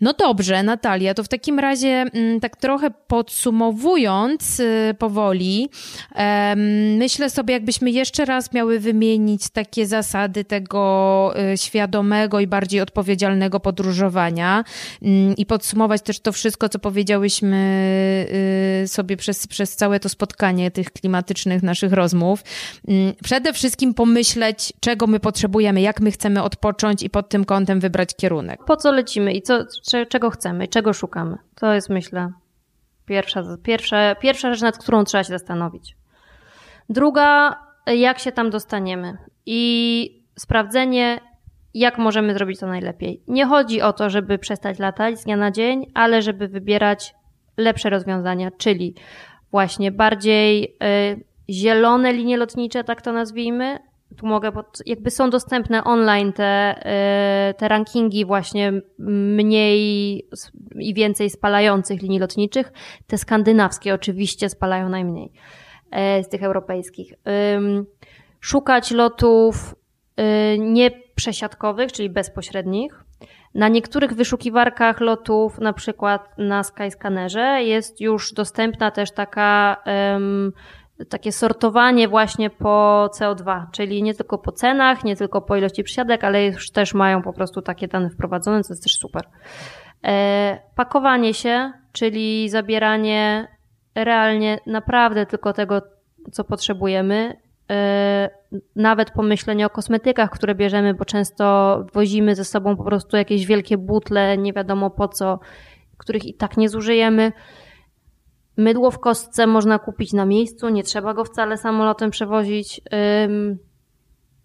No 0.00 0.12
dobrze, 0.12 0.62
Natalia, 0.62 1.14
to 1.14 1.24
w 1.24 1.28
takim 1.28 1.58
razie 1.58 1.88
mm, 1.88 2.40
tak 2.40 2.56
trochę 2.56 2.90
podsumowując 3.06 4.60
y, 4.60 4.94
powoli, 4.98 5.68
e, 6.14 6.49
myślę 6.98 7.30
sobie, 7.30 7.54
jakbyśmy 7.54 7.90
jeszcze 7.90 8.24
raz 8.24 8.52
miały 8.52 8.80
wymienić 8.80 9.48
takie 9.48 9.86
zasady 9.86 10.44
tego 10.44 11.32
y, 11.52 11.58
świadomego 11.58 12.40
i 12.40 12.46
bardziej 12.46 12.80
odpowiedzialnego 12.80 13.60
podróżowania 13.60 14.64
mm, 15.02 15.36
i 15.36 15.46
podsumować 15.46 16.02
też 16.02 16.20
to 16.20 16.32
wszystko, 16.32 16.68
co 16.68 16.78
powiedziałyśmy 16.78 17.56
y, 18.84 18.88
sobie 18.88 19.16
przez, 19.16 19.46
przez 19.46 19.76
całe 19.76 20.00
to 20.00 20.08
spotkanie 20.08 20.70
tych 20.70 20.90
klimatycznych 20.90 21.62
naszych 21.62 21.92
rozmów. 21.92 22.42
Mm, 22.88 23.12
przede 23.22 23.52
wszystkim 23.52 23.94
pomyśleć, 23.94 24.72
czego 24.80 25.06
my 25.06 25.20
potrzebujemy, 25.20 25.80
jak 25.80 26.00
my 26.00 26.10
chcemy 26.10 26.42
odpocząć 26.42 27.02
i 27.02 27.10
pod 27.10 27.28
tym 27.28 27.44
kątem 27.44 27.80
wybrać 27.80 28.16
kierunek. 28.16 28.64
Po 28.64 28.76
co 28.76 28.92
lecimy 28.92 29.32
i 29.32 29.42
co, 29.42 29.64
czego 30.08 30.30
chcemy, 30.30 30.68
czego 30.68 30.92
szukamy. 30.92 31.36
To 31.54 31.74
jest, 31.74 31.88
myślę, 31.88 32.32
pierwsza, 33.06 33.42
pierwsza, 33.62 34.14
pierwsza 34.14 34.50
rzecz, 34.54 34.62
nad 34.62 34.78
którą 34.78 35.04
trzeba 35.04 35.24
się 35.24 35.28
zastanowić. 35.28 35.99
Druga, 36.90 37.56
jak 37.86 38.18
się 38.18 38.32
tam 38.32 38.50
dostaniemy 38.50 39.18
i 39.46 40.22
sprawdzenie, 40.38 41.20
jak 41.74 41.98
możemy 41.98 42.34
zrobić 42.34 42.60
to 42.60 42.66
najlepiej. 42.66 43.22
Nie 43.28 43.46
chodzi 43.46 43.82
o 43.82 43.92
to, 43.92 44.10
żeby 44.10 44.38
przestać 44.38 44.78
latać 44.78 45.20
z 45.20 45.24
dnia 45.24 45.36
na 45.36 45.50
dzień, 45.50 45.86
ale 45.94 46.22
żeby 46.22 46.48
wybierać 46.48 47.14
lepsze 47.56 47.90
rozwiązania, 47.90 48.50
czyli 48.58 48.94
właśnie 49.50 49.92
bardziej 49.92 50.64
y, 50.64 51.24
zielone 51.50 52.12
linie 52.12 52.36
lotnicze, 52.36 52.84
tak 52.84 53.02
to 53.02 53.12
nazwijmy. 53.12 53.78
Tu 54.16 54.26
mogę, 54.26 54.52
bo 54.52 54.64
jakby 54.86 55.10
są 55.10 55.30
dostępne 55.30 55.84
online 55.84 56.32
te, 56.32 56.80
y, 57.50 57.54
te 57.54 57.68
rankingi 57.68 58.24
właśnie 58.24 58.72
mniej 58.98 60.28
i 60.74 60.94
więcej 60.94 61.30
spalających 61.30 62.02
linii 62.02 62.18
lotniczych. 62.18 62.72
Te 63.06 63.18
skandynawskie 63.18 63.94
oczywiście 63.94 64.48
spalają 64.48 64.88
najmniej 64.88 65.32
z 65.92 66.28
tych 66.28 66.42
europejskich. 66.42 67.14
Szukać 68.40 68.90
lotów 68.90 69.74
nieprzesiadkowych, 70.58 71.92
czyli 71.92 72.10
bezpośrednich, 72.10 73.04
na 73.54 73.68
niektórych 73.68 74.12
wyszukiwarkach 74.12 75.00
lotów, 75.00 75.58
na 75.58 75.72
przykład 75.72 76.38
na 76.38 76.62
Skyscannerze, 76.62 77.62
jest 77.62 78.00
już 78.00 78.32
dostępna 78.32 78.90
też 78.90 79.10
taka, 79.10 79.76
takie 81.08 81.32
sortowanie 81.32 82.08
właśnie 82.08 82.50
po 82.50 83.08
CO2, 83.18 83.66
czyli 83.72 84.02
nie 84.02 84.14
tylko 84.14 84.38
po 84.38 84.52
cenach, 84.52 85.04
nie 85.04 85.16
tylko 85.16 85.42
po 85.42 85.56
ilości 85.56 85.84
przysiadek, 85.84 86.24
ale 86.24 86.46
już 86.46 86.70
też 86.70 86.94
mają 86.94 87.22
po 87.22 87.32
prostu 87.32 87.62
takie 87.62 87.88
dane 87.88 88.10
wprowadzone, 88.10 88.62
co 88.62 88.72
jest 88.72 88.82
też 88.82 88.98
super. 88.98 89.22
E, 90.04 90.58
pakowanie 90.76 91.34
się, 91.34 91.72
czyli 91.92 92.48
zabieranie 92.48 93.48
realnie 94.04 94.58
naprawdę 94.66 95.26
tylko 95.26 95.52
tego, 95.52 95.82
co 96.32 96.44
potrzebujemy, 96.44 97.36
E, 97.70 98.30
nawet 98.76 99.10
pomyślenie 99.10 99.66
o 99.66 99.70
kosmetykach, 99.70 100.30
które 100.30 100.54
bierzemy, 100.54 100.94
bo 100.94 101.04
często 101.04 101.76
wozimy 101.92 102.34
ze 102.34 102.44
sobą 102.44 102.76
po 102.76 102.84
prostu 102.84 103.16
jakieś 103.16 103.46
wielkie 103.46 103.78
butle, 103.78 104.38
nie 104.38 104.52
wiadomo 104.52 104.90
po 104.90 105.08
co, 105.08 105.38
których 105.98 106.24
i 106.24 106.34
tak 106.34 106.56
nie 106.56 106.68
zużyjemy. 106.68 107.32
Mydło 108.56 108.90
w 108.90 108.98
kostce 108.98 109.46
można 109.46 109.78
kupić 109.78 110.12
na 110.12 110.26
miejscu, 110.26 110.68
nie 110.68 110.82
trzeba 110.82 111.14
go 111.14 111.24
wcale 111.24 111.56
samolotem 111.56 112.10
przewozić. 112.10 112.80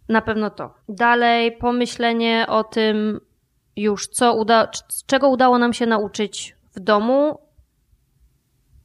Na 0.10 0.22
pewno 0.22 0.50
to. 0.50 0.74
Dalej 0.90 1.58
pomyślenie 1.58 2.46
o 2.50 2.64
tym 2.64 3.20
już, 3.76 4.08
co 4.08 4.36
uda, 4.36 4.68
czego 5.06 5.30
udało 5.30 5.58
nam 5.58 5.74
się 5.74 5.86
nauczyć 5.86 6.56
w 6.76 6.80
domu 6.80 7.38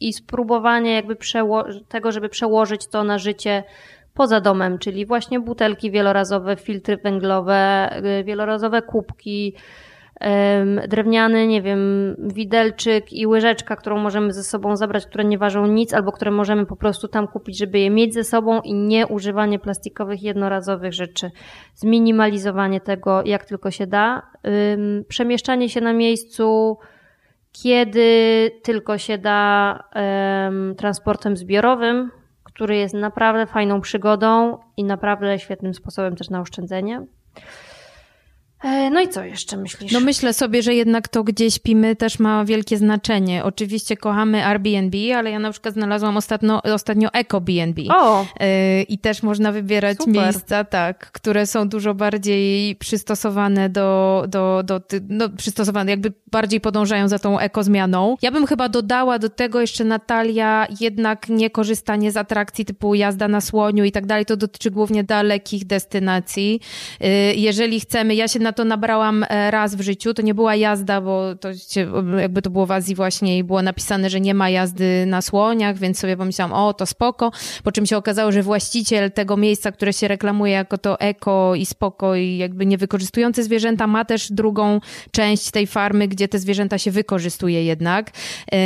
i 0.00 0.12
spróbowanie 0.12 0.94
jakby 0.94 1.16
tego, 1.88 2.12
żeby 2.12 2.28
przełożyć 2.28 2.86
to 2.86 3.04
na 3.04 3.18
życie 3.18 3.64
poza 4.14 4.40
domem, 4.40 4.78
czyli 4.78 5.06
właśnie 5.06 5.40
butelki 5.40 5.90
wielorazowe, 5.90 6.56
filtry 6.56 6.96
węglowe, 6.96 7.90
y, 8.20 8.24
wielorazowe 8.24 8.82
kubki, 8.82 9.54
drewniany, 10.88 11.46
nie 11.46 11.62
wiem, 11.62 12.16
widelczyk 12.18 13.12
i 13.12 13.26
łyżeczka, 13.26 13.76
którą 13.76 13.98
możemy 13.98 14.32
ze 14.32 14.42
sobą 14.42 14.76
zabrać, 14.76 15.06
które 15.06 15.24
nie 15.24 15.38
ważą 15.38 15.66
nic, 15.66 15.94
albo 15.94 16.12
które 16.12 16.30
możemy 16.30 16.66
po 16.66 16.76
prostu 16.76 17.08
tam 17.08 17.28
kupić, 17.28 17.58
żeby 17.58 17.78
je 17.78 17.90
mieć 17.90 18.14
ze 18.14 18.24
sobą 18.24 18.60
i 18.60 18.74
nie 18.74 19.06
używanie 19.06 19.58
plastikowych, 19.58 20.22
jednorazowych 20.22 20.92
rzeczy. 20.92 21.30
Zminimalizowanie 21.74 22.80
tego, 22.80 23.22
jak 23.24 23.44
tylko 23.44 23.70
się 23.70 23.86
da. 23.86 24.22
Przemieszczanie 25.08 25.68
się 25.68 25.80
na 25.80 25.92
miejscu, 25.92 26.76
kiedy 27.52 28.50
tylko 28.62 28.98
się 28.98 29.18
da 29.18 29.78
transportem 30.76 31.36
zbiorowym, 31.36 32.10
który 32.44 32.76
jest 32.76 32.94
naprawdę 32.94 33.46
fajną 33.46 33.80
przygodą 33.80 34.58
i 34.76 34.84
naprawdę 34.84 35.38
świetnym 35.38 35.74
sposobem 35.74 36.16
też 36.16 36.30
na 36.30 36.40
oszczędzenie. 36.40 37.06
E, 38.62 38.90
no 38.90 39.00
i 39.00 39.08
co 39.08 39.24
jeszcze 39.24 39.56
myślisz? 39.56 39.92
No 39.92 40.00
myślę 40.00 40.34
sobie, 40.34 40.62
że 40.62 40.74
jednak 40.74 41.08
to, 41.08 41.24
gdzie 41.24 41.50
śpimy, 41.50 41.96
też 41.96 42.18
ma 42.18 42.44
wielkie 42.44 42.76
znaczenie. 42.76 43.44
Oczywiście 43.44 43.96
kochamy 43.96 44.46
Airbnb, 44.46 44.98
ale 45.16 45.30
ja 45.30 45.38
na 45.38 45.50
przykład 45.50 45.74
znalazłam 45.74 46.16
ostatnio, 46.16 46.62
ostatnio 46.62 47.12
Eco 47.12 47.40
BNB. 47.40 47.82
O! 47.94 48.26
E, 48.40 48.82
I 48.82 48.98
też 48.98 49.22
można 49.22 49.52
wybierać 49.52 49.98
Super. 49.98 50.14
miejsca, 50.14 50.64
tak, 50.64 51.12
które 51.12 51.46
są 51.46 51.68
dużo 51.68 51.94
bardziej 51.94 52.76
przystosowane 52.76 53.68
do, 53.68 54.24
do, 54.28 54.62
do, 54.64 54.80
no, 55.08 55.28
przystosowane, 55.28 55.90
jakby 55.90 56.12
bardziej 56.30 56.60
podążają 56.60 57.08
za 57.08 57.18
tą 57.18 57.38
ekozmianą. 57.38 58.16
Ja 58.22 58.30
bym 58.30 58.46
chyba 58.46 58.68
dodała 58.68 59.18
do 59.18 59.28
tego 59.28 59.60
jeszcze 59.60 59.84
Natalia 59.84 60.66
jednak 60.80 61.28
nie 61.28 61.50
korzystanie 61.50 62.12
z 62.12 62.16
atrakcji 62.16 62.64
typu 62.64 62.94
jazda 62.94 63.28
na 63.28 63.40
słoniu 63.40 63.84
i 63.84 63.92
tak 63.92 64.06
dalej. 64.06 64.26
To 64.26 64.36
dotyczy 64.36 64.70
głównie 64.70 65.04
dalekich 65.04 65.66
destynacji. 65.66 66.60
E, 67.00 67.08
jeżeli 67.34 67.80
chcemy, 67.80 68.14
ja 68.14 68.28
się 68.28 68.38
na 68.38 68.49
na 68.50 68.54
to 68.54 68.64
nabrałam 68.64 69.24
e, 69.28 69.50
raz 69.50 69.74
w 69.74 69.80
życiu. 69.80 70.14
To 70.14 70.22
nie 70.22 70.34
była 70.34 70.56
jazda, 70.56 71.00
bo 71.00 71.34
to 71.34 71.48
jakby 72.20 72.42
to 72.42 72.50
było 72.50 72.66
w 72.66 72.70
Azji 72.70 72.94
właśnie 72.94 73.38
i 73.38 73.44
było 73.44 73.62
napisane, 73.62 74.10
że 74.10 74.20
nie 74.20 74.34
ma 74.34 74.50
jazdy 74.50 75.04
na 75.06 75.22
słoniach, 75.22 75.78
więc 75.78 75.98
sobie 75.98 76.16
pomyślałam, 76.16 76.52
o, 76.52 76.74
to 76.74 76.86
spoko. 76.86 77.32
Po 77.64 77.72
czym 77.72 77.86
się 77.86 77.96
okazało, 77.96 78.32
że 78.32 78.42
właściciel 78.42 79.12
tego 79.12 79.36
miejsca, 79.36 79.72
które 79.72 79.92
się 79.92 80.08
reklamuje 80.08 80.52
jako 80.52 80.78
to 80.78 81.00
eko 81.00 81.54
i 81.54 81.66
spoko 81.66 82.16
i 82.16 82.36
jakby 82.36 82.66
niewykorzystujące 82.66 83.42
zwierzęta, 83.42 83.86
ma 83.86 84.04
też 84.04 84.32
drugą 84.32 84.80
część 85.10 85.50
tej 85.50 85.66
farmy, 85.66 86.08
gdzie 86.08 86.28
te 86.28 86.38
zwierzęta 86.38 86.78
się 86.78 86.90
wykorzystuje 86.90 87.64
jednak. 87.64 88.10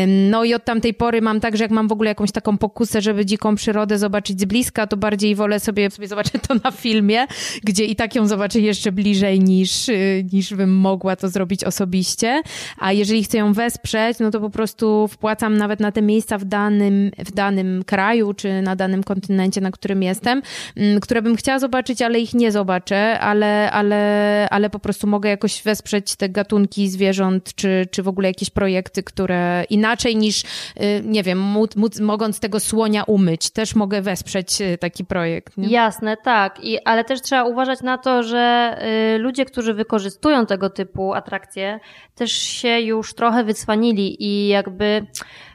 No 0.07 0.45
i 0.45 0.55
od 0.55 0.64
tamtej 0.64 0.95
pory 0.95 1.22
mam 1.22 1.41
tak, 1.41 1.57
że 1.57 1.64
jak 1.64 1.70
mam 1.70 1.89
w 1.89 1.93
ogóle 1.93 2.11
jakąś 2.11 2.32
taką 2.32 2.59
pokusę, 2.59 3.03
żeby 3.03 3.26
dziką 3.26 3.55
przyrodę 3.55 3.99
zobaczyć 3.99 4.41
z 4.41 4.45
bliska, 4.45 4.87
to 4.87 4.97
bardziej 4.97 5.35
wolę 5.35 5.61
sobie, 5.61 5.91
sobie 5.91 6.09
zobaczyć 6.09 6.35
to 6.49 6.55
na 6.64 6.70
filmie, 6.70 7.26
gdzie 7.64 7.85
i 7.85 7.97
tak 7.97 8.14
ją 8.14 8.26
zobaczę 8.26 8.61
jeszcze 8.61 8.93
bliżej 8.93 9.41
niż 9.41 9.74
niż, 9.75 9.91
niż 10.33 10.55
bym 10.55 10.77
mogła 10.77 11.16
to 11.16 11.29
zrobić 11.29 11.64
osobiście. 11.64 12.43
A 12.79 12.93
jeżeli 12.93 13.25
chcę 13.25 13.39
ją 13.39 13.53
wesprzeć, 13.53 14.18
no 14.18 14.31
to 14.31 14.41
po 14.41 14.51
prostu 14.51 15.09
wpłacam 15.09 15.57
nawet 15.57 15.81
na 15.81 15.93
te 15.93 16.03
miejsca 16.03 16.39
w 16.39 16.45
danym, 16.45 17.11
w 17.18 17.33
danym 17.33 17.83
kraju, 17.87 18.35
czy 18.35 18.62
na 18.62 18.77
danym 18.77 19.05
kontynencie, 19.05 19.61
na 19.61 19.70
którym 19.70 20.03
jestem, 20.03 20.43
mm, 20.77 21.01
które 21.01 21.22
bym 21.22 21.37
chciała 21.37 21.59
zobaczyć, 21.59 22.03
ale 22.03 22.20
ich 22.20 22.35
nie 22.35 22.53
zobaczę, 22.53 23.20
ale, 23.20 23.70
ale, 23.70 24.49
ale 24.51 24.70
po 24.70 24.79
prostu 24.79 25.07
mogę 25.07 25.29
jakoś 25.29 25.62
wesprzeć 25.62 26.16
te 26.16 26.29
gatunki 26.29 26.89
zwierząt, 26.89 27.55
czy, 27.55 27.87
czy 27.91 28.03
w 28.03 28.09
ogóle 28.09 28.29
jakieś 28.29 28.51
projekty, 28.51 29.03
które 29.03 29.64
inaczej 29.70 30.16
niż, 30.16 30.43
y, 30.43 30.47
nie 31.05 31.22
wiem, 31.22 31.41
móc, 31.41 31.77
móc, 31.77 32.01
mogąc 32.01 32.41
tego 32.41 32.61
słonia 32.61 33.05
umyć, 33.05 33.51
też 33.51 33.75
mogę 33.75 34.03
wesprzeć 34.03 34.61
y, 34.61 34.79
taki 34.79 35.05
projekt. 35.05 35.57
Nie? 35.57 35.68
Jasne, 35.68 36.16
tak. 36.16 36.64
I, 36.64 36.79
ale 36.85 37.05
też 37.05 37.22
trzeba 37.22 37.45
uważać 37.45 37.83
na 37.83 37.99
to, 37.99 38.22
że 38.22 38.77
y, 39.14 39.18
ludzie, 39.18 39.45
którzy 39.45 39.63
którzy 39.64 39.74
wykorzystują 39.74 40.46
tego 40.46 40.70
typu 40.70 41.14
atrakcje, 41.14 41.80
też 42.14 42.32
się 42.32 42.80
już 42.80 43.14
trochę 43.14 43.44
wycwanili 43.44 44.24
i 44.24 44.48
jakby 44.48 45.06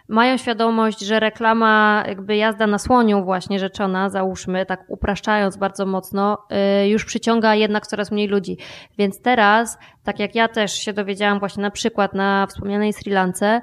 mają 0.08 0.38
świadomość, 0.38 1.00
że 1.00 1.20
reklama, 1.20 2.04
jakby 2.08 2.36
jazda 2.36 2.68
na 2.68 2.78
słoniu 2.78 3.24
właśnie 3.24 3.60
rzeczona, 3.60 4.10
załóżmy, 4.10 4.66
tak 4.66 4.86
upraszczając 4.88 5.58
bardzo 5.58 5.86
mocno, 5.86 6.38
y, 6.84 6.88
już 6.88 7.06
przyciąga 7.06 7.56
jednak 7.56 7.88
coraz 7.88 8.12
mniej 8.12 8.28
ludzi. 8.28 8.58
Więc 8.98 9.22
teraz, 9.22 9.78
tak 10.04 10.20
jak 10.20 10.36
ja 10.36 10.48
też 10.48 10.74
się 10.74 10.94
dowiedziałam 10.94 11.40
właśnie 11.40 11.64
na 11.64 11.72
przykład 11.72 12.14
na 12.14 12.48
wspomnianej 12.48 12.94
Sri 12.94 13.12
Lance, 13.12 13.62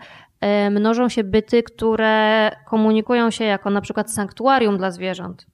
y, 0.67 0.71
mnożą 0.71 1.09
się 1.09 1.25
byty, 1.25 1.63
które 1.63 2.51
komunikują 2.67 3.31
się 3.31 3.45
jako 3.45 3.71
na 3.71 3.81
przykład 3.81 4.13
sanktuarium 4.13 4.79
dla 4.79 4.91
zwierząt. 4.91 5.47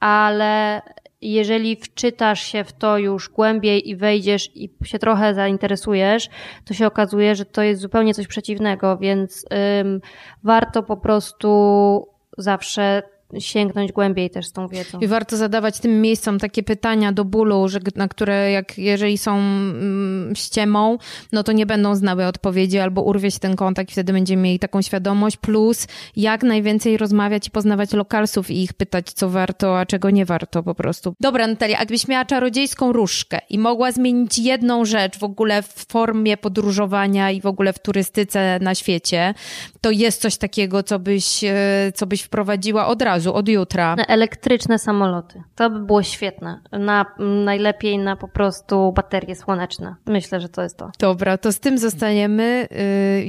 Ale 0.00 0.82
jeżeli 1.22 1.76
wczytasz 1.76 2.42
się 2.42 2.64
w 2.64 2.72
to 2.72 2.98
już 2.98 3.28
głębiej 3.28 3.88
i 3.88 3.96
wejdziesz 3.96 4.56
i 4.56 4.70
się 4.84 4.98
trochę 4.98 5.34
zainteresujesz, 5.34 6.28
to 6.64 6.74
się 6.74 6.86
okazuje, 6.86 7.34
że 7.34 7.44
to 7.44 7.62
jest 7.62 7.80
zupełnie 7.80 8.14
coś 8.14 8.26
przeciwnego, 8.26 8.96
więc 8.96 9.46
ym, 9.80 10.00
warto 10.42 10.82
po 10.82 10.96
prostu 10.96 12.08
zawsze 12.38 13.02
sięgnąć 13.38 13.92
głębiej 13.92 14.30
też 14.30 14.46
z 14.46 14.52
tą 14.52 14.68
wiedzą. 14.68 15.00
I 15.00 15.06
warto 15.06 15.36
zadawać 15.36 15.80
tym 15.80 16.00
miejscom 16.00 16.38
takie 16.38 16.62
pytania 16.62 17.12
do 17.12 17.24
bólu, 17.24 17.68
że, 17.68 17.78
na 17.96 18.08
które 18.08 18.50
jak 18.50 18.78
jeżeli 18.78 19.18
są 19.18 19.36
mm, 19.36 20.36
ściemą, 20.36 20.98
no 21.32 21.42
to 21.42 21.52
nie 21.52 21.66
będą 21.66 21.94
znały 21.94 22.26
odpowiedzi 22.26 22.78
albo 22.78 23.02
urwie 23.02 23.30
się 23.30 23.38
ten 23.38 23.56
kontakt 23.56 23.90
i 23.90 23.92
wtedy 23.92 24.12
będziemy 24.12 24.42
mieli 24.42 24.58
taką 24.58 24.82
świadomość. 24.82 25.36
Plus 25.36 25.86
jak 26.16 26.42
najwięcej 26.42 26.96
rozmawiać 26.96 27.48
i 27.48 27.50
poznawać 27.50 27.92
lokalsów 27.92 28.50
i 28.50 28.62
ich 28.62 28.72
pytać, 28.72 29.12
co 29.12 29.30
warto, 29.30 29.78
a 29.78 29.86
czego 29.86 30.10
nie 30.10 30.24
warto 30.24 30.62
po 30.62 30.74
prostu. 30.74 31.14
Dobra, 31.20 31.46
Natalia, 31.46 31.78
jakbyś 31.78 32.08
miała 32.08 32.24
czarodziejską 32.24 32.92
różdżkę 32.92 33.40
i 33.50 33.58
mogła 33.58 33.92
zmienić 33.92 34.38
jedną 34.38 34.84
rzecz 34.84 35.18
w 35.18 35.24
ogóle 35.24 35.62
w 35.62 35.84
formie 35.88 36.36
podróżowania 36.36 37.30
i 37.30 37.40
w 37.40 37.46
ogóle 37.46 37.72
w 37.72 37.78
turystyce 37.78 38.58
na 38.60 38.74
świecie, 38.74 39.34
to 39.80 39.90
jest 39.90 40.20
coś 40.20 40.36
takiego, 40.36 40.82
co 40.82 40.98
byś, 40.98 41.44
e, 41.44 41.92
co 41.94 42.06
byś 42.06 42.22
wprowadziła 42.22 42.86
od 42.86 43.02
razu, 43.02 43.21
od 43.26 43.48
jutra. 43.48 43.96
Elektryczne 44.08 44.78
samoloty. 44.78 45.42
To 45.54 45.70
by 45.70 45.80
było 45.80 46.02
świetne. 46.02 46.60
Na, 46.72 47.06
najlepiej 47.44 47.98
na 47.98 48.16
po 48.16 48.28
prostu 48.28 48.92
baterie 48.92 49.36
słoneczne. 49.36 49.94
Myślę, 50.06 50.40
że 50.40 50.48
to 50.48 50.62
jest 50.62 50.76
to. 50.76 50.90
Dobra, 50.98 51.38
to 51.38 51.52
z 51.52 51.60
tym 51.60 51.78
zostaniemy. 51.78 52.68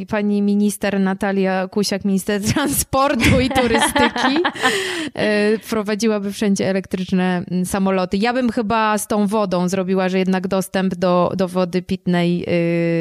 Y, 0.01 0.05
pani 0.05 0.41
minister 0.41 0.99
Natalia 0.99 1.67
Kusiak, 1.67 2.05
minister 2.05 2.41
transportu 2.41 3.39
i 3.39 3.49
turystyki, 3.49 4.37
y, 5.53 5.59
wprowadziłaby 5.59 6.31
wszędzie 6.31 6.69
elektryczne 6.69 7.43
mm, 7.51 7.65
samoloty. 7.65 8.17
Ja 8.17 8.33
bym 8.33 8.51
chyba 8.51 8.97
z 8.97 9.07
tą 9.07 9.27
wodą 9.27 9.69
zrobiła, 9.69 10.09
że 10.09 10.19
jednak 10.19 10.47
dostęp 10.47 10.95
do, 10.95 11.31
do 11.35 11.47
wody 11.47 11.81
pitnej 11.81 12.43
y, 12.43 12.47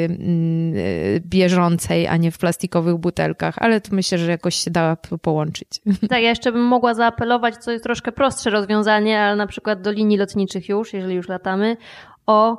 mm, 0.09 0.73
bieżącej, 1.19 2.07
a 2.07 2.17
nie 2.17 2.31
w 2.31 2.37
plastikowych 2.37 2.95
butelkach, 2.95 3.55
ale 3.57 3.81
to 3.81 3.95
myślę, 3.95 4.17
że 4.17 4.31
jakoś 4.31 4.55
się 4.55 4.71
da 4.71 4.97
połączyć. 5.21 5.81
Tak, 6.09 6.21
ja 6.21 6.29
jeszcze 6.29 6.51
bym 6.51 6.63
mogła 6.63 6.82
zaapelować, 6.91 7.57
co 7.57 7.71
jest 7.71 7.83
troszkę 7.83 8.11
prostsze 8.11 8.49
rozwiązanie, 8.49 9.21
ale 9.21 9.35
na 9.35 9.47
przykład 9.47 9.81
do 9.81 9.91
linii 9.91 10.17
lotniczych 10.17 10.69
już, 10.69 10.93
jeżeli 10.93 11.15
już 11.15 11.29
latamy, 11.29 11.77
o 12.25 12.57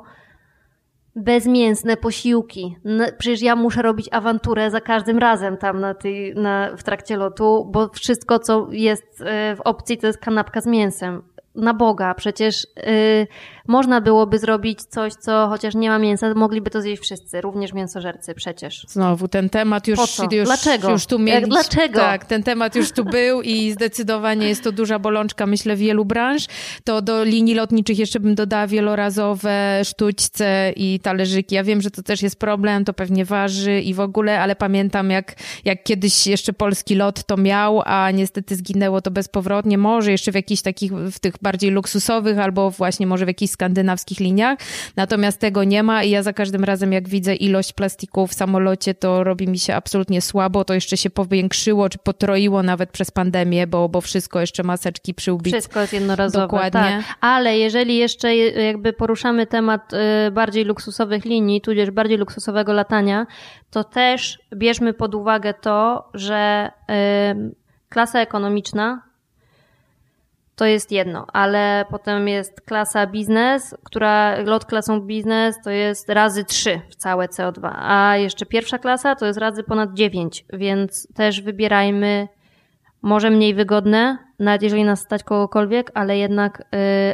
bezmięsne 1.15 1.97
posiłki. 1.97 2.77
No, 2.83 3.05
przecież 3.17 3.41
ja 3.41 3.55
muszę 3.55 3.81
robić 3.81 4.09
awanturę 4.11 4.71
za 4.71 4.81
każdym 4.81 5.17
razem 5.17 5.57
tam 5.57 5.79
na 5.79 5.93
tej, 5.93 6.35
na, 6.35 6.75
w 6.77 6.83
trakcie 6.83 7.17
lotu, 7.17 7.69
bo 7.71 7.89
wszystko, 7.89 8.39
co 8.39 8.67
jest 8.71 9.21
e, 9.21 9.55
w 9.55 9.61
opcji, 9.61 9.97
to 9.97 10.07
jest 10.07 10.19
kanapka 10.19 10.61
z 10.61 10.67
mięsem. 10.67 11.21
Na 11.55 11.73
Boga, 11.73 12.13
przecież 12.13 12.67
yy, 12.77 13.27
można 13.67 14.01
byłoby 14.01 14.39
zrobić 14.39 14.83
coś, 14.83 15.13
co 15.13 15.47
chociaż 15.49 15.75
nie 15.75 15.89
ma 15.89 15.99
mięsa, 15.99 16.33
mogliby 16.33 16.69
to 16.69 16.81
zjeść 16.81 17.01
wszyscy, 17.01 17.41
również 17.41 17.73
mięsożercy 17.73 18.33
przecież. 18.33 18.85
Znowu, 18.89 19.27
ten 19.27 19.49
temat 19.49 19.87
już, 19.87 19.99
już, 20.31 20.45
dlaczego? 20.45 20.89
już 20.89 21.05
tu 21.05 21.19
mieliśmy. 21.19 21.47
Dlaczego? 21.47 21.99
Tak, 21.99 22.25
ten 22.25 22.43
temat 22.43 22.75
już 22.75 22.91
tu 22.91 23.05
był 23.05 23.41
i 23.41 23.71
zdecydowanie 23.71 24.47
jest 24.47 24.63
to 24.63 24.71
duża 24.71 24.99
bolączka, 24.99 25.45
myślę, 25.45 25.75
wielu 25.75 26.05
branż. 26.05 26.45
To 26.83 27.01
do 27.01 27.23
linii 27.23 27.55
lotniczych 27.55 27.99
jeszcze 27.99 28.19
bym 28.19 28.35
dodała 28.35 28.67
wielorazowe 28.67 29.81
sztućce 29.83 30.73
i 30.75 30.99
talerzyki. 30.99 31.55
Ja 31.55 31.63
wiem, 31.63 31.81
że 31.81 31.91
to 31.91 32.03
też 32.03 32.21
jest 32.21 32.39
problem, 32.39 32.85
to 32.85 32.93
pewnie 32.93 33.25
waży 33.25 33.81
i 33.81 33.93
w 33.93 33.99
ogóle, 33.99 34.41
ale 34.41 34.55
pamiętam 34.55 35.09
jak, 35.09 35.35
jak 35.65 35.83
kiedyś 35.83 36.27
jeszcze 36.27 36.53
polski 36.53 36.95
lot 36.95 37.23
to 37.23 37.37
miał, 37.37 37.81
a 37.85 38.11
niestety 38.11 38.55
zginęło 38.55 39.01
to 39.01 39.11
bezpowrotnie. 39.11 39.77
Może 39.77 40.11
jeszcze 40.11 40.31
w 40.31 40.35
jakichś 40.35 40.61
takich, 40.61 40.91
w 40.91 41.19
tych 41.19 41.41
bardziej 41.45 41.71
luksusowych 41.71 42.39
albo 42.39 42.71
właśnie 42.71 43.07
może 43.07 43.25
w 43.25 43.27
jakichś 43.27 43.53
skandynawskich 43.53 44.19
liniach, 44.19 44.59
natomiast 44.95 45.39
tego 45.39 45.63
nie 45.63 45.83
ma 45.83 46.03
i 46.03 46.09
ja 46.09 46.23
za 46.23 46.33
każdym 46.33 46.63
razem 46.63 46.93
jak 46.93 47.09
widzę 47.09 47.35
ilość 47.35 47.73
plastiku 47.73 48.27
w 48.27 48.33
samolocie, 48.33 48.93
to 48.93 49.23
robi 49.23 49.47
mi 49.47 49.59
się 49.59 49.75
absolutnie 49.75 50.21
słabo, 50.21 50.65
to 50.65 50.73
jeszcze 50.73 50.97
się 50.97 51.09
powiększyło, 51.09 51.89
czy 51.89 51.97
potroiło 51.97 52.63
nawet 52.63 52.89
przez 52.89 53.11
pandemię, 53.11 53.67
bo, 53.67 53.89
bo 53.89 54.01
wszystko 54.01 54.39
jeszcze 54.41 54.63
maseczki 54.63 55.13
przyłbić. 55.13 55.53
Wszystko 55.53 55.79
jest 55.81 55.93
jednorazowe, 55.93 56.45
Dokładnie. 56.45 57.03
Tak. 57.07 57.17
Ale 57.21 57.57
jeżeli 57.57 57.97
jeszcze 57.97 58.35
jakby 58.35 58.93
poruszamy 58.93 59.47
temat 59.47 59.93
y, 59.93 60.31
bardziej 60.31 60.65
luksusowych 60.65 61.25
linii, 61.25 61.61
tudzież 61.61 61.91
bardziej 61.91 62.17
luksusowego 62.17 62.73
latania, 62.73 63.27
to 63.69 63.83
też 63.83 64.39
bierzmy 64.55 64.93
pod 64.93 65.15
uwagę 65.15 65.53
to, 65.53 66.09
że 66.13 66.71
klasa 67.89 68.19
ekonomiczna 68.19 69.04
to 70.55 70.65
jest 70.65 70.91
jedno, 70.91 71.27
ale 71.33 71.85
potem 71.89 72.27
jest 72.27 72.61
klasa 72.61 73.07
biznes, 73.07 73.75
która 73.83 74.41
lot 74.41 74.65
klasą 74.65 75.01
biznes 75.01 75.55
to 75.63 75.69
jest 75.69 76.09
razy 76.09 76.43
3 76.43 76.81
w 76.89 76.95
całe 76.95 77.27
CO2, 77.27 77.71
a 77.75 78.17
jeszcze 78.17 78.45
pierwsza 78.45 78.77
klasa 78.77 79.15
to 79.15 79.25
jest 79.25 79.39
razy 79.39 79.63
ponad 79.63 79.93
9, 79.93 80.45
więc 80.53 81.13
też 81.13 81.41
wybierajmy 81.41 82.27
może 83.01 83.29
mniej 83.29 83.53
wygodne, 83.53 84.17
nawet 84.39 84.61
jeżeli 84.61 84.83
nas 84.83 84.99
stać 84.99 85.23
kogokolwiek, 85.23 85.91
ale 85.93 86.17
jednak 86.17 86.61
y, 86.61 86.63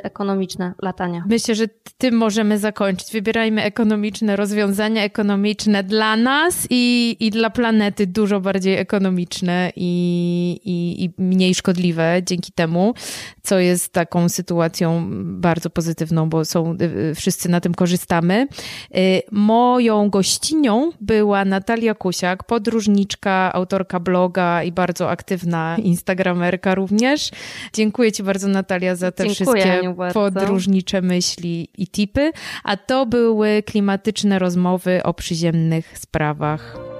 ekonomiczne 0.03 0.73
latania. 0.81 1.23
Myślę, 1.29 1.55
że 1.55 1.65
tym 1.97 2.15
możemy 2.15 2.57
zakończyć. 2.57 3.11
Wybierajmy 3.11 3.63
ekonomiczne 3.63 4.35
rozwiązania, 4.35 5.03
ekonomiczne 5.03 5.83
dla 5.83 6.15
nas 6.15 6.67
i, 6.69 7.17
i 7.19 7.31
dla 7.31 7.49
planety, 7.49 8.07
dużo 8.07 8.39
bardziej 8.39 8.77
ekonomiczne 8.77 9.71
i, 9.75 10.59
i, 10.63 11.03
i 11.03 11.13
mniej 11.17 11.55
szkodliwe 11.55 12.21
dzięki 12.25 12.51
temu, 12.51 12.93
co 13.43 13.59
jest 13.59 13.93
taką 13.93 14.29
sytuacją 14.29 15.07
bardzo 15.39 15.69
pozytywną, 15.69 16.29
bo 16.29 16.45
są, 16.45 16.77
y, 16.81 16.83
y, 16.83 17.15
wszyscy 17.15 17.49
na 17.49 17.61
tym 17.61 17.73
korzystamy. 17.73 18.47
Y, 18.95 19.21
moją 19.31 20.09
gościnią 20.09 20.91
była 21.01 21.45
Natalia 21.45 21.95
Kusiak, 21.95 22.43
podróżniczka, 22.43 23.53
autorka 23.53 23.99
bloga 23.99 24.63
i 24.63 24.71
bardzo 24.71 25.09
aktywna 25.09 25.77
instagramerka 25.83 26.75
również 26.75 27.10
również. 27.11 27.31
Dziękuję 27.73 28.11
Ci 28.11 28.23
bardzo, 28.23 28.47
Natalia, 28.47 28.95
za 28.95 29.11
te 29.11 29.27
Dziękuję, 29.27 29.63
wszystkie 29.63 29.95
podróżnicze 30.13 31.01
myśli 31.01 31.69
i 31.77 31.87
tipy. 31.87 32.31
A 32.63 32.77
to 32.77 33.05
były 33.05 33.63
klimatyczne 33.63 34.39
rozmowy 34.39 35.03
o 35.03 35.13
przyziemnych 35.13 35.97
sprawach. 35.97 36.90